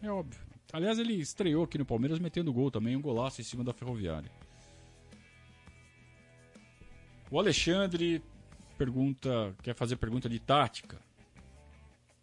É 0.01 0.09
óbvio. 0.11 0.39
Aliás, 0.71 0.99
ele 0.99 1.13
estreou 1.13 1.63
aqui 1.63 1.77
no 1.77 1.85
Palmeiras 1.85 2.19
metendo 2.19 2.53
gol 2.53 2.69
também, 2.69 2.95
um 2.95 3.01
golaço 3.01 3.41
em 3.41 3.43
cima 3.43 3.63
da 3.63 3.73
Ferroviária. 3.73 4.31
O 7.31 7.39
Alexandre 7.39 8.21
pergunta, 8.77 9.55
quer 9.61 9.75
fazer 9.75 9.97
pergunta 9.97 10.29
de 10.29 10.39
tática. 10.39 11.01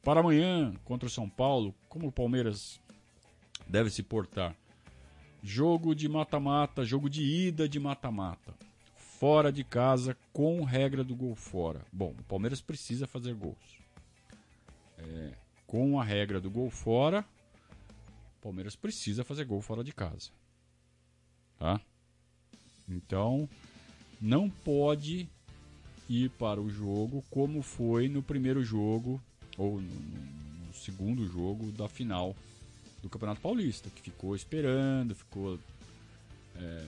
Para 0.02 0.20
amanhã 0.20 0.72
contra 0.84 1.06
o 1.06 1.10
São 1.10 1.28
Paulo, 1.28 1.74
como 1.88 2.08
o 2.08 2.12
Palmeiras 2.12 2.80
deve 3.68 3.90
se 3.90 4.02
portar? 4.02 4.56
Jogo 5.42 5.94
de 5.94 6.08
mata-mata, 6.08 6.84
jogo 6.84 7.10
de 7.10 7.22
ida 7.22 7.68
de 7.68 7.78
mata-mata. 7.78 8.54
Fora 9.18 9.50
de 9.50 9.64
casa, 9.64 10.14
com 10.30 10.62
regra 10.62 11.02
do 11.02 11.16
gol 11.16 11.34
fora. 11.34 11.80
Bom, 11.90 12.14
o 12.18 12.24
Palmeiras 12.24 12.60
precisa 12.60 13.06
fazer 13.06 13.32
gols. 13.32 13.78
É, 14.98 15.32
com 15.66 15.98
a 15.98 16.04
regra 16.04 16.38
do 16.38 16.50
gol 16.50 16.68
fora, 16.70 17.24
o 18.38 18.42
Palmeiras 18.42 18.76
precisa 18.76 19.24
fazer 19.24 19.46
gol 19.46 19.62
fora 19.62 19.82
de 19.82 19.90
casa. 19.92 20.28
Tá? 21.58 21.80
Então, 22.86 23.48
não 24.20 24.50
pode 24.50 25.26
ir 26.10 26.28
para 26.32 26.60
o 26.60 26.68
jogo 26.68 27.24
como 27.30 27.62
foi 27.62 28.08
no 28.08 28.22
primeiro 28.22 28.62
jogo 28.62 29.18
ou 29.56 29.80
no, 29.80 29.94
no 30.66 30.74
segundo 30.74 31.26
jogo 31.26 31.72
da 31.72 31.88
final 31.88 32.36
do 33.02 33.08
Campeonato 33.08 33.40
Paulista, 33.40 33.88
que 33.88 34.02
ficou 34.02 34.36
esperando, 34.36 35.14
ficou 35.14 35.58
é, 36.54 36.86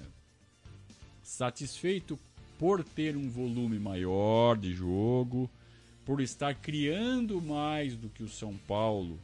satisfeito 1.29 2.18
por 2.59 2.83
ter 2.83 3.16
um 3.16 3.29
volume 3.29 3.79
maior 3.79 4.57
de 4.57 4.72
jogo, 4.72 5.49
por 6.05 6.20
estar 6.20 6.55
criando 6.55 7.41
mais 7.41 7.95
do 7.95 8.09
que 8.09 8.22
o 8.22 8.29
São 8.29 8.57
Paulo. 8.57 9.20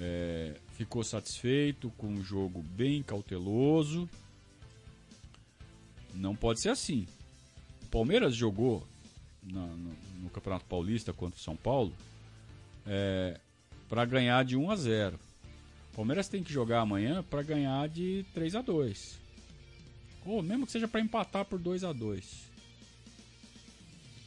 É, 0.00 0.56
ficou 0.72 1.04
satisfeito 1.04 1.90
com 1.96 2.08
um 2.08 2.22
jogo 2.22 2.60
bem 2.60 3.02
cauteloso. 3.02 4.10
Não 6.12 6.34
pode 6.34 6.60
ser 6.60 6.70
assim. 6.70 7.06
O 7.84 7.86
Palmeiras 7.86 8.34
jogou 8.34 8.84
no, 9.42 9.76
no, 9.76 10.30
Campeonato 10.30 10.64
Paulista 10.64 11.12
contra 11.12 11.38
o 11.38 11.42
São 11.42 11.54
Paulo 11.54 11.92
é, 12.84 13.38
para 13.88 14.04
ganhar 14.04 14.44
de 14.44 14.56
1 14.56 14.70
a 14.70 14.76
0. 14.76 15.20
O 15.92 15.96
Palmeiras 15.96 16.28
tem 16.28 16.42
que 16.42 16.52
jogar 16.52 16.80
amanhã 16.80 17.22
para 17.22 17.42
ganhar 17.42 17.88
de 17.88 18.26
3 18.34 18.56
a 18.56 18.60
2. 18.60 19.23
Ou 20.24 20.42
mesmo 20.42 20.66
que 20.66 20.72
seja 20.72 20.88
para 20.88 21.00
empatar 21.00 21.44
por 21.44 21.58
2 21.58 21.84
a 21.84 21.92
2. 21.92 22.54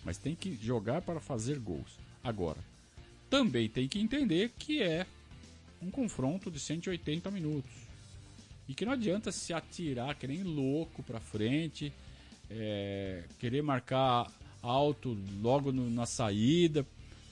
Mas 0.03 0.17
tem 0.17 0.35
que 0.35 0.57
jogar 0.61 1.01
para 1.01 1.19
fazer 1.19 1.59
gols. 1.59 1.99
Agora, 2.23 2.59
também 3.29 3.67
tem 3.67 3.87
que 3.87 3.99
entender 3.99 4.51
que 4.57 4.81
é 4.81 5.05
um 5.81 5.91
confronto 5.91 6.49
de 6.49 6.59
180 6.59 7.29
minutos. 7.31 7.71
E 8.67 8.73
que 8.73 8.85
não 8.85 8.93
adianta 8.93 9.31
se 9.31 9.53
atirar 9.53 10.15
que 10.15 10.27
nem 10.27 10.43
louco 10.43 11.01
para 11.03 11.19
frente, 11.19 11.91
é, 12.49 13.23
querer 13.39 13.61
marcar 13.61 14.31
alto 14.61 15.17
logo 15.41 15.71
no, 15.71 15.89
na 15.89 16.05
saída. 16.05 16.85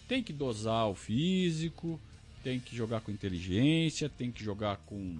Tem 0.07 0.23
que 0.23 0.31
dosar 0.31 0.87
o 0.87 0.95
físico, 0.95 1.99
tem 2.43 2.59
que 2.59 2.75
jogar 2.75 3.01
com 3.01 3.11
inteligência, 3.11 4.09
tem 4.09 4.31
que 4.31 4.43
jogar 4.43 4.77
com. 4.85 5.19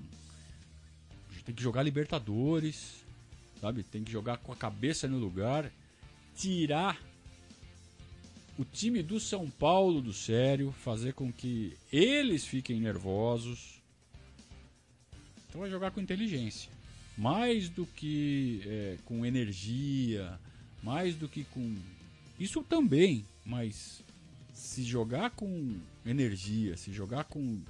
Tem 1.46 1.54
que 1.54 1.62
jogar 1.62 1.84
Libertadores, 1.84 3.05
sabe? 3.60 3.84
Tem 3.84 4.04
que 4.04 4.12
jogar 4.12 4.38
com 4.38 4.52
a 4.52 4.56
cabeça 4.56 5.08
no 5.08 5.18
lugar, 5.18 5.72
tirar 6.36 7.00
o 8.58 8.64
time 8.64 9.04
do 9.04 9.20
São 9.20 9.50
Paulo 9.50 10.02
do 10.02 10.14
sério, 10.14 10.72
fazer 10.72 11.14
com 11.14 11.32
que 11.32 11.76
eles 11.92 12.46
fiquem 12.46 12.80
nervosos. 12.80 13.82
Então 15.48 15.62
vai 15.62 15.70
jogar 15.70 15.92
com 15.92 16.00
inteligência. 16.00 16.72
Mais 17.18 17.70
do 17.70 17.86
que 17.86 18.62
é, 18.66 18.98
com 19.06 19.26
energia, 19.26 20.40
mais 20.84 21.16
do 21.16 21.28
que 21.28 21.44
com. 21.46 21.76
Isso 22.40 22.62
também, 22.64 23.26
mas 23.46 24.04
se 24.54 24.84
jogar 24.84 25.32
com 25.32 25.78
energia, 26.06 26.76
se 26.76 26.92
jogar 26.92 27.26
com 27.26 27.62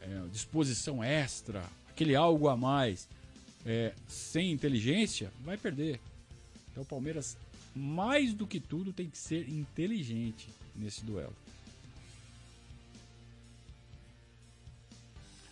é, 0.00 0.26
disposição 0.32 1.02
extra, 1.02 1.64
aquele 1.88 2.14
algo 2.14 2.48
a 2.48 2.56
mais, 2.56 3.08
é, 3.66 3.92
sem 4.06 4.52
inteligência, 4.52 5.30
vai 5.44 5.58
perder. 5.58 6.00
Então 6.70 6.82
o 6.84 6.86
Palmeiras 6.86 7.36
mais 7.76 8.32
do 8.32 8.46
que 8.46 8.58
tudo, 8.58 8.90
tem 8.90 9.08
que 9.08 9.18
ser 9.18 9.48
inteligente 9.50 10.48
nesse 10.74 11.04
duelo. 11.04 11.34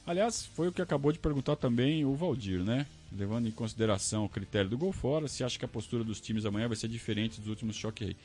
Aliás, 0.07 0.47
foi 0.47 0.69
o 0.69 0.73
que 0.73 0.81
acabou 0.81 1.12
de 1.12 1.19
perguntar 1.19 1.57
também 1.57 2.05
o 2.05 2.15
Valdir, 2.15 2.62
né? 2.62 2.87
Levando 3.12 3.47
em 3.47 3.51
consideração 3.51 4.25
o 4.25 4.29
critério 4.29 4.71
do 4.71 4.79
gol 4.79 4.93
fora, 4.93 5.29
se 5.29 5.45
acha 5.45 5.59
que 5.59 5.65
a 5.65 5.69
postura 5.69 6.03
dos 6.03 6.21
times 6.21 6.47
amanhã 6.47 6.67
vai 6.67 6.77
ser 6.77 6.89
diferente 6.89 7.41
dos 7.41 7.49
últimos 7.49 7.77
choques 7.77 8.09
aí. 8.09 8.17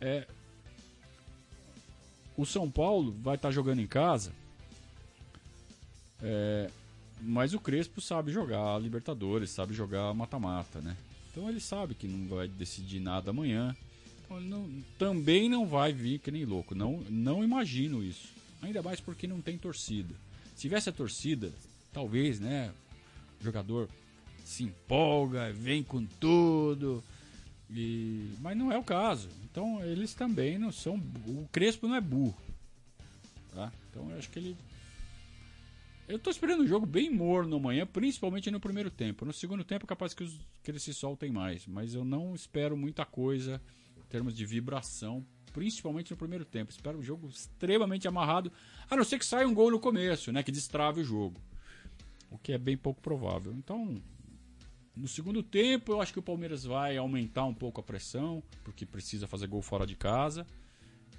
É, 0.00 0.26
o 2.36 2.44
São 2.44 2.70
Paulo 2.70 3.12
vai 3.20 3.36
estar 3.36 3.48
tá 3.48 3.52
jogando 3.52 3.80
em 3.80 3.86
casa, 3.86 4.32
é, 6.22 6.70
mas 7.22 7.54
o 7.54 7.60
Crespo 7.60 8.00
sabe 8.00 8.32
jogar 8.32 8.80
Libertadores, 8.80 9.50
sabe 9.50 9.74
jogar 9.74 10.12
mata-mata, 10.14 10.80
né? 10.80 10.96
Então 11.30 11.48
ele 11.48 11.60
sabe 11.60 11.94
que 11.94 12.08
não 12.08 12.36
vai 12.36 12.48
decidir 12.48 13.00
nada 13.00 13.30
amanhã. 13.30 13.74
Então 14.24 14.40
não, 14.40 14.68
também 14.98 15.48
não 15.48 15.66
vai 15.66 15.92
vir 15.92 16.18
que 16.18 16.30
nem 16.30 16.44
louco. 16.44 16.74
Não, 16.74 17.00
não 17.08 17.44
imagino 17.44 18.02
isso. 18.02 18.28
Ainda 18.62 18.82
mais 18.82 19.00
porque 19.00 19.26
não 19.26 19.40
tem 19.40 19.56
torcida. 19.56 20.14
Se 20.54 20.62
tivesse 20.62 20.88
a 20.88 20.92
torcida, 20.92 21.52
talvez, 21.92 22.40
né? 22.40 22.72
O 23.40 23.44
jogador 23.44 23.88
se 24.44 24.64
empolga, 24.64 25.52
vem 25.52 25.82
com 25.82 26.04
tudo. 26.04 27.02
E... 27.70 28.30
Mas 28.40 28.56
não 28.56 28.72
é 28.72 28.78
o 28.78 28.84
caso. 28.84 29.28
Então 29.44 29.82
eles 29.84 30.14
também 30.14 30.58
não 30.58 30.72
são. 30.72 30.96
O 31.26 31.48
Crespo 31.52 31.86
não 31.86 31.94
é 31.94 32.00
burro. 32.00 32.36
Tá? 33.54 33.72
Então 33.88 34.10
eu 34.10 34.18
acho 34.18 34.28
que 34.30 34.38
ele 34.38 34.56
eu 36.10 36.18
tô 36.18 36.28
esperando 36.28 36.62
um 36.62 36.66
jogo 36.66 36.84
bem 36.84 37.08
morno 37.08 37.56
amanhã, 37.56 37.86
principalmente 37.86 38.50
no 38.50 38.58
primeiro 38.58 38.90
tempo. 38.90 39.24
No 39.24 39.32
segundo 39.32 39.62
tempo, 39.62 39.86
é 39.86 39.88
capaz 39.88 40.12
que, 40.12 40.24
os, 40.24 40.38
que 40.62 40.70
eles 40.70 40.82
se 40.82 40.92
soltem 40.92 41.30
mais. 41.30 41.66
Mas 41.66 41.94
eu 41.94 42.04
não 42.04 42.34
espero 42.34 42.76
muita 42.76 43.04
coisa 43.04 43.62
em 43.96 44.08
termos 44.08 44.36
de 44.36 44.44
vibração, 44.44 45.24
principalmente 45.52 46.10
no 46.10 46.16
primeiro 46.16 46.44
tempo. 46.44 46.72
Espero 46.72 46.98
um 46.98 47.02
jogo 47.02 47.28
extremamente 47.28 48.08
amarrado, 48.08 48.50
a 48.90 48.96
não 48.96 49.04
ser 49.04 49.18
que 49.18 49.26
saia 49.26 49.46
um 49.46 49.54
gol 49.54 49.70
no 49.70 49.78
começo, 49.78 50.32
né? 50.32 50.42
Que 50.42 50.50
destrave 50.50 51.00
o 51.00 51.04
jogo. 51.04 51.40
O 52.28 52.38
que 52.38 52.52
é 52.52 52.58
bem 52.58 52.76
pouco 52.76 53.00
provável. 53.00 53.52
Então, 53.52 54.02
no 54.96 55.06
segundo 55.06 55.42
tempo, 55.44 55.92
eu 55.92 56.00
acho 56.00 56.12
que 56.12 56.18
o 56.18 56.22
Palmeiras 56.22 56.64
vai 56.64 56.96
aumentar 56.96 57.44
um 57.44 57.54
pouco 57.54 57.80
a 57.80 57.84
pressão, 57.84 58.42
porque 58.64 58.84
precisa 58.84 59.28
fazer 59.28 59.46
gol 59.46 59.62
fora 59.62 59.86
de 59.86 59.94
casa. 59.94 60.44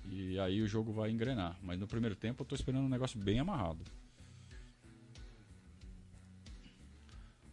E 0.09 0.37
aí 0.37 0.61
o 0.61 0.67
jogo 0.67 0.91
vai 0.91 1.11
engrenar. 1.11 1.57
Mas 1.63 1.79
no 1.79 1.87
primeiro 1.87 2.15
tempo 2.15 2.43
eu 2.43 2.45
tô 2.45 2.55
esperando 2.55 2.85
um 2.85 2.89
negócio 2.89 3.17
bem 3.17 3.39
amarrado. 3.39 3.85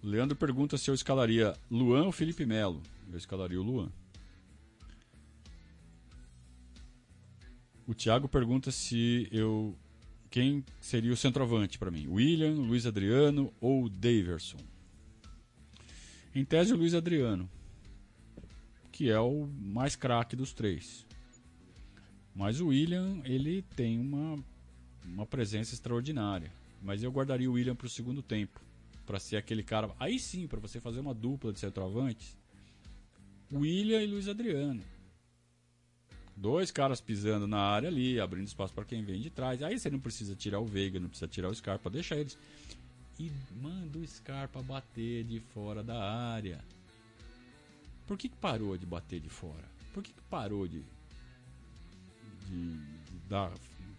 Leandro 0.02 0.36
pergunta 0.36 0.78
se 0.78 0.90
eu 0.90 0.94
escalaria 0.94 1.56
Luan 1.70 2.04
ou 2.04 2.12
Felipe 2.12 2.46
Melo. 2.46 2.80
Eu 3.10 3.18
escalaria 3.18 3.60
o 3.60 3.64
Luan. 3.64 3.90
O 7.86 7.94
Thiago 7.94 8.28
pergunta 8.28 8.70
se 8.70 9.28
eu. 9.32 9.76
Quem 10.30 10.64
seria 10.80 11.12
o 11.12 11.16
centroavante 11.16 11.78
para 11.78 11.90
mim? 11.90 12.06
William, 12.06 12.52
Luiz 12.52 12.86
Adriano 12.86 13.52
ou 13.60 13.88
Daverson? 13.88 14.58
Em 16.34 16.44
tese, 16.44 16.74
o 16.74 16.76
Luiz 16.76 16.94
Adriano, 16.94 17.50
que 18.92 19.10
é 19.10 19.18
o 19.18 19.46
mais 19.46 19.96
craque 19.96 20.36
dos 20.36 20.52
três. 20.52 21.06
Mas 22.34 22.60
o 22.60 22.68
William, 22.68 23.20
ele 23.24 23.62
tem 23.74 23.98
uma, 23.98 24.38
uma 25.04 25.26
presença 25.26 25.74
extraordinária. 25.74 26.52
Mas 26.80 27.02
eu 27.02 27.10
guardaria 27.10 27.50
o 27.50 27.54
William 27.54 27.74
para 27.74 27.86
o 27.86 27.90
segundo 27.90 28.22
tempo 28.22 28.67
para 29.08 29.18
ser 29.18 29.38
aquele 29.38 29.62
cara. 29.62 29.90
Aí 29.98 30.18
sim, 30.18 30.46
para 30.46 30.60
você 30.60 30.78
fazer 30.78 31.00
uma 31.00 31.14
dupla 31.14 31.50
de 31.50 31.58
centroavantes, 31.58 32.36
William 33.50 34.02
e 34.02 34.06
Luiz 34.06 34.28
Adriano. 34.28 34.82
Dois 36.36 36.70
caras 36.70 37.00
pisando 37.00 37.46
na 37.46 37.58
área 37.58 37.88
ali, 37.88 38.20
abrindo 38.20 38.46
espaço 38.46 38.74
para 38.74 38.84
quem 38.84 39.02
vem 39.02 39.18
de 39.18 39.30
trás. 39.30 39.62
Aí 39.62 39.78
você 39.78 39.88
não 39.88 39.98
precisa 39.98 40.36
tirar 40.36 40.60
o 40.60 40.66
Veiga, 40.66 41.00
não 41.00 41.08
precisa 41.08 41.26
tirar 41.26 41.48
o 41.48 41.54
Scarpa, 41.54 41.88
deixa 41.88 42.16
eles. 42.16 42.38
E 43.18 43.32
manda 43.62 43.98
o 43.98 44.06
Scarpa 44.06 44.62
bater 44.62 45.24
de 45.24 45.40
fora 45.40 45.82
da 45.82 45.98
área. 45.98 46.62
Por 48.06 48.18
que, 48.18 48.28
que 48.28 48.36
parou 48.36 48.76
de 48.76 48.84
bater 48.84 49.20
de 49.20 49.30
fora? 49.30 49.64
Por 49.94 50.02
que, 50.02 50.12
que 50.12 50.22
parou 50.22 50.68
de, 50.68 50.84
de, 52.46 52.76
de, 52.76 53.18
dar, 53.26 53.52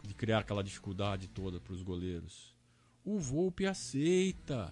de 0.03 0.13
criar 0.13 0.39
aquela 0.39 0.63
dificuldade 0.63 1.27
toda 1.29 1.59
para 1.59 1.73
os 1.73 1.81
goleiros? 1.81 2.55
O 3.03 3.17
Volpe 3.17 3.65
aceita. 3.65 4.71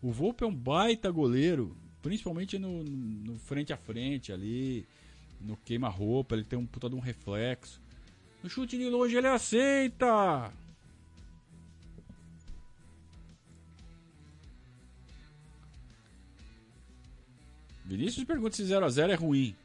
O 0.00 0.12
Volpe 0.12 0.44
é 0.44 0.46
um 0.46 0.54
baita 0.54 1.10
goleiro, 1.10 1.76
principalmente 2.00 2.58
no, 2.58 2.84
no 2.84 3.38
frente 3.38 3.72
a 3.72 3.76
frente 3.76 4.32
ali, 4.32 4.86
no 5.40 5.56
queima-roupa, 5.56 6.34
ele 6.34 6.44
tem 6.44 6.58
um 6.58 6.66
puta 6.66 6.88
de 6.88 6.94
um 6.94 7.00
reflexo. 7.00 7.80
No 8.42 8.48
chute 8.48 8.78
de 8.78 8.88
longe 8.88 9.16
ele 9.16 9.26
aceita. 9.26 10.52
Vinícius 17.84 18.24
pergunta 18.24 18.54
se 18.54 18.64
0x0 18.64 19.10
é 19.10 19.14
ruim. 19.14 19.56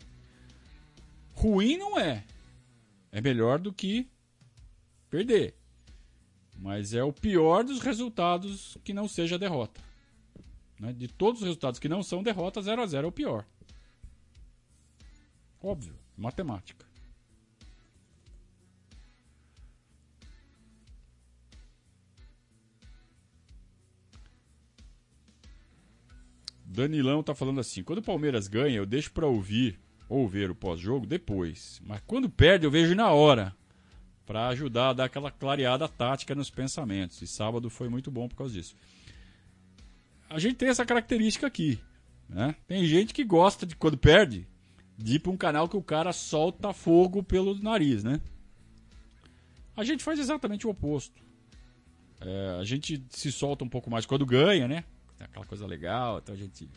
Ruim 1.33 1.77
não 1.77 1.99
é. 1.99 2.23
É 3.11 3.21
melhor 3.21 3.59
do 3.59 3.71
que 3.71 4.07
perder. 5.09 5.53
Mas 6.57 6.93
é 6.93 7.03
o 7.03 7.11
pior 7.11 7.63
dos 7.63 7.81
resultados 7.81 8.77
que 8.83 8.93
não 8.93 9.07
seja 9.07 9.37
derrota. 9.37 9.81
Né? 10.79 10.93
De 10.93 11.07
todos 11.07 11.41
os 11.41 11.47
resultados 11.47 11.79
que 11.79 11.89
não 11.89 12.03
são 12.03 12.23
derrota, 12.23 12.61
0x0 12.61 13.03
é 13.03 13.07
o 13.07 13.11
pior. 13.11 13.45
Óbvio, 15.61 15.95
matemática. 16.17 16.85
Danilão 26.73 27.21
tá 27.21 27.35
falando 27.35 27.59
assim: 27.59 27.83
quando 27.83 27.99
o 27.99 28.03
Palmeiras 28.03 28.47
ganha, 28.47 28.77
eu 28.77 28.85
deixo 28.85 29.11
para 29.11 29.27
ouvir 29.27 29.79
ou 30.09 30.27
ver 30.27 30.49
o 30.49 30.55
pós-jogo 30.55 31.05
depois. 31.05 31.79
Mas 31.85 32.01
quando 32.05 32.29
perde, 32.29 32.65
eu 32.65 32.71
vejo 32.71 32.95
na 32.95 33.11
hora. 33.11 33.55
Para 34.25 34.47
ajudar 34.47 34.89
a 34.89 34.93
dar 34.93 35.05
aquela 35.05 35.29
clareada 35.29 35.87
tática 35.87 36.33
nos 36.33 36.49
pensamentos. 36.49 37.21
E 37.21 37.27
sábado 37.27 37.69
foi 37.69 37.89
muito 37.89 38.09
bom 38.09 38.27
por 38.27 38.35
causa 38.35 38.53
disso. 38.53 38.75
A 40.29 40.39
gente 40.39 40.55
tem 40.55 40.69
essa 40.69 40.85
característica 40.85 41.47
aqui. 41.47 41.79
Né? 42.27 42.55
Tem 42.67 42.85
gente 42.85 43.13
que 43.13 43.23
gosta 43.23 43.65
de, 43.65 43.75
quando 43.75 43.97
perde, 43.97 44.47
de 44.97 45.15
ir 45.15 45.19
para 45.19 45.31
um 45.31 45.37
canal 45.37 45.69
que 45.69 45.77
o 45.77 45.83
cara 45.83 46.11
solta 46.11 46.73
fogo 46.73 47.21
pelo 47.21 47.57
nariz, 47.61 48.03
né? 48.03 48.19
A 49.75 49.83
gente 49.83 50.03
faz 50.03 50.19
exatamente 50.19 50.65
o 50.67 50.69
oposto. 50.69 51.21
É, 52.21 52.57
a 52.59 52.63
gente 52.63 53.03
se 53.09 53.31
solta 53.31 53.63
um 53.63 53.69
pouco 53.69 53.89
mais 53.89 54.05
quando 54.05 54.25
ganha, 54.25 54.67
né? 54.67 54.83
aquela 55.19 55.45
coisa 55.45 55.65
legal, 55.65 56.19
então 56.19 56.35
a 56.35 56.37
gente 56.37 56.69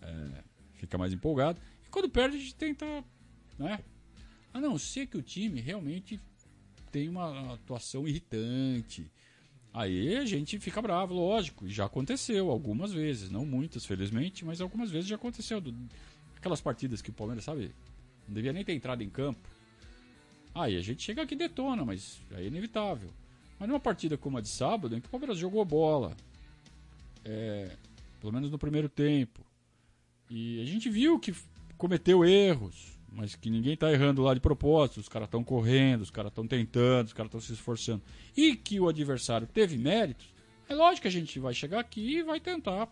é, 0.00 0.42
fica 0.74 0.98
mais 0.98 1.12
empolgado. 1.12 1.60
E 1.86 1.88
quando 1.88 2.08
perde, 2.08 2.36
a 2.36 2.40
gente 2.40 2.54
tenta, 2.54 3.04
né? 3.58 3.80
A 4.52 4.60
não 4.60 4.78
ser 4.78 5.06
que 5.06 5.16
o 5.16 5.22
time 5.22 5.60
realmente 5.60 6.20
tem 6.90 7.08
uma 7.08 7.54
atuação 7.54 8.06
irritante. 8.06 9.10
Aí 9.74 10.16
a 10.16 10.24
gente 10.24 10.60
fica 10.60 10.80
bravo, 10.80 11.12
lógico. 11.12 11.68
Já 11.68 11.86
aconteceu 11.86 12.48
algumas 12.48 12.92
vezes, 12.92 13.28
não 13.28 13.44
muitas, 13.44 13.84
felizmente, 13.84 14.44
mas 14.44 14.60
algumas 14.60 14.88
vezes 14.88 15.08
já 15.08 15.16
aconteceu. 15.16 15.60
Aquelas 16.36 16.60
partidas 16.60 17.02
que 17.02 17.10
o 17.10 17.12
Palmeiras, 17.12 17.42
sabe, 17.42 17.74
não 18.28 18.34
devia 18.34 18.52
nem 18.52 18.64
ter 18.64 18.72
entrado 18.72 19.02
em 19.02 19.10
campo. 19.10 19.48
Aí 20.54 20.76
a 20.76 20.80
gente 20.80 21.02
chega 21.02 21.22
aqui 21.22 21.34
e 21.34 21.38
detona, 21.38 21.84
mas 21.84 22.22
é 22.30 22.44
inevitável. 22.44 23.10
Mas 23.58 23.68
numa 23.68 23.80
partida 23.80 24.16
como 24.16 24.38
a 24.38 24.40
de 24.40 24.48
sábado, 24.48 24.96
em 24.96 25.00
que 25.00 25.08
o 25.08 25.10
Palmeiras 25.10 25.38
jogou 25.38 25.64
bola, 25.64 26.16
é, 27.24 27.76
pelo 28.20 28.32
menos 28.32 28.52
no 28.52 28.58
primeiro 28.58 28.88
tempo. 28.88 29.44
E 30.30 30.62
a 30.62 30.64
gente 30.66 30.88
viu 30.88 31.18
que 31.18 31.34
cometeu 31.76 32.24
erros, 32.24 32.93
mas 33.14 33.34
que 33.34 33.48
ninguém 33.48 33.74
está 33.74 33.92
errando 33.92 34.22
lá 34.22 34.34
de 34.34 34.40
propósito. 34.40 35.00
Os 35.00 35.08
caras 35.08 35.26
estão 35.26 35.44
correndo, 35.44 36.02
os 36.02 36.10
caras 36.10 36.30
estão 36.30 36.46
tentando, 36.46 37.06
os 37.06 37.12
caras 37.12 37.28
estão 37.28 37.40
se 37.40 37.52
esforçando. 37.52 38.02
E 38.36 38.56
que 38.56 38.80
o 38.80 38.88
adversário 38.88 39.46
teve 39.46 39.78
méritos, 39.78 40.34
é 40.68 40.74
lógico 40.74 41.02
que 41.02 41.08
a 41.08 41.10
gente 41.10 41.38
vai 41.38 41.54
chegar 41.54 41.80
aqui 41.80 42.18
e 42.18 42.22
vai 42.22 42.40
tentar 42.40 42.88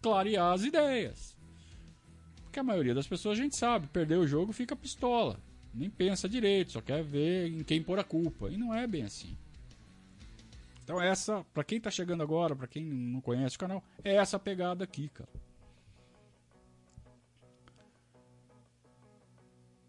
clarear 0.00 0.52
as 0.52 0.64
ideias. 0.64 1.36
Porque 2.44 2.58
a 2.58 2.64
maioria 2.64 2.94
das 2.94 3.06
pessoas 3.06 3.38
a 3.38 3.42
gente 3.42 3.56
sabe, 3.56 3.86
perder 3.88 4.16
o 4.16 4.26
jogo 4.26 4.52
fica 4.52 4.74
pistola. 4.74 5.38
Nem 5.72 5.88
pensa 5.88 6.28
direito, 6.28 6.72
só 6.72 6.80
quer 6.80 7.02
ver 7.02 7.48
em 7.48 7.62
quem 7.62 7.82
pôr 7.82 7.98
a 7.98 8.04
culpa. 8.04 8.48
E 8.48 8.56
não 8.56 8.74
é 8.74 8.86
bem 8.86 9.04
assim. 9.04 9.36
Então 10.82 11.00
essa, 11.00 11.44
para 11.54 11.62
quem 11.62 11.80
tá 11.80 11.90
chegando 11.90 12.22
agora, 12.22 12.56
para 12.56 12.66
quem 12.66 12.84
não 12.84 13.20
conhece 13.20 13.54
o 13.54 13.60
canal, 13.60 13.84
é 14.02 14.16
essa 14.16 14.38
pegada 14.38 14.82
aqui, 14.82 15.08
cara. 15.08 15.28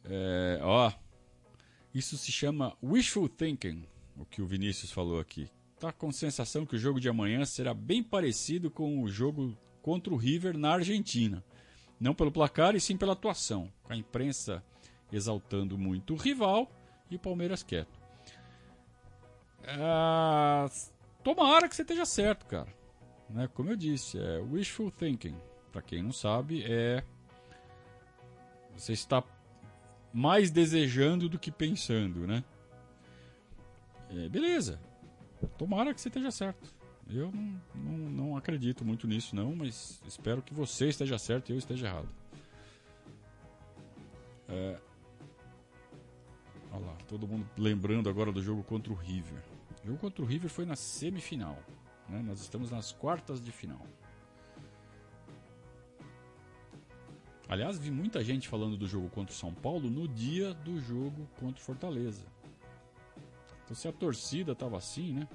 É, 0.05 0.59
ó, 0.61 0.91
isso 1.93 2.17
se 2.17 2.31
chama 2.31 2.75
wishful 2.81 3.27
thinking, 3.27 3.85
o 4.17 4.25
que 4.25 4.41
o 4.41 4.47
Vinícius 4.47 4.91
falou 4.91 5.19
aqui. 5.19 5.49
Tá 5.79 5.91
com 5.91 6.11
sensação 6.11 6.65
que 6.65 6.75
o 6.75 6.79
jogo 6.79 6.99
de 6.99 7.09
amanhã 7.09 7.43
será 7.45 7.73
bem 7.73 8.03
parecido 8.03 8.69
com 8.69 9.01
o 9.01 9.07
jogo 9.07 9.57
contra 9.81 10.13
o 10.13 10.17
River 10.17 10.57
na 10.57 10.73
Argentina. 10.73 11.43
Não 11.99 12.13
pelo 12.13 12.31
placar 12.31 12.75
e 12.75 12.79
sim 12.79 12.97
pela 12.97 13.13
atuação, 13.13 13.71
com 13.83 13.93
a 13.93 13.97
imprensa 13.97 14.63
exaltando 15.11 15.77
muito 15.77 16.13
o 16.13 16.17
rival 16.17 16.71
e 17.09 17.15
o 17.15 17.19
Palmeiras 17.19 17.63
quieto. 17.63 17.99
Ah, 19.65 20.69
tomara 21.23 21.67
que 21.67 21.75
você 21.75 21.81
esteja 21.81 22.05
certo, 22.05 22.45
cara. 22.45 22.73
Né? 23.29 23.47
Como 23.53 23.69
eu 23.69 23.75
disse, 23.75 24.17
é 24.17 24.39
wishful 24.39 24.91
thinking. 24.91 25.35
Para 25.71 25.81
quem 25.81 26.01
não 26.01 26.11
sabe, 26.11 26.63
é 26.63 27.03
você 28.75 28.93
está 28.93 29.23
mais 30.13 30.51
desejando 30.51 31.29
do 31.29 31.39
que 31.39 31.51
pensando, 31.51 32.27
né? 32.27 32.43
É, 34.09 34.27
beleza. 34.29 34.79
Tomara 35.57 35.93
que 35.93 36.01
você 36.01 36.09
esteja 36.09 36.31
certo. 36.31 36.73
Eu 37.09 37.31
não, 37.31 37.59
não, 37.75 37.97
não, 38.09 38.37
acredito 38.37 38.85
muito 38.85 39.07
nisso, 39.07 39.35
não, 39.35 39.55
mas 39.55 40.01
espero 40.07 40.41
que 40.41 40.53
você 40.53 40.87
esteja 40.87 41.17
certo 41.17 41.49
e 41.49 41.53
eu 41.53 41.57
esteja 41.57 41.87
errado. 41.87 42.09
É... 44.47 44.79
Olha 46.71 46.85
lá, 46.85 46.95
todo 47.07 47.27
mundo 47.27 47.45
lembrando 47.57 48.09
agora 48.09 48.31
do 48.31 48.41
jogo 48.41 48.63
contra 48.63 48.93
o 48.93 48.95
River. 48.95 49.41
O 49.83 49.87
jogo 49.87 49.99
contra 49.99 50.23
o 50.23 50.25
River 50.25 50.49
foi 50.49 50.65
na 50.65 50.75
semifinal. 50.75 51.57
Né? 52.07 52.21
Nós 52.21 52.41
estamos 52.41 52.71
nas 52.71 52.91
quartas 52.91 53.41
de 53.41 53.51
final. 53.51 53.85
Aliás, 57.51 57.77
vi 57.77 57.91
muita 57.91 58.23
gente 58.23 58.47
falando 58.47 58.77
do 58.77 58.87
jogo 58.87 59.09
contra 59.09 59.33
o 59.33 59.37
São 59.37 59.53
Paulo 59.53 59.89
no 59.89 60.07
dia 60.07 60.53
do 60.53 60.79
jogo 60.79 61.27
contra 61.37 61.61
o 61.61 61.65
Fortaleza. 61.65 62.23
Então, 63.65 63.75
se 63.75 63.89
a 63.89 63.91
torcida 63.91 64.53
estava 64.53 64.77
assim, 64.77 65.11
né? 65.11 65.27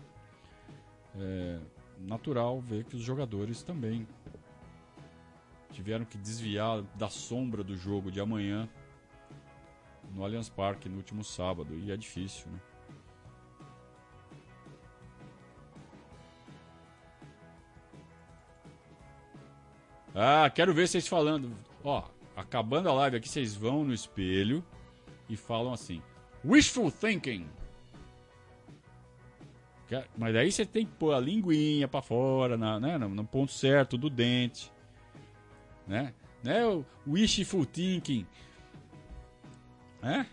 É 1.14 1.60
natural 1.98 2.58
ver 2.58 2.84
que 2.84 2.96
os 2.96 3.02
jogadores 3.02 3.62
também 3.62 4.08
tiveram 5.72 6.06
que 6.06 6.16
desviar 6.16 6.80
da 6.94 7.10
sombra 7.10 7.62
do 7.62 7.76
jogo 7.76 8.10
de 8.10 8.18
amanhã 8.18 8.66
no 10.14 10.24
Allianz 10.24 10.48
Parque 10.48 10.88
no 10.88 10.96
último 10.96 11.22
sábado. 11.22 11.74
E 11.74 11.92
é 11.92 11.98
difícil, 11.98 12.50
né? 12.50 12.60
Ah, 20.14 20.48
quero 20.48 20.72
ver 20.72 20.88
vocês 20.88 21.06
falando. 21.06 21.65
Ó, 21.86 22.02
acabando 22.34 22.88
a 22.88 22.92
live 22.92 23.16
aqui, 23.16 23.28
vocês 23.28 23.54
vão 23.54 23.84
no 23.84 23.94
espelho 23.94 24.64
e 25.28 25.36
falam 25.36 25.72
assim: 25.72 26.02
Wishful 26.44 26.90
thinking. 26.90 27.46
Mas 30.18 30.34
daí 30.34 30.50
você 30.50 30.66
tem 30.66 30.84
que 30.84 30.90
pôr 30.94 31.14
a 31.14 31.20
linguinha 31.20 31.86
pra 31.86 32.02
fora, 32.02 32.56
na, 32.56 32.80
né, 32.80 32.98
no 32.98 33.24
ponto 33.24 33.52
certo 33.52 33.96
do 33.96 34.10
dente. 34.10 34.72
Né? 35.86 36.12
Né? 36.42 36.66
O 36.66 36.84
wishful 37.06 37.64
thinking. 37.64 38.26
É? 40.02 40.26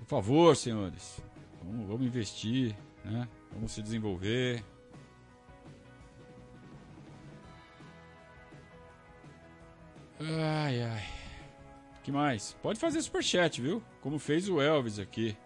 Por 0.00 0.06
favor, 0.08 0.56
senhores. 0.56 1.22
Vamos, 1.62 1.86
vamos 1.86 2.06
investir, 2.06 2.76
né? 3.04 3.28
Vamos 3.52 3.70
se 3.70 3.80
desenvolver. 3.80 4.64
Ai, 10.26 10.82
ai. 10.82 11.02
que 12.02 12.10
mais? 12.10 12.56
Pode 12.62 12.80
fazer 12.80 13.02
superchat, 13.02 13.60
viu? 13.60 13.82
Como 14.00 14.18
fez 14.18 14.48
o 14.48 14.60
Elvis 14.60 14.98
aqui. 14.98 15.36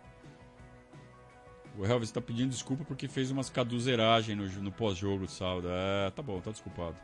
O 1.77 1.85
Elvis 1.85 2.11
tá 2.11 2.21
pedindo 2.21 2.51
desculpa 2.51 2.85
porque 2.85 3.09
fez 3.09 3.31
umas 3.31 3.51
caduzeiragens 3.51 4.37
no, 4.37 4.63
no 4.63 4.73
pós-jogo 4.73 5.27
de 5.27 5.33
sábado. 5.33 5.69
É, 5.71 6.11
tá 6.11 6.23
bom, 6.23 6.41
tá 6.41 6.51
desculpado. 6.51 6.97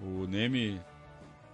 O 0.00 0.26
Neme 0.26 0.80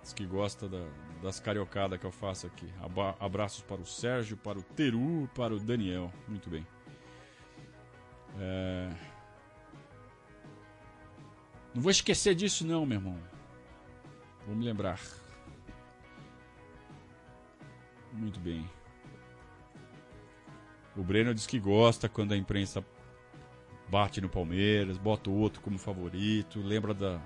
diz 0.02 0.12
que 0.12 0.26
gosta 0.26 0.68
da, 0.68 0.84
das 1.22 1.40
cariocadas 1.40 1.98
que 1.98 2.06
eu 2.06 2.12
faço 2.12 2.46
aqui. 2.46 2.68
Aba 2.82 3.16
abraços 3.18 3.62
para 3.62 3.80
o 3.80 3.86
Sérgio, 3.86 4.36
para 4.36 4.58
o 4.58 4.62
Teru, 4.62 5.28
para 5.34 5.54
o 5.54 5.60
Daniel. 5.60 6.12
Muito 6.28 6.50
bem. 6.50 6.66
É... 8.38 9.13
Não 11.74 11.82
vou 11.82 11.90
esquecer 11.90 12.34
disso, 12.34 12.64
não, 12.66 12.86
meu 12.86 12.98
irmão. 12.98 13.18
Vou 14.46 14.54
me 14.54 14.64
lembrar. 14.64 15.00
Muito 18.12 18.38
bem. 18.38 18.68
O 20.96 21.02
Breno 21.02 21.34
diz 21.34 21.46
que 21.46 21.58
gosta 21.58 22.08
quando 22.08 22.32
a 22.32 22.36
imprensa 22.36 22.84
bate 23.88 24.20
no 24.20 24.28
Palmeiras, 24.28 24.96
bota 24.96 25.28
o 25.28 25.34
outro 25.34 25.60
como 25.60 25.78
favorito, 25.78 26.60
lembra 26.60 26.94
da 26.94 27.20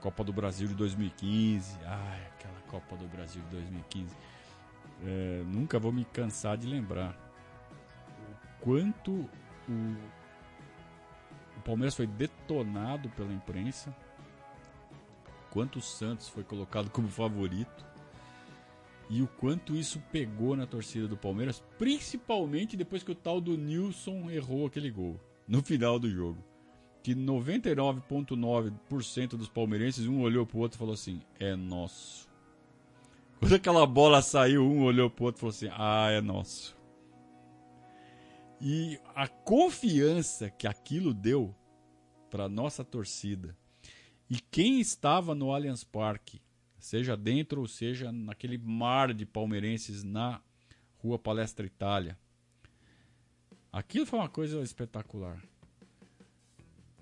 Copa 0.00 0.22
do 0.22 0.32
Brasil 0.32 0.68
de 0.68 0.74
2015. 0.74 1.78
Ai, 1.84 2.26
aquela 2.26 2.60
Copa 2.68 2.96
do 2.96 3.08
Brasil 3.08 3.42
de 3.42 3.48
2015. 3.56 4.14
É, 5.02 5.42
nunca 5.46 5.78
vou 5.78 5.92
me 5.92 6.04
cansar 6.04 6.56
de 6.56 6.66
lembrar 6.66 7.16
o 8.18 8.64
quanto 8.64 9.12
o, 9.68 9.96
o 11.60 11.62
Palmeiras 11.62 11.94
foi 11.94 12.06
detonado 12.06 13.08
pela 13.10 13.32
imprensa, 13.32 13.94
quanto 15.50 15.78
o 15.78 15.82
Santos 15.82 16.28
foi 16.28 16.42
colocado 16.42 16.90
como 16.90 17.08
favorito 17.08 17.86
e 19.10 19.22
o 19.22 19.26
quanto 19.26 19.76
isso 19.76 20.00
pegou 20.10 20.56
na 20.56 20.66
torcida 20.66 21.06
do 21.06 21.16
Palmeiras, 21.16 21.62
principalmente 21.78 22.76
depois 22.76 23.02
que 23.02 23.12
o 23.12 23.14
tal 23.14 23.40
do 23.40 23.58
Nilson 23.58 24.30
errou 24.30 24.66
aquele 24.66 24.90
gol 24.90 25.20
no 25.46 25.62
final 25.62 25.98
do 25.98 26.10
jogo. 26.10 26.42
Que 27.02 27.14
99,9% 27.14 29.28
dos 29.30 29.48
palmeirenses, 29.48 30.06
um 30.06 30.20
olhou 30.20 30.44
pro 30.46 30.58
outro 30.58 30.76
e 30.76 30.78
falou 30.78 30.94
assim: 30.94 31.20
é 31.38 31.56
nosso. 31.56 32.28
Quando 33.38 33.54
aquela 33.54 33.86
bola 33.86 34.22
saiu, 34.22 34.62
um 34.62 34.84
olhou 34.84 35.10
pro 35.10 35.24
outro 35.24 35.38
e 35.38 35.40
falou 35.40 35.50
assim: 35.50 35.68
ah, 35.72 36.10
é 36.10 36.20
nosso. 36.20 36.78
E 38.60 39.00
a 39.14 39.26
confiança 39.26 40.50
que 40.50 40.66
aquilo 40.66 41.14
deu 41.14 41.54
para 42.30 42.48
nossa 42.48 42.84
torcida 42.84 43.56
e 44.28 44.38
quem 44.38 44.80
estava 44.80 45.34
no 45.34 45.52
Allianz 45.52 45.82
Parque, 45.82 46.40
seja 46.78 47.16
dentro 47.16 47.62
ou 47.62 47.66
seja 47.66 48.12
naquele 48.12 48.56
mar 48.58 49.12
de 49.12 49.26
palmeirenses 49.26 50.04
na 50.04 50.40
Rua 50.98 51.18
Palestra 51.18 51.66
Itália, 51.66 52.16
aquilo 53.72 54.06
foi 54.06 54.18
uma 54.20 54.28
coisa 54.28 54.60
espetacular. 54.60 55.42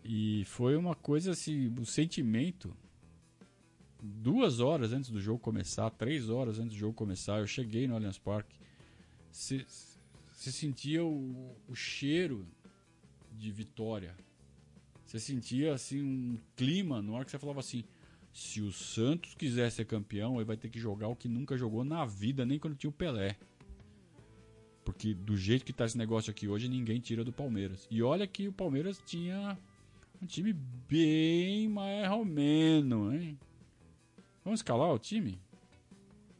E 0.02 0.44
foi 0.46 0.74
uma 0.74 0.94
coisa 0.94 1.32
assim, 1.32 1.74
o 1.78 1.84
sentimento. 1.84 2.74
Duas 4.00 4.58
horas 4.60 4.92
antes 4.92 5.10
do 5.10 5.20
jogo 5.20 5.38
começar, 5.38 5.90
três 5.90 6.30
horas 6.30 6.58
antes 6.58 6.70
do 6.70 6.78
jogo 6.78 6.94
começar, 6.94 7.40
eu 7.40 7.46
cheguei 7.46 7.86
no 7.86 7.94
Allianz 7.94 8.16
Parque. 8.16 8.56
Você 10.38 10.52
sentia 10.52 11.04
o, 11.04 11.56
o 11.66 11.74
cheiro 11.74 12.46
de 13.32 13.50
vitória. 13.50 14.14
Você 15.04 15.18
sentia 15.18 15.74
assim 15.74 16.00
um 16.00 16.38
clima 16.54 17.02
no 17.02 17.16
ar 17.16 17.24
que 17.24 17.32
você 17.32 17.38
falava 17.40 17.58
assim: 17.58 17.82
se 18.32 18.60
o 18.60 18.70
Santos 18.70 19.34
quiser 19.34 19.68
ser 19.72 19.84
campeão, 19.84 20.36
ele 20.36 20.44
vai 20.44 20.56
ter 20.56 20.68
que 20.68 20.78
jogar 20.78 21.08
o 21.08 21.16
que 21.16 21.28
nunca 21.28 21.58
jogou 21.58 21.82
na 21.82 22.06
vida, 22.06 22.46
nem 22.46 22.56
quando 22.56 22.76
tinha 22.76 22.88
o 22.88 22.92
Pelé. 22.92 23.36
Porque 24.84 25.12
do 25.12 25.36
jeito 25.36 25.64
que 25.64 25.72
está 25.72 25.84
esse 25.84 25.98
negócio 25.98 26.30
aqui 26.30 26.46
hoje, 26.46 26.68
ninguém 26.68 27.00
tira 27.00 27.24
do 27.24 27.32
Palmeiras. 27.32 27.88
E 27.90 28.00
olha 28.00 28.24
que 28.24 28.46
o 28.46 28.52
Palmeiras 28.52 29.02
tinha 29.04 29.58
um 30.22 30.26
time 30.26 30.52
bem 30.52 31.68
mais 31.68 32.08
ou 32.12 32.24
menos, 32.24 33.12
hein? 33.12 33.36
Vamos 34.44 34.60
escalar 34.60 34.94
o 34.94 35.00
time? 35.00 35.40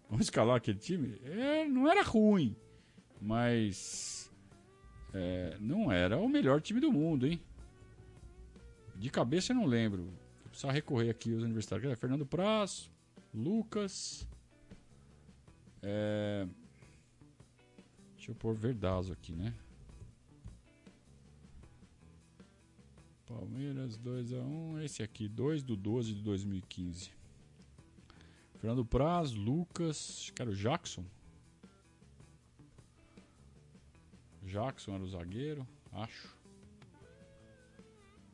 Vamos 0.09 0.27
escalar 0.27 0.55
aquele 0.55 0.79
time? 0.79 1.21
É, 1.25 1.67
não 1.67 1.91
era 1.91 2.05
ruim, 2.05 2.55
mas 3.21 4.31
é, 5.13 5.57
não 5.61 5.91
era 5.91 6.19
o 6.19 6.29
melhor 6.29 6.61
time 6.61 6.81
do 6.81 6.93
mundo, 6.93 7.27
hein? 7.27 7.41
De 8.97 9.11
cabeça 9.11 9.53
eu 9.53 9.57
não 9.57 9.67
lembro. 9.67 10.13
Precisar 10.45 10.73
recorrer 10.73 11.11
aqui 11.11 11.33
os 11.33 11.43
universitários. 11.43 11.99
Fernando 11.99 12.27
Praz, 12.27 12.91
Lucas. 13.33 14.27
É, 15.83 16.47
deixa 18.17 18.33
eu 18.33 18.35
pôr 18.35 18.55
Verdazo 18.55 19.13
aqui, 19.13 19.33
né? 19.33 19.55
Palmeiras 23.27 23.99
2x1. 23.99 24.83
Esse 24.83 25.03
aqui, 25.03 25.29
2 25.29 25.63
do 25.63 25.77
12 25.77 26.15
de 26.15 26.23
2015. 26.23 27.11
Fernando 28.59 28.85
Praz, 28.85 29.33
Lucas. 29.33 30.33
Quero 30.35 30.55
Jackson. 30.57 31.05
Jackson 34.49 34.95
era 34.95 35.03
o 35.03 35.09
zagueiro, 35.09 35.67
acho. 35.93 36.37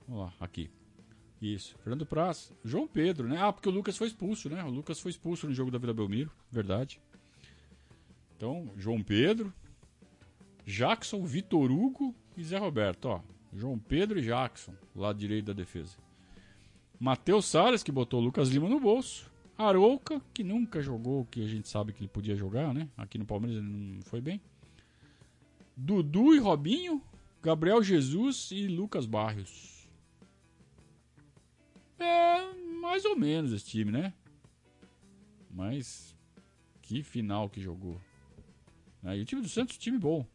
Vamos 0.06 0.24
lá, 0.24 0.34
aqui. 0.40 0.70
Isso. 1.40 1.76
Fernando 1.78 2.06
Praz. 2.06 2.52
João 2.64 2.86
Pedro, 2.86 3.28
né? 3.28 3.38
Ah, 3.40 3.52
porque 3.52 3.68
o 3.68 3.72
Lucas 3.72 3.96
foi 3.96 4.06
expulso, 4.06 4.48
né? 4.48 4.62
O 4.64 4.70
Lucas 4.70 5.00
foi 5.00 5.10
expulso 5.10 5.46
no 5.46 5.52
jogo 5.52 5.70
da 5.70 5.78
Vila 5.78 5.92
Belmiro, 5.92 6.30
verdade. 6.50 7.00
Então, 8.36 8.70
João 8.76 9.02
Pedro, 9.02 9.52
Jackson, 10.64 11.24
Vitor 11.24 11.70
Hugo 11.70 12.14
e 12.36 12.42
Zé 12.42 12.58
Roberto, 12.58 13.06
ó. 13.06 13.20
João 13.52 13.78
Pedro 13.78 14.18
e 14.18 14.22
Jackson, 14.22 14.74
lado 14.94 15.18
direito 15.18 15.46
da 15.46 15.52
defesa. 15.52 15.96
Matheus 16.98 17.44
Salles, 17.44 17.82
que 17.82 17.92
botou 17.92 18.20
o 18.20 18.24
Lucas 18.24 18.48
Lima 18.48 18.68
no 18.68 18.80
bolso. 18.80 19.30
Arouca, 19.56 20.20
que 20.32 20.42
nunca 20.42 20.80
jogou, 20.82 21.26
que 21.26 21.44
a 21.44 21.46
gente 21.46 21.68
sabe 21.68 21.92
que 21.92 22.00
ele 22.00 22.08
podia 22.08 22.34
jogar, 22.34 22.74
né? 22.74 22.88
Aqui 22.96 23.18
no 23.18 23.24
Palmeiras 23.24 23.58
ele 23.58 23.68
não 23.68 24.02
foi 24.02 24.20
bem. 24.20 24.40
Dudu 25.76 26.34
e 26.34 26.38
Robinho. 26.38 27.02
Gabriel 27.42 27.82
Jesus 27.82 28.50
e 28.50 28.66
Lucas 28.66 29.04
Barrios. 29.04 29.86
É 31.98 32.54
mais 32.80 33.04
ou 33.04 33.16
menos 33.16 33.52
esse 33.52 33.66
time, 33.66 33.92
né? 33.92 34.14
Mas 35.50 36.16
que 36.80 37.02
final 37.02 37.48
que 37.48 37.60
jogou. 37.60 38.00
Aí 39.02 39.20
o 39.20 39.24
time 39.24 39.42
do 39.42 39.48
Santos, 39.48 39.76
time 39.76 39.98
bom. 39.98 40.26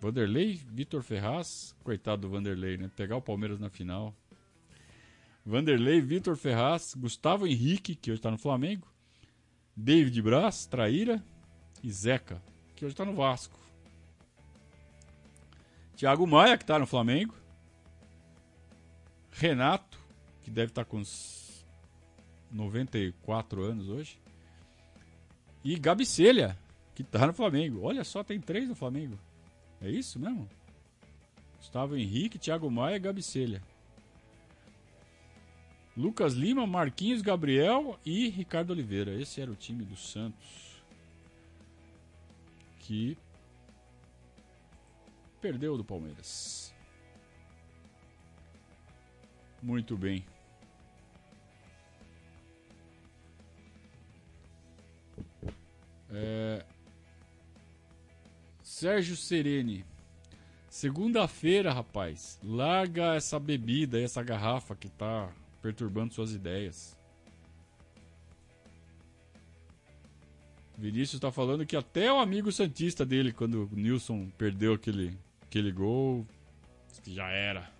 Vanderlei, 0.00 0.54
Vitor 0.54 1.02
Ferraz, 1.02 1.74
coitado 1.82 2.22
do 2.22 2.28
Vanderlei, 2.30 2.76
né? 2.76 2.90
Pegar 2.96 3.16
o 3.16 3.22
Palmeiras 3.22 3.58
na 3.58 3.68
final. 3.68 4.14
Vanderlei, 5.44 6.00
Vitor 6.00 6.36
Ferraz, 6.36 6.94
Gustavo 6.94 7.46
Henrique, 7.46 7.94
que 7.94 8.10
hoje 8.10 8.18
está 8.18 8.30
no 8.30 8.38
Flamengo, 8.38 8.86
David 9.76 10.20
Braz, 10.22 10.66
Traíra 10.66 11.22
e 11.82 11.90
Zeca, 11.90 12.42
que 12.74 12.84
hoje 12.84 12.94
está 12.94 13.04
no 13.04 13.14
Vasco. 13.14 13.65
Thiago 15.96 16.26
Maia, 16.26 16.58
que 16.58 16.64
está 16.64 16.78
no 16.78 16.86
Flamengo. 16.86 17.34
Renato, 19.32 19.98
que 20.42 20.50
deve 20.50 20.70
estar 20.70 20.84
tá 20.84 20.90
com 20.90 20.98
uns 20.98 21.66
94 22.50 23.62
anos 23.62 23.88
hoje. 23.88 24.18
E 25.64 25.78
Gabicelha, 25.78 26.56
que 26.94 27.02
está 27.02 27.26
no 27.26 27.32
Flamengo. 27.32 27.82
Olha 27.82 28.04
só, 28.04 28.22
tem 28.22 28.40
três 28.40 28.68
no 28.68 28.74
Flamengo. 28.74 29.18
É 29.80 29.90
isso 29.90 30.18
mesmo? 30.18 30.48
Gustavo 31.58 31.96
Henrique, 31.96 32.38
Thiago 32.38 32.70
Maia 32.70 32.96
e 32.96 33.00
Gabicelha. 33.00 33.62
Lucas 35.96 36.34
Lima, 36.34 36.66
Marquinhos 36.66 37.22
Gabriel 37.22 37.98
e 38.04 38.28
Ricardo 38.28 38.70
Oliveira. 38.70 39.18
Esse 39.20 39.40
era 39.40 39.50
o 39.50 39.56
time 39.56 39.82
do 39.82 39.96
Santos. 39.96 40.82
Que 42.80 43.16
perdeu 45.40 45.76
do 45.76 45.84
Palmeiras. 45.84 46.74
Muito 49.62 49.96
bem. 49.96 50.24
É... 56.10 56.64
Sérgio 58.62 59.16
Sereni. 59.16 59.84
Segunda-feira, 60.68 61.72
rapaz. 61.72 62.38
Larga 62.42 63.14
essa 63.14 63.38
bebida, 63.40 64.00
essa 64.00 64.22
garrafa 64.22 64.76
que 64.76 64.88
tá 64.88 65.32
perturbando 65.62 66.12
suas 66.12 66.32
ideias. 66.32 66.96
Vinícius 70.76 71.18
tá 71.18 71.32
falando 71.32 71.64
que 71.64 71.74
até 71.74 72.12
o 72.12 72.18
amigo 72.18 72.52
Santista 72.52 73.06
dele, 73.06 73.32
quando 73.32 73.64
o 73.64 73.74
Nilson 73.74 74.28
perdeu 74.36 74.74
aquele, 74.74 75.16
aquele 75.56 75.72
gol, 75.72 76.26
já 77.06 77.28
era. 77.28 77.70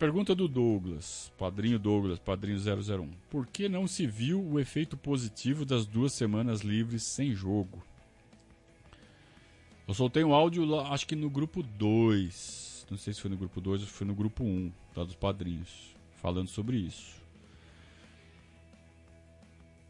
Pergunta 0.00 0.34
do 0.34 0.48
Douglas, 0.48 1.32
padrinho 1.38 1.78
Douglas, 1.78 2.18
padrinho 2.18 2.58
001. 2.58 3.08
Por 3.30 3.46
que 3.46 3.68
não 3.68 3.86
se 3.86 4.04
viu 4.04 4.44
o 4.44 4.58
efeito 4.58 4.96
positivo 4.96 5.64
das 5.64 5.86
duas 5.86 6.12
semanas 6.12 6.62
livres 6.62 7.04
sem 7.04 7.32
jogo? 7.32 7.84
Eu 9.86 9.94
soltei 9.94 10.24
um 10.24 10.34
áudio, 10.34 10.64
lá, 10.64 10.92
acho 10.92 11.06
que 11.06 11.14
no 11.14 11.30
grupo 11.30 11.62
2. 11.62 12.86
Não 12.90 12.98
sei 12.98 13.14
se 13.14 13.20
foi 13.20 13.30
no 13.30 13.36
grupo 13.36 13.60
2 13.60 13.82
ou 13.82 13.86
foi 13.86 14.06
no 14.06 14.14
grupo 14.14 14.42
1, 14.42 14.46
um, 14.48 14.72
tá, 14.92 15.04
dos 15.04 15.14
padrinhos, 15.14 15.94
falando 16.20 16.48
sobre 16.48 16.78
isso. 16.78 17.21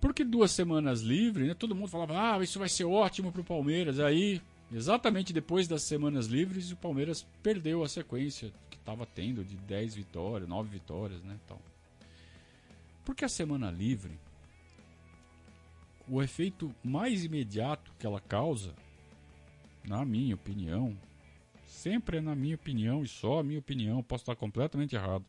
Porque 0.02 0.22
duas 0.22 0.50
semanas 0.50 1.00
livres, 1.00 1.48
né, 1.48 1.54
todo 1.54 1.74
mundo 1.74 1.88
falava, 1.88 2.34
ah, 2.34 2.42
isso 2.42 2.58
vai 2.58 2.68
ser 2.68 2.84
ótimo 2.84 3.32
pro 3.32 3.42
Palmeiras. 3.42 3.98
Aí, 3.98 4.42
exatamente 4.70 5.32
depois 5.32 5.66
das 5.66 5.82
semanas 5.82 6.26
livres, 6.26 6.70
o 6.70 6.76
Palmeiras 6.76 7.26
perdeu 7.42 7.82
a 7.82 7.88
sequência 7.88 8.52
estava 8.82 9.06
tendo 9.06 9.44
de 9.44 9.56
10 9.56 9.94
vitórias, 9.94 10.48
9 10.48 10.68
vitórias, 10.68 11.22
né, 11.22 11.38
tal. 11.46 11.60
Porque 13.04 13.24
a 13.24 13.28
semana 13.28 13.70
livre, 13.70 14.18
o 16.08 16.22
efeito 16.22 16.74
mais 16.84 17.24
imediato 17.24 17.92
que 17.98 18.06
ela 18.06 18.20
causa, 18.20 18.74
na 19.84 20.04
minha 20.04 20.34
opinião, 20.34 20.96
sempre 21.66 22.18
é 22.18 22.20
na 22.20 22.34
minha 22.34 22.54
opinião 22.54 23.02
e 23.02 23.08
só 23.08 23.40
a 23.40 23.42
minha 23.42 23.58
opinião, 23.58 24.02
posso 24.02 24.22
estar 24.22 24.36
completamente 24.36 24.94
errado. 24.94 25.24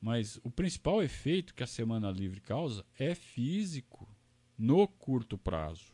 Mas 0.00 0.38
o 0.44 0.50
principal 0.50 1.02
efeito 1.02 1.54
que 1.54 1.62
a 1.62 1.66
semana 1.66 2.10
livre 2.10 2.40
causa 2.40 2.84
é 2.98 3.14
físico 3.14 4.08
no 4.56 4.86
curto 4.86 5.36
prazo. 5.36 5.92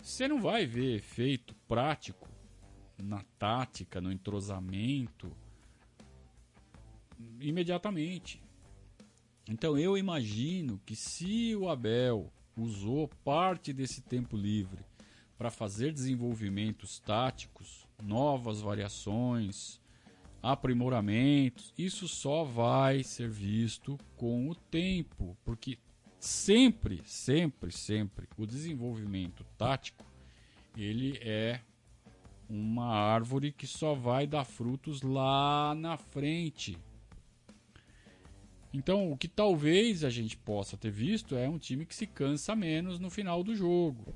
Você 0.00 0.28
não 0.28 0.40
vai 0.40 0.64
ver 0.64 0.96
efeito 0.96 1.54
prático 1.66 2.28
na 2.96 3.22
tática, 3.38 4.00
no 4.00 4.12
entrosamento 4.12 5.30
imediatamente. 7.40 8.40
Então 9.48 9.78
eu 9.78 9.96
imagino 9.96 10.80
que 10.84 10.94
se 10.94 11.56
o 11.56 11.68
Abel 11.68 12.32
usou 12.56 13.08
parte 13.24 13.72
desse 13.72 14.02
tempo 14.02 14.36
livre 14.36 14.84
para 15.36 15.50
fazer 15.50 15.92
desenvolvimentos 15.92 16.98
táticos, 16.98 17.86
novas 18.02 18.60
variações, 18.60 19.80
aprimoramentos, 20.42 21.72
isso 21.76 22.06
só 22.06 22.44
vai 22.44 23.02
ser 23.02 23.28
visto 23.28 23.98
com 24.16 24.48
o 24.48 24.54
tempo, 24.54 25.36
porque 25.44 25.78
sempre, 26.18 27.00
sempre, 27.04 27.72
sempre 27.72 28.28
o 28.36 28.46
desenvolvimento 28.46 29.44
tático 29.56 30.04
ele 30.76 31.18
é 31.22 31.60
uma 32.48 32.86
árvore 32.86 33.52
que 33.52 33.66
só 33.66 33.94
vai 33.94 34.26
dar 34.26 34.44
frutos 34.44 35.02
lá 35.02 35.74
na 35.74 35.96
frente. 35.96 36.78
Então, 38.72 39.10
o 39.10 39.16
que 39.16 39.28
talvez 39.28 40.04
a 40.04 40.10
gente 40.10 40.36
possa 40.36 40.76
ter 40.76 40.90
visto 40.90 41.34
é 41.34 41.48
um 41.48 41.58
time 41.58 41.84
que 41.84 41.94
se 41.94 42.06
cansa 42.06 42.54
menos 42.54 42.98
no 42.98 43.10
final 43.10 43.42
do 43.42 43.54
jogo. 43.54 44.14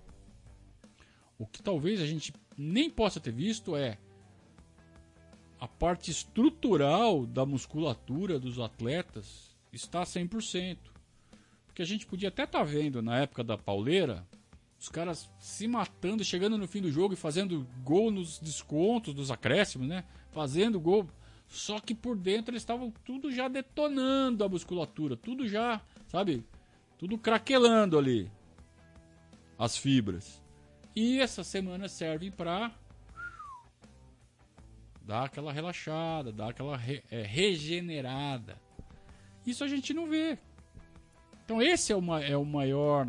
O 1.38 1.46
que 1.46 1.62
talvez 1.62 2.00
a 2.00 2.06
gente 2.06 2.32
nem 2.56 2.88
possa 2.88 3.18
ter 3.18 3.32
visto 3.32 3.74
é 3.74 3.98
a 5.62 5.68
parte 5.68 6.10
estrutural 6.10 7.24
da 7.24 7.46
musculatura 7.46 8.36
dos 8.36 8.58
atletas 8.58 9.56
está 9.72 10.02
100%. 10.02 10.76
Porque 11.68 11.82
a 11.82 11.84
gente 11.84 12.04
podia 12.04 12.30
até 12.30 12.42
estar 12.42 12.58
tá 12.58 12.64
vendo 12.64 13.00
na 13.00 13.20
época 13.20 13.44
da 13.44 13.56
pauleira 13.56 14.26
os 14.76 14.88
caras 14.88 15.30
se 15.38 15.68
matando, 15.68 16.24
chegando 16.24 16.58
no 16.58 16.66
fim 16.66 16.82
do 16.82 16.90
jogo 16.90 17.14
e 17.14 17.16
fazendo 17.16 17.64
gol 17.84 18.10
nos 18.10 18.40
descontos 18.40 19.14
dos 19.14 19.30
acréscimos, 19.30 19.86
né? 19.86 20.02
Fazendo 20.32 20.80
gol. 20.80 21.08
Só 21.46 21.78
que 21.78 21.94
por 21.94 22.16
dentro 22.16 22.50
eles 22.50 22.62
estavam 22.62 22.92
tudo 23.04 23.30
já 23.30 23.46
detonando 23.46 24.42
a 24.42 24.48
musculatura, 24.48 25.16
tudo 25.16 25.46
já, 25.46 25.80
sabe? 26.08 26.44
Tudo 26.98 27.16
craquelando 27.16 27.96
ali. 27.96 28.28
As 29.56 29.76
fibras. 29.76 30.42
E 30.96 31.20
essa 31.20 31.44
semana 31.44 31.86
serve 31.86 32.32
para 32.32 32.74
dar 35.04 35.24
aquela 35.24 35.52
relaxada, 35.52 36.32
dar 36.32 36.50
aquela 36.50 36.76
re, 36.76 37.02
é, 37.10 37.22
regenerada. 37.22 38.60
Isso 39.46 39.64
a 39.64 39.68
gente 39.68 39.92
não 39.92 40.08
vê. 40.08 40.38
Então 41.44 41.60
esse 41.60 41.92
é, 41.92 41.96
uma, 41.96 42.22
é 42.22 42.36
o 42.36 42.44
maior 42.44 43.08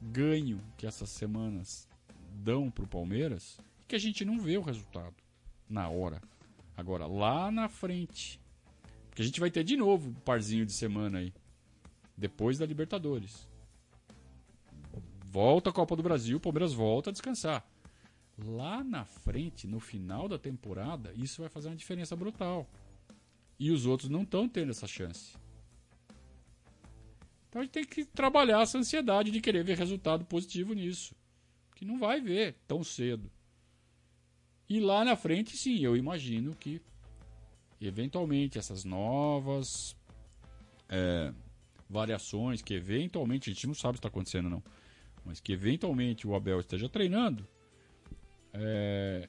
ganho 0.00 0.60
que 0.76 0.86
essas 0.86 1.10
semanas 1.10 1.88
dão 2.32 2.70
para 2.70 2.84
o 2.84 2.88
Palmeiras, 2.88 3.58
que 3.86 3.94
a 3.94 3.98
gente 3.98 4.24
não 4.24 4.38
vê 4.38 4.56
o 4.56 4.62
resultado 4.62 5.14
na 5.68 5.88
hora. 5.88 6.22
Agora, 6.76 7.06
lá 7.06 7.50
na 7.50 7.68
frente, 7.68 8.40
porque 9.08 9.22
a 9.22 9.24
gente 9.24 9.40
vai 9.40 9.50
ter 9.50 9.64
de 9.64 9.76
novo 9.76 10.10
um 10.10 10.14
parzinho 10.14 10.64
de 10.64 10.72
semana 10.72 11.18
aí, 11.18 11.32
depois 12.16 12.56
da 12.56 12.64
Libertadores. 12.64 13.48
Volta 15.26 15.70
a 15.70 15.72
Copa 15.72 15.94
do 15.94 16.02
Brasil, 16.02 16.38
o 16.38 16.40
Palmeiras 16.40 16.72
volta 16.72 17.10
a 17.10 17.12
descansar 17.12 17.66
lá 18.38 18.84
na 18.84 19.04
frente, 19.04 19.66
no 19.66 19.80
final 19.80 20.28
da 20.28 20.38
temporada, 20.38 21.12
isso 21.16 21.40
vai 21.40 21.50
fazer 21.50 21.68
uma 21.68 21.76
diferença 21.76 22.14
brutal. 22.14 22.68
E 23.58 23.70
os 23.70 23.86
outros 23.86 24.08
não 24.08 24.22
estão 24.22 24.48
tendo 24.48 24.70
essa 24.70 24.86
chance. 24.86 25.36
Então 27.48 27.60
a 27.60 27.64
gente 27.64 27.72
tem 27.72 27.84
que 27.84 28.04
trabalhar 28.04 28.62
essa 28.62 28.78
ansiedade 28.78 29.30
de 29.30 29.40
querer 29.40 29.64
ver 29.64 29.76
resultado 29.76 30.24
positivo 30.24 30.74
nisso. 30.74 31.14
Que 31.74 31.84
não 31.84 31.98
vai 31.98 32.20
ver 32.20 32.56
tão 32.66 32.84
cedo. 32.84 33.30
E 34.68 34.80
lá 34.80 35.04
na 35.04 35.16
frente, 35.16 35.56
sim, 35.56 35.80
eu 35.80 35.96
imagino 35.96 36.54
que 36.54 36.80
eventualmente 37.80 38.58
essas 38.58 38.84
novas 38.84 39.96
é, 40.88 41.32
variações, 41.88 42.60
que 42.60 42.74
eventualmente, 42.74 43.50
a 43.50 43.52
gente 43.52 43.66
não 43.66 43.74
sabe 43.74 43.96
se 43.96 44.00
está 44.00 44.08
acontecendo 44.08 44.50
não, 44.50 44.62
mas 45.24 45.40
que 45.40 45.52
eventualmente 45.52 46.26
o 46.26 46.34
Abel 46.34 46.60
esteja 46.60 46.88
treinando, 46.88 47.48
é, 48.58 49.28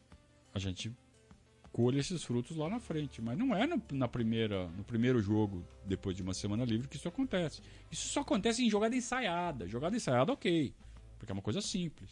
a 0.53 0.59
gente 0.59 0.91
colhe 1.71 1.99
esses 1.99 2.23
frutos 2.23 2.57
lá 2.57 2.69
na 2.69 2.79
frente. 2.79 3.21
Mas 3.21 3.37
não 3.37 3.55
é 3.55 3.65
no, 3.67 3.81
na 3.91 4.07
primeira, 4.07 4.67
no 4.69 4.83
primeiro 4.83 5.21
jogo, 5.21 5.63
depois 5.85 6.15
de 6.15 6.23
uma 6.23 6.33
semana 6.33 6.65
livre, 6.65 6.87
que 6.87 6.97
isso 6.97 7.07
acontece. 7.07 7.61
Isso 7.91 8.07
só 8.09 8.21
acontece 8.21 8.63
em 8.63 8.69
jogada 8.69 8.95
ensaiada. 8.95 9.67
Jogada 9.67 9.95
ensaiada, 9.95 10.31
ok. 10.31 10.73
Porque 11.17 11.31
é 11.31 11.33
uma 11.33 11.41
coisa 11.41 11.61
simples. 11.61 12.11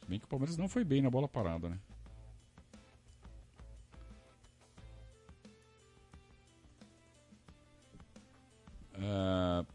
Se 0.00 0.08
bem 0.08 0.18
que 0.18 0.24
o 0.24 0.28
Palmeiras 0.28 0.56
não 0.56 0.68
foi 0.68 0.84
bem 0.84 1.02
na 1.02 1.10
bola 1.10 1.28
parada, 1.28 1.68
né? 1.68 1.78
Uh, 8.94 9.66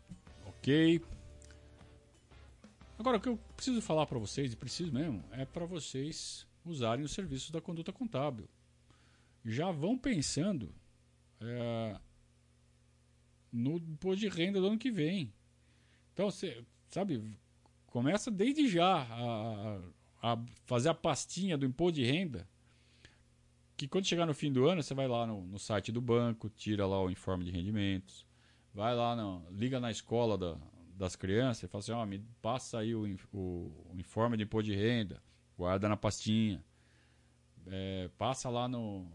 ok. 0.48 1.02
Agora, 3.02 3.18
o 3.18 3.20
que 3.20 3.30
eu 3.30 3.40
preciso 3.56 3.82
falar 3.82 4.06
para 4.06 4.20
vocês, 4.20 4.54
e 4.54 4.56
preciso 4.56 4.94
mesmo, 4.94 5.24
é 5.32 5.44
para 5.44 5.66
vocês 5.66 6.46
usarem 6.64 7.04
os 7.04 7.12
serviços 7.12 7.50
da 7.50 7.60
conduta 7.60 7.92
contábil. 7.92 8.48
Já 9.44 9.72
vão 9.72 9.98
pensando 9.98 10.72
é, 11.40 12.00
no 13.52 13.78
imposto 13.78 14.20
de 14.20 14.28
renda 14.28 14.62
do 14.62 14.68
ano 14.68 14.78
que 14.78 14.92
vem. 14.92 15.34
Então, 16.14 16.30
você, 16.30 16.64
sabe, 16.92 17.36
começa 17.88 18.30
desde 18.30 18.68
já 18.68 19.02
a, 19.02 19.82
a, 20.22 20.38
fazer 20.68 20.90
a 20.90 20.94
pastinha 20.94 21.58
do 21.58 21.66
imposto 21.66 21.94
de 21.94 22.06
renda. 22.06 22.48
Que 23.76 23.88
quando 23.88 24.06
chegar 24.06 24.28
no 24.28 24.34
fim 24.36 24.54
do 24.54 24.68
ano, 24.70 24.84
você 24.84 24.94
vai 24.94 25.08
lá 25.08 25.26
no, 25.26 25.42
no 25.48 25.58
site 25.58 25.92
do 25.92 26.02
banco, 26.02 26.52
tira 26.52 26.86
lá 26.86 27.02
o 27.02 27.10
informe 27.10 27.46
de 27.46 27.50
rendimentos, 27.50 28.28
vai 28.76 28.96
lá, 28.96 29.16
no, 29.16 29.44
liga 29.50 29.80
na 29.80 29.90
escola 29.90 30.38
da, 30.38 30.56
das 31.02 31.16
crianças 31.16 31.64
e 31.64 31.68
fala 31.68 31.82
assim, 31.82 31.92
ó, 31.94 32.04
oh, 32.04 32.06
me 32.06 32.20
passa 32.44 32.78
aí 32.78 32.94
o, 32.94 33.08
o, 33.34 33.88
o, 33.92 33.96
informe 33.96 34.38
de 34.38 34.44
imposto 34.44 34.70
de 34.70 34.76
renda, 34.76 35.20
guarda 35.58 35.90
na 35.90 35.98
pastinha, 35.98 36.64
é, 37.66 38.08
passa 38.20 38.52
lá 38.52 38.68
no, 38.68 39.12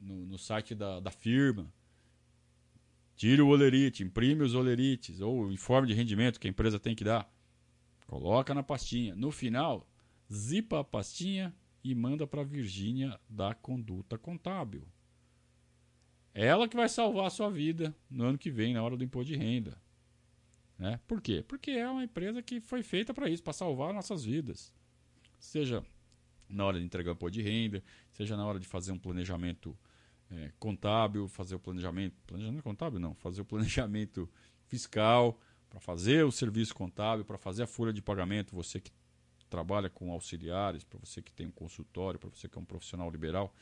no, 0.00 0.26
no, 0.26 0.36
site 0.36 0.74
da, 0.74 0.98
da 0.98 1.12
firma, 1.12 1.72
tira 3.14 3.44
o 3.44 3.50
olerite, 3.50 4.02
imprime 4.02 4.42
os 4.42 4.56
olerites, 4.56 5.20
ou 5.20 5.44
o 5.44 5.52
informe 5.52 5.86
de 5.86 5.94
rendimento 5.94 6.40
que 6.40 6.48
a 6.48 6.50
empresa 6.50 6.80
tem 6.80 6.96
que 6.96 7.04
dar, 7.04 7.32
coloca 8.08 8.52
na 8.52 8.62
pastinha. 8.64 9.14
No 9.14 9.30
final, 9.30 9.88
zipa 10.30 10.80
a 10.80 10.84
pastinha 10.84 11.54
e 11.84 11.94
manda 11.94 12.26
para 12.26 12.40
a 12.40 12.44
Virgínia 12.44 13.16
da 13.28 13.54
Conduta 13.54 14.18
Contábil. 14.18 14.88
Ela 16.34 16.66
que 16.66 16.74
vai 16.74 16.88
salvar 16.88 17.26
a 17.28 17.30
sua 17.30 17.48
vida 17.48 17.94
no 18.10 18.24
ano 18.24 18.38
que 18.38 18.50
vem, 18.50 18.74
na 18.74 18.82
hora 18.82 18.96
do 18.96 19.04
imposto 19.04 19.32
de 19.32 19.38
renda. 19.38 19.83
Né? 20.78 20.98
Por 21.06 21.20
quê? 21.20 21.44
Porque 21.46 21.70
é 21.70 21.88
uma 21.88 22.04
empresa 22.04 22.42
que 22.42 22.60
foi 22.60 22.82
feita 22.82 23.14
para 23.14 23.28
isso, 23.28 23.42
para 23.42 23.52
salvar 23.52 23.92
nossas 23.92 24.24
vidas. 24.24 24.74
Seja 25.38 25.84
na 26.48 26.64
hora 26.64 26.78
de 26.78 26.84
entregar 26.84 27.12
o 27.12 27.14
imposto 27.14 27.38
de 27.38 27.42
renda, 27.42 27.82
seja 28.12 28.36
na 28.36 28.44
hora 28.44 28.58
de 28.58 28.66
fazer 28.66 28.92
um 28.92 28.98
planejamento 28.98 29.76
é, 30.30 30.52
contábil, 30.58 31.28
fazer 31.28 31.54
o 31.54 31.58
planejamento. 31.58 32.16
Planejamento 32.26 32.62
contábil 32.62 32.98
não, 32.98 33.14
fazer 33.14 33.40
o 33.40 33.44
planejamento 33.44 34.28
fiscal, 34.66 35.38
para 35.68 35.80
fazer 35.80 36.24
o 36.24 36.30
serviço 36.30 36.74
contábil, 36.74 37.24
para 37.24 37.38
fazer 37.38 37.64
a 37.64 37.66
folha 37.66 37.92
de 37.92 38.00
pagamento, 38.00 38.54
você 38.54 38.80
que 38.80 38.92
trabalha 39.50 39.90
com 39.90 40.12
auxiliares, 40.12 40.84
para 40.84 40.98
você 40.98 41.20
que 41.20 41.32
tem 41.32 41.46
um 41.46 41.50
consultório, 41.50 42.18
para 42.18 42.28
você 42.28 42.48
que 42.48 42.58
é 42.58 42.60
um 42.60 42.64
profissional 42.64 43.10
liberal, 43.10 43.54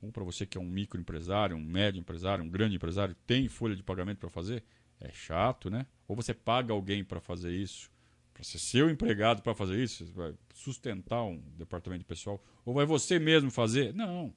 ou 0.00 0.12
para 0.12 0.22
você 0.22 0.46
que 0.46 0.58
é 0.58 0.60
um 0.60 0.66
microempresário, 0.66 1.56
um 1.56 1.60
médio 1.60 1.98
empresário, 1.98 2.44
um 2.44 2.48
grande 2.48 2.76
empresário, 2.76 3.14
tem 3.26 3.48
folha 3.48 3.74
de 3.74 3.82
pagamento 3.82 4.18
para 4.18 4.30
fazer, 4.30 4.62
é 5.00 5.12
chato, 5.12 5.70
né? 5.70 5.86
Ou 6.08 6.16
você 6.16 6.32
paga 6.32 6.72
alguém 6.72 7.04
para 7.04 7.20
fazer 7.20 7.54
isso, 7.54 7.90
para 8.32 8.44
ser 8.44 8.58
seu 8.58 8.90
empregado 8.90 9.42
para 9.42 9.54
fazer 9.54 9.82
isso, 9.82 10.06
você 10.06 10.12
vai 10.12 10.34
sustentar 10.54 11.22
um 11.24 11.38
departamento 11.56 12.00
de 12.00 12.06
pessoal, 12.06 12.42
ou 12.64 12.74
vai 12.74 12.84
você 12.84 13.18
mesmo 13.18 13.50
fazer? 13.50 13.94
Não. 13.94 14.34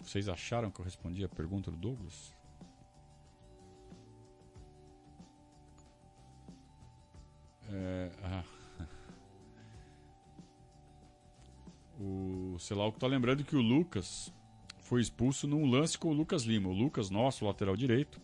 Vocês 0.00 0.28
acharam 0.28 0.70
que 0.70 0.80
eu 0.80 0.84
respondi 0.84 1.24
a 1.24 1.28
pergunta 1.28 1.68
do 1.68 1.76
Douglas? 1.76 2.32
É, 7.68 8.12
ah. 8.22 8.44
O 11.98 12.56
Celauco 12.60 13.00
tá 13.00 13.08
lembrando 13.08 13.42
que 13.42 13.56
o 13.56 13.60
Lucas 13.60 14.32
foi 14.78 15.00
expulso 15.00 15.48
num 15.48 15.68
lance 15.68 15.98
com 15.98 16.10
o 16.10 16.14
Lucas 16.14 16.44
Lima. 16.44 16.68
O 16.68 16.72
Lucas, 16.72 17.10
nosso 17.10 17.44
lateral 17.44 17.76
direito, 17.76 18.22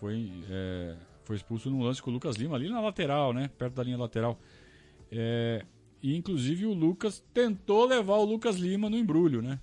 foi, 0.00 0.32
é, 0.48 0.96
foi 1.24 1.36
expulso 1.36 1.70
num 1.70 1.82
lance 1.82 2.02
com 2.02 2.10
o 2.10 2.14
Lucas 2.14 2.36
Lima, 2.36 2.56
ali 2.56 2.70
na 2.70 2.80
lateral, 2.80 3.34
né? 3.34 3.50
Perto 3.58 3.74
da 3.74 3.82
linha 3.82 3.98
lateral. 3.98 4.40
É, 5.12 5.64
e 6.02 6.16
inclusive 6.16 6.64
o 6.64 6.72
Lucas 6.72 7.22
tentou 7.34 7.84
levar 7.84 8.16
o 8.16 8.24
Lucas 8.24 8.56
Lima 8.56 8.88
no 8.88 8.96
embrulho, 8.96 9.42
né? 9.42 9.60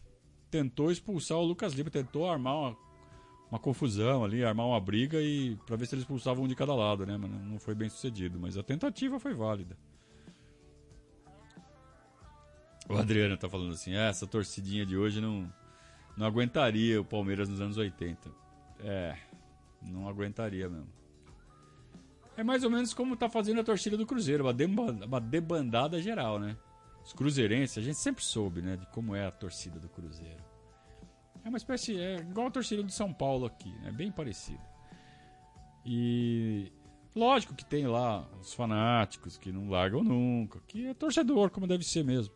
Tentou 0.52 0.92
expulsar 0.92 1.40
o 1.40 1.44
Lucas 1.44 1.74
Lima, 1.74 1.90
tentou 1.90 2.30
armar 2.30 2.56
uma, 2.56 2.78
uma 3.50 3.60
confusão 3.60 4.24
ali, 4.24 4.44
armar 4.44 4.68
uma 4.68 4.80
briga 4.80 5.20
e 5.20 5.58
para 5.66 5.76
ver 5.76 5.88
se 5.88 5.96
eles 5.96 6.04
expulsavam 6.04 6.46
um 6.46 6.48
de 6.48 6.56
cada 6.56 6.76
lado, 6.76 7.06
né? 7.06 7.18
Mas 7.18 7.32
não 7.32 7.60
foi 7.60 7.74
bem 7.74 7.90
sucedido, 7.90 8.40
mas 8.40 8.58
a 8.58 8.64
tentativa 8.64 9.20
foi 9.20 9.34
válida. 9.34 9.76
O 12.88 12.96
Adriano 12.96 13.36
tá 13.36 13.50
falando 13.50 13.74
assim: 13.74 13.96
ah, 13.96 14.06
essa 14.06 14.28
torcidinha 14.28 14.86
de 14.86 14.96
hoje 14.96 15.20
não, 15.20 15.52
não 16.16 16.28
aguentaria 16.28 17.02
o 17.02 17.04
Palmeiras 17.04 17.50
nos 17.50 17.60
anos 17.60 17.78
80. 17.78 18.30
É, 18.80 19.18
não 19.82 20.08
aguentaria 20.08 20.70
mesmo. 20.70 20.90
É 22.36 22.44
mais 22.44 22.64
ou 22.64 22.70
menos 22.70 22.94
como 22.94 23.16
tá 23.16 23.28
fazendo 23.28 23.62
a 23.62 23.64
torcida 23.64 23.98
do 23.98 24.06
Cruzeiro, 24.06 24.46
uma, 24.46 25.20
debandada 25.20 26.00
geral, 26.00 26.38
né? 26.38 26.56
Os 27.04 27.12
cruzeirenses, 27.14 27.78
a 27.78 27.82
gente 27.82 27.98
sempre 27.98 28.24
soube, 28.24 28.62
né, 28.62 28.76
de 28.76 28.86
como 28.88 29.16
é 29.16 29.26
a 29.26 29.32
torcida 29.32 29.80
do 29.80 29.90
Cruzeiro. 29.90 30.44
É 31.44 31.50
uma 31.50 31.58
espécie, 31.58 31.98
é 31.98 32.18
igual 32.18 32.48
a 32.48 32.52
torcida 32.52 32.84
do 32.84 32.92
São 32.92 33.14
Paulo 33.14 33.46
aqui, 33.46 33.74
é 33.80 33.86
né? 33.86 33.92
bem 33.92 34.12
parecido. 34.12 34.62
E 35.86 36.72
lógico 37.16 37.56
que 37.56 37.64
tem 37.64 37.88
lá 37.88 38.28
os 38.40 38.54
fanáticos 38.54 39.38
que 39.38 39.52
não 39.52 39.70
largam 39.70 40.04
nunca, 40.04 40.60
que 40.68 40.88
é 40.88 40.94
torcedor, 40.94 41.50
como 41.50 41.66
deve 41.66 41.86
ser 41.86 42.04
mesmo. 42.04 42.36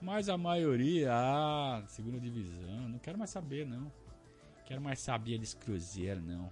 Mas 0.00 0.28
a 0.28 0.36
maioria, 0.36 1.10
ah, 1.12 1.84
segunda 1.86 2.18
divisão, 2.18 2.88
não 2.88 2.98
quero 2.98 3.18
mais 3.18 3.30
saber 3.30 3.66
não. 3.66 3.92
Quero 4.72 4.80
mais 4.80 5.00
saber 5.00 5.36
desse 5.36 5.54
Cruzeiro 5.54 6.22
não. 6.22 6.50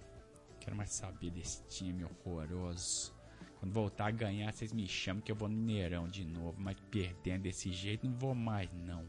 Quero 0.59 0.75
mais 0.75 0.91
saber 0.91 1.31
desse 1.31 1.63
time 1.63 2.05
horroroso. 2.05 3.11
Quando 3.59 3.73
voltar 3.73 4.05
a 4.05 4.11
ganhar, 4.11 4.53
vocês 4.53 4.71
me 4.71 4.87
chamam 4.87 5.23
que 5.23 5.31
eu 5.31 5.35
vou 5.35 5.49
no 5.49 5.57
Mineirão 5.57 6.07
de 6.07 6.23
novo. 6.23 6.55
Mas 6.61 6.77
perdendo 6.91 7.41
desse 7.41 7.71
jeito, 7.71 8.05
não 8.05 8.13
vou 8.13 8.35
mais, 8.35 8.71
não. 8.73 9.07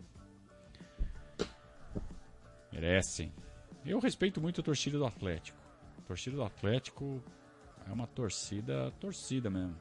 Merecem. 2.72 3.30
Eu 3.84 4.00
respeito 4.00 4.40
muito 4.40 4.62
a 4.62 4.64
torcida 4.64 4.96
do 4.96 5.04
Atlético. 5.04 5.58
A 5.98 6.02
torcida 6.06 6.34
do 6.34 6.42
Atlético 6.42 7.22
é 7.86 7.92
uma 7.92 8.06
torcida, 8.06 8.92
torcida 8.92 9.50
mesmo. 9.50 9.76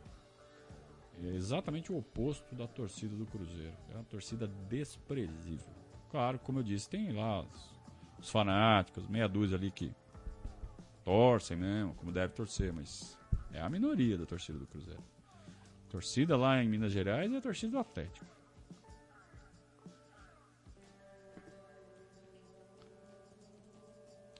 É 1.24 1.28
exatamente 1.28 1.90
o 1.90 1.98
oposto 1.98 2.54
da 2.54 2.68
torcida 2.68 3.16
do 3.16 3.26
Cruzeiro. 3.26 3.78
É 3.92 3.96
uma 3.96 4.04
torcida 4.04 4.46
desprezível. 4.68 5.74
Claro, 6.10 6.38
como 6.38 6.60
eu 6.60 6.64
disse, 6.64 6.90
tem 6.90 7.14
lá 7.14 7.48
os, 8.22 8.28
os 8.28 8.30
fanáticos, 8.30 9.08
meia 9.08 9.28
dúzia 9.28 9.58
ali 9.58 9.72
que 9.72 9.92
torcem 11.04 11.58
mesmo, 11.58 11.96
como 11.96 12.12
deve 12.12 12.34
torcer, 12.34 12.72
mas 12.72 13.18
é 13.52 13.60
a 13.60 13.70
minoria 13.70 14.18
da 14.18 14.26
torcida 14.26 14.58
do 14.58 14.68
Cruzeiro. 14.68 15.04
A 15.88 15.92
torcida 15.92 16.38
lá 16.38 16.64
em 16.64 16.70
Minas 16.70 16.92
Gerais 16.92 17.32
é 17.32 17.38
a 17.38 17.42
torcida 17.42 17.72
do 17.72 17.80
Atlético. 17.80 18.26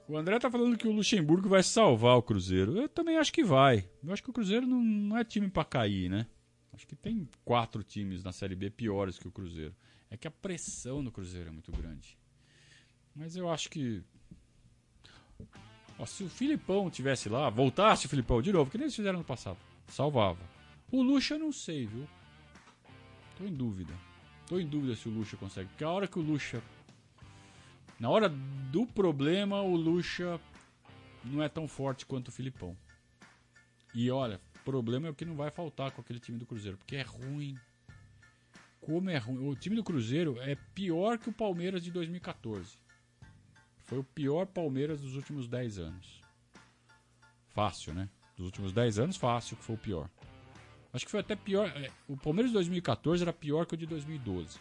O 0.08 0.16
André 0.16 0.38
tá 0.38 0.50
falando 0.50 0.76
que 0.76 0.86
o 0.86 0.92
Luxemburgo 0.92 1.48
vai 1.48 1.62
salvar 1.62 2.16
o 2.16 2.22
Cruzeiro. 2.22 2.76
Eu 2.76 2.88
também 2.88 3.16
acho 3.16 3.32
que 3.32 3.42
vai. 3.42 3.88
Eu 4.02 4.12
acho 4.12 4.22
que 4.22 4.30
o 4.30 4.32
Cruzeiro 4.32 4.66
não, 4.66 4.82
não 4.82 5.16
é 5.16 5.24
time 5.24 5.48
para 5.48 5.64
cair, 5.64 6.10
né? 6.10 6.26
Acho 6.72 6.86
que 6.86 6.96
tem 6.96 7.28
quatro 7.44 7.82
times 7.82 8.22
na 8.22 8.32
Série 8.32 8.54
B 8.54 8.68
piores 8.68 9.18
que 9.18 9.28
o 9.28 9.32
Cruzeiro. 9.32 9.74
É 10.10 10.16
que 10.16 10.28
a 10.28 10.30
pressão 10.30 11.02
no 11.02 11.10
Cruzeiro 11.10 11.48
é 11.48 11.52
muito 11.52 11.72
grande. 11.72 12.18
Mas 13.14 13.36
eu 13.36 13.50
acho 13.50 13.68
que 13.68 14.02
Ó, 15.98 16.06
se 16.06 16.24
o 16.24 16.28
Filipão 16.28 16.90
tivesse 16.90 17.28
lá, 17.28 17.48
voltasse 17.48 18.06
o 18.06 18.08
Filipão 18.08 18.42
de 18.42 18.52
novo, 18.52 18.70
que 18.70 18.76
nem 18.76 18.86
eles 18.86 18.96
fizeram 18.96 19.18
no 19.18 19.24
passado, 19.24 19.58
salvava. 19.86 20.40
O 20.90 21.00
Lucha 21.00 21.34
eu 21.34 21.38
não 21.38 21.52
sei, 21.52 21.86
viu? 21.86 22.08
Tô 23.38 23.44
em 23.44 23.54
dúvida. 23.54 23.94
Tô 24.48 24.58
em 24.58 24.66
dúvida 24.66 24.96
se 24.96 25.08
o 25.08 25.12
Lucha 25.12 25.36
consegue. 25.36 25.68
Porque 25.68 25.84
a 25.84 25.90
hora 25.90 26.08
que 26.08 26.18
o 26.18 26.22
Lucha. 26.22 26.62
Na 28.00 28.10
hora 28.10 28.28
do 28.28 28.84
problema, 28.84 29.62
o 29.62 29.76
Lucha 29.76 30.40
não 31.24 31.42
é 31.42 31.48
tão 31.48 31.68
forte 31.68 32.04
quanto 32.04 32.28
o 32.28 32.32
Filipão. 32.32 32.76
E 33.94 34.10
olha, 34.10 34.40
problema 34.64 35.06
é 35.06 35.10
o 35.10 35.14
que 35.14 35.24
não 35.24 35.36
vai 35.36 35.50
faltar 35.50 35.92
com 35.92 36.00
aquele 36.00 36.18
time 36.18 36.36
do 36.36 36.46
Cruzeiro, 36.46 36.76
porque 36.78 36.96
é 36.96 37.02
ruim. 37.02 37.56
Como 38.80 39.08
é 39.08 39.18
ruim. 39.18 39.48
O 39.48 39.54
time 39.54 39.76
do 39.76 39.84
Cruzeiro 39.84 40.40
é 40.40 40.56
pior 40.74 41.16
que 41.16 41.28
o 41.28 41.32
Palmeiras 41.32 41.84
de 41.84 41.92
2014. 41.92 42.76
Foi 43.92 43.98
o 43.98 44.04
pior 44.04 44.46
Palmeiras 44.46 45.02
dos 45.02 45.16
últimos 45.16 45.46
10 45.46 45.78
anos. 45.78 46.22
Fácil, 47.50 47.92
né? 47.92 48.08
Dos 48.34 48.46
últimos 48.46 48.72
10 48.72 48.98
anos, 48.98 49.18
fácil 49.18 49.54
que 49.54 49.62
foi 49.62 49.74
o 49.74 49.78
pior. 49.78 50.08
Acho 50.94 51.04
que 51.04 51.10
foi 51.10 51.20
até 51.20 51.36
pior. 51.36 51.68
É, 51.68 51.90
o 52.08 52.16
Palmeiras 52.16 52.50
de 52.50 52.54
2014 52.54 53.22
era 53.22 53.34
pior 53.34 53.66
que 53.66 53.74
o 53.74 53.76
de 53.76 53.84
2012. 53.84 54.58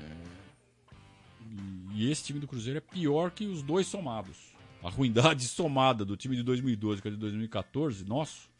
É, 0.00 0.16
e 1.92 2.10
esse 2.10 2.24
time 2.24 2.40
do 2.40 2.48
Cruzeiro 2.48 2.78
é 2.78 2.80
pior 2.80 3.30
que 3.30 3.46
os 3.46 3.62
dois 3.62 3.86
somados. 3.86 4.52
A 4.82 4.90
ruindade 4.90 5.46
somada 5.46 6.04
do 6.04 6.16
time 6.16 6.34
de 6.34 6.42
2012 6.42 7.00
com 7.00 7.06
a 7.06 7.10
de 7.12 7.16
2014, 7.18 8.04
nosso, 8.04 8.50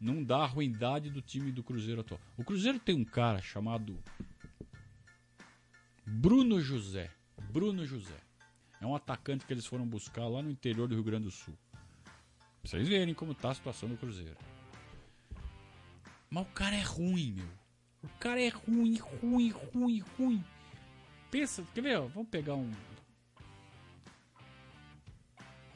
não 0.00 0.24
dá 0.24 0.38
a 0.38 0.46
ruindade 0.46 1.08
do 1.08 1.22
time 1.22 1.52
do 1.52 1.62
Cruzeiro 1.62 2.00
atual. 2.00 2.20
O 2.36 2.42
Cruzeiro 2.42 2.80
tem 2.80 2.96
um 2.96 3.04
cara 3.04 3.40
chamado 3.40 3.96
Bruno 6.10 6.60
José. 6.60 7.08
Bruno 7.52 7.86
José. 7.86 8.20
É 8.80 8.86
um 8.86 8.96
atacante 8.96 9.46
que 9.46 9.52
eles 9.52 9.64
foram 9.64 9.86
buscar 9.86 10.26
lá 10.26 10.42
no 10.42 10.50
interior 10.50 10.88
do 10.88 10.94
Rio 10.94 11.04
Grande 11.04 11.26
do 11.26 11.30
Sul. 11.30 11.56
Pra 11.72 12.68
vocês 12.70 12.88
verem 12.88 13.14
como 13.14 13.32
tá 13.32 13.50
a 13.50 13.54
situação 13.54 13.88
do 13.88 13.96
Cruzeiro. 13.96 14.36
Mas 16.28 16.42
o 16.42 16.50
cara 16.50 16.74
é 16.74 16.82
ruim, 16.82 17.32
meu. 17.32 17.48
O 18.02 18.08
cara 18.18 18.42
é 18.42 18.48
ruim, 18.48 18.96
ruim, 18.96 19.50
ruim, 19.50 20.00
ruim. 20.18 20.44
Pensa, 21.30 21.64
quer 21.72 21.80
ver? 21.80 22.00
Vamos 22.00 22.28
pegar 22.28 22.54
um. 22.54 22.72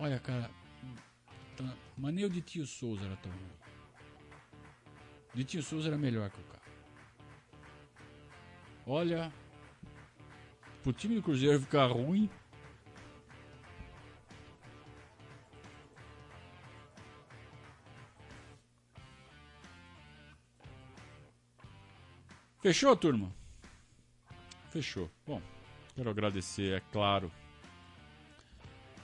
Olha, 0.00 0.18
cara. 0.18 0.50
Tá, 1.56 1.76
o 1.96 2.28
de 2.28 2.40
Tio 2.40 2.66
Souza 2.66 3.04
era 3.04 3.16
tão 3.18 3.30
ruim. 3.30 3.50
De 5.32 5.44
Tio 5.44 5.62
Souza 5.62 5.88
era 5.88 5.96
melhor 5.96 6.28
que 6.28 6.40
o 6.40 6.44
cara. 6.44 6.62
Olha, 8.86 9.32
pro 10.84 10.92
time 10.92 11.14
do 11.14 11.22
Cruzeiro 11.22 11.58
ficar 11.58 11.86
ruim. 11.86 12.28
Fechou, 22.60 22.94
turma? 22.94 23.34
Fechou. 24.70 25.10
Bom, 25.26 25.40
quero 25.94 26.10
agradecer, 26.10 26.76
é 26.76 26.80
claro, 26.92 27.32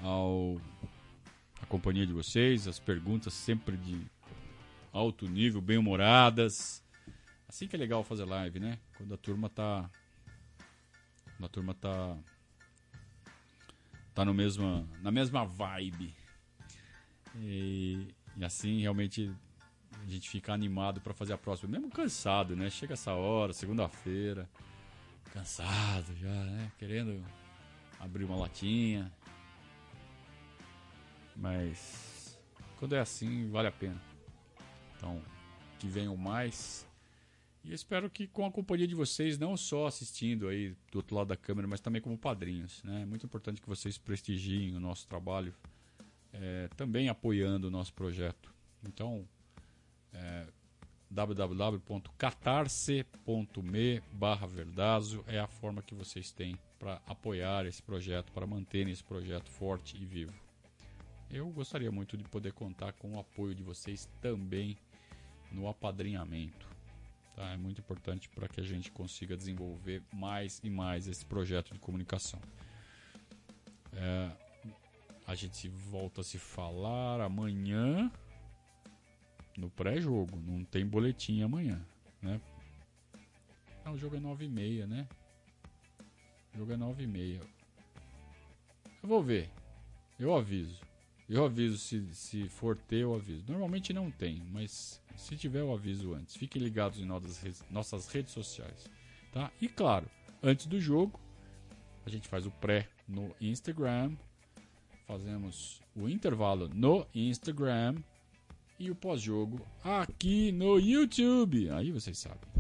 ao 0.03 0.61
a 1.63 1.67
companhia 1.67 2.07
de 2.07 2.13
vocês, 2.13 2.69
as 2.69 2.79
perguntas 2.79 3.33
sempre 3.33 3.77
de 3.79 4.07
alto 4.93 5.27
nível, 5.27 5.63
bem 5.63 5.79
humoradas. 5.79 6.83
Assim 7.49 7.67
que 7.67 7.77
é 7.77 7.79
legal 7.79 8.05
fazer 8.05 8.25
live, 8.25 8.61
né? 8.61 8.79
Quando 8.97 9.15
a 9.15 9.19
turma 9.19 9.49
tá 9.49 9.91
a 11.47 11.49
turma 11.49 11.75
tá 11.75 12.17
tá 14.15 14.25
no 14.25 14.35
mesma, 14.35 14.87
na 15.03 15.11
mesma 15.11 15.45
vibe. 15.45 16.15
E, 17.37 18.09
e 18.37 18.45
assim 18.45 18.81
realmente 18.81 19.33
a 20.03 20.07
gente 20.07 20.29
fica 20.29 20.53
animado 20.53 21.01
para 21.01 21.15
fazer 21.15 21.33
a 21.33 21.39
próxima. 21.39 21.71
Mesmo 21.73 21.91
cansado, 21.91 22.57
né? 22.57 22.71
Chega 22.71 22.95
essa 22.95 23.13
hora, 23.13 23.53
segunda-feira, 23.53 24.49
cansado 25.33 26.15
já, 26.17 26.29
né? 26.29 26.73
Querendo 26.79 27.25
abrir 27.99 28.25
uma 28.25 28.37
latinha. 28.37 29.13
Mas 31.37 32.39
quando 32.79 32.95
é 32.95 33.01
assim, 33.01 33.49
vale 33.51 33.69
a 33.69 33.73
pena. 33.73 34.01
Então, 34.97 35.23
que 35.79 35.87
venham 35.87 36.17
mais. 36.17 36.87
E 37.63 37.73
espero 37.73 38.09
que 38.09 38.27
com 38.27 38.47
a 38.47 38.51
companhia 38.51 38.87
de 38.87 38.95
vocês, 38.95 39.39
não 39.39 39.57
só 39.57 39.87
assistindo 39.87 40.49
aí 40.49 40.75
do 40.91 40.97
outro 40.97 41.15
lado 41.15 41.29
da 41.29 41.37
câmera, 41.37 41.69
mas 41.69 41.81
também 41.81 42.01
como 42.01 42.17
padrinhos. 42.17 42.83
Né? 42.83 43.03
É 43.03 43.07
muito 43.07 43.27
importante 43.27 43.61
que 43.61 43.69
vocês 43.69 43.99
prestigiem 43.99 44.75
o 44.75 44.81
nosso 44.81 45.07
trabalho, 45.07 45.55
é, 46.33 46.69
também 46.77 47.09
apoiando 47.09 47.69
o 47.69 47.71
nosso 47.71 47.93
projeto. 47.93 48.53
Então, 48.83 49.29
é, 50.13 50.47
www.catarse.me 51.11 54.01
barra 54.13 54.47
Verdazo 54.47 55.25
é 55.27 55.41
a 55.41 55.49
forma 55.49 55.83
que 55.83 55.95
vocês 55.95 56.33
têm 56.33 56.57
para 56.79 57.03
apoiar 57.07 57.67
esse 57.67 57.83
projeto, 57.83 58.33
para 58.33 58.47
manter 58.47 58.89
esse 58.89 59.05
projeto 59.05 59.51
forte 59.51 59.99
e 60.01 60.07
vivo. 60.07 60.33
Eu 61.31 61.51
gostaria 61.51 61.93
muito 61.93 62.17
de 62.17 62.25
poder 62.25 62.53
contar 62.53 62.95
com 62.95 63.17
o 63.17 63.19
apoio 63.19 63.55
de 63.55 63.63
vocês 63.63 64.09
também 64.21 64.79
no 65.53 65.69
apadrinhamento. 65.69 66.70
Tá? 67.41 67.53
É 67.53 67.57
muito 67.57 67.81
importante 67.81 68.29
para 68.29 68.47
que 68.47 68.61
a 68.61 68.63
gente 68.63 68.93
consiga 68.93 69.35
desenvolver 69.35 70.03
mais 70.13 70.61
e 70.63 70.69
mais 70.69 71.09
esse 71.09 71.25
projeto 71.25 71.73
de 71.73 71.79
comunicação. 71.79 72.39
É, 73.95 74.31
a 75.27 75.35
gente 75.35 75.67
volta 75.67 76.21
a 76.21 76.25
se 76.25 76.39
falar 76.39 77.19
amanhã 77.23 78.13
no 79.57 79.71
pré-jogo. 79.71 80.39
Não 80.39 80.63
tem 80.67 80.87
boletim 80.87 81.41
amanhã, 81.41 81.83
né? 82.21 82.39
Ah, 83.87 83.93
o 83.93 83.97
jogo 83.97 84.17
é 84.17 84.21
9 84.21 84.45
e 84.45 84.49
meia, 84.49 84.87
né? 84.87 85.09
O 86.55 86.59
jogo 86.59 86.75
é 86.75 86.77
9 86.77 87.05
e 87.05 87.07
meia. 87.07 87.41
Eu 89.03 89.09
vou 89.09 89.23
ver. 89.23 89.49
Eu 90.19 90.37
aviso. 90.37 90.79
Eu 91.31 91.45
aviso 91.45 91.79
se, 91.79 92.05
se 92.13 92.49
for 92.49 92.77
ter, 92.77 93.03
eu 93.03 93.15
aviso. 93.15 93.45
Normalmente 93.47 93.93
não 93.93 94.11
tem, 94.11 94.43
mas 94.51 95.01
se 95.17 95.37
tiver, 95.37 95.61
eu 95.61 95.73
aviso 95.73 96.13
antes. 96.13 96.35
Fiquem 96.35 96.61
ligados 96.61 96.99
em 96.99 97.05
nossas, 97.05 97.65
nossas 97.71 98.09
redes 98.09 98.33
sociais. 98.33 98.91
Tá? 99.33 99.49
E 99.61 99.69
claro, 99.69 100.11
antes 100.43 100.67
do 100.67 100.81
jogo, 100.81 101.21
a 102.05 102.11
gente 102.11 102.27
faz 102.27 102.47
o 102.47 102.51
pré 102.51 102.89
no 103.07 103.31
Instagram. 103.41 104.17
Fazemos 105.07 105.81
o 105.95 106.09
intervalo 106.09 106.69
no 106.75 107.07
Instagram 107.15 107.95
e 108.77 108.91
o 108.91 108.95
pós-jogo 108.97 109.65
aqui 109.85 110.51
no 110.51 110.81
YouTube. 110.81 111.71
Aí 111.71 111.93
vocês 111.93 112.19
sabem. 112.19 112.51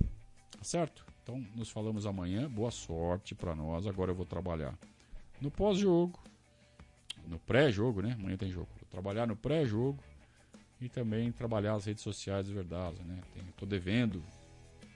Tá 0.52 0.62
certo? 0.62 1.04
Então 1.24 1.44
nos 1.56 1.70
falamos 1.70 2.06
amanhã. 2.06 2.48
Boa 2.48 2.70
sorte 2.70 3.34
para 3.34 3.52
nós. 3.56 3.84
Agora 3.88 4.12
eu 4.12 4.16
vou 4.16 4.26
trabalhar 4.26 4.78
no 5.40 5.50
pós-jogo, 5.50 6.20
no 7.30 7.38
pré-jogo, 7.38 8.02
né? 8.02 8.16
Amanhã 8.18 8.36
tem 8.36 8.50
jogo. 8.50 8.68
Trabalhar 8.90 9.26
no 9.26 9.36
pré-jogo 9.36 10.02
e 10.80 10.88
também 10.88 11.30
trabalhar 11.30 11.74
as 11.74 11.84
redes 11.84 12.02
sociais 12.02 12.46
de 12.46 12.52
verdade, 12.52 13.02
né? 13.04 13.20
Tô 13.56 13.64
devendo, 13.64 14.22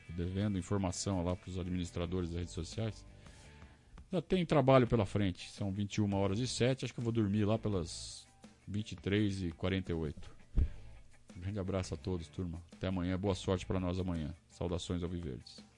devendo 0.09 0.59
informação 0.59 1.22
lá 1.22 1.37
para 1.37 1.49
os 1.49 1.59
administradores 1.59 2.30
das 2.30 2.39
redes 2.41 2.55
sociais. 2.55 3.05
Já 4.12 4.20
tem 4.20 4.45
trabalho 4.45 4.87
pela 4.87 5.07
frente. 5.07 5.51
São 5.51 5.72
21 5.72 6.12
horas 6.14 6.39
e 6.39 6.47
7. 6.47 6.85
Acho 6.85 6.95
que 6.95 7.01
eu 7.01 7.05
vou 7.05 7.12
dormir 7.12 7.45
lá 7.45 7.59
pelas 7.59 8.26
23 8.66 9.43
e 9.45 9.53
48. 9.53 10.30
Um 11.37 11.41
grande 11.41 11.59
abraço 11.59 11.95
a 11.95 11.97
todos, 11.97 12.28
turma. 12.28 12.61
Até 12.72 12.89
amanhã. 12.89 13.18
Boa 13.18 13.35
sorte 13.35 13.66
para 13.66 13.80
nós 13.80 13.99
amanhã. 13.99 14.35
Saudações 14.51 15.03
ao 15.03 15.09
Viverdes. 15.09 15.74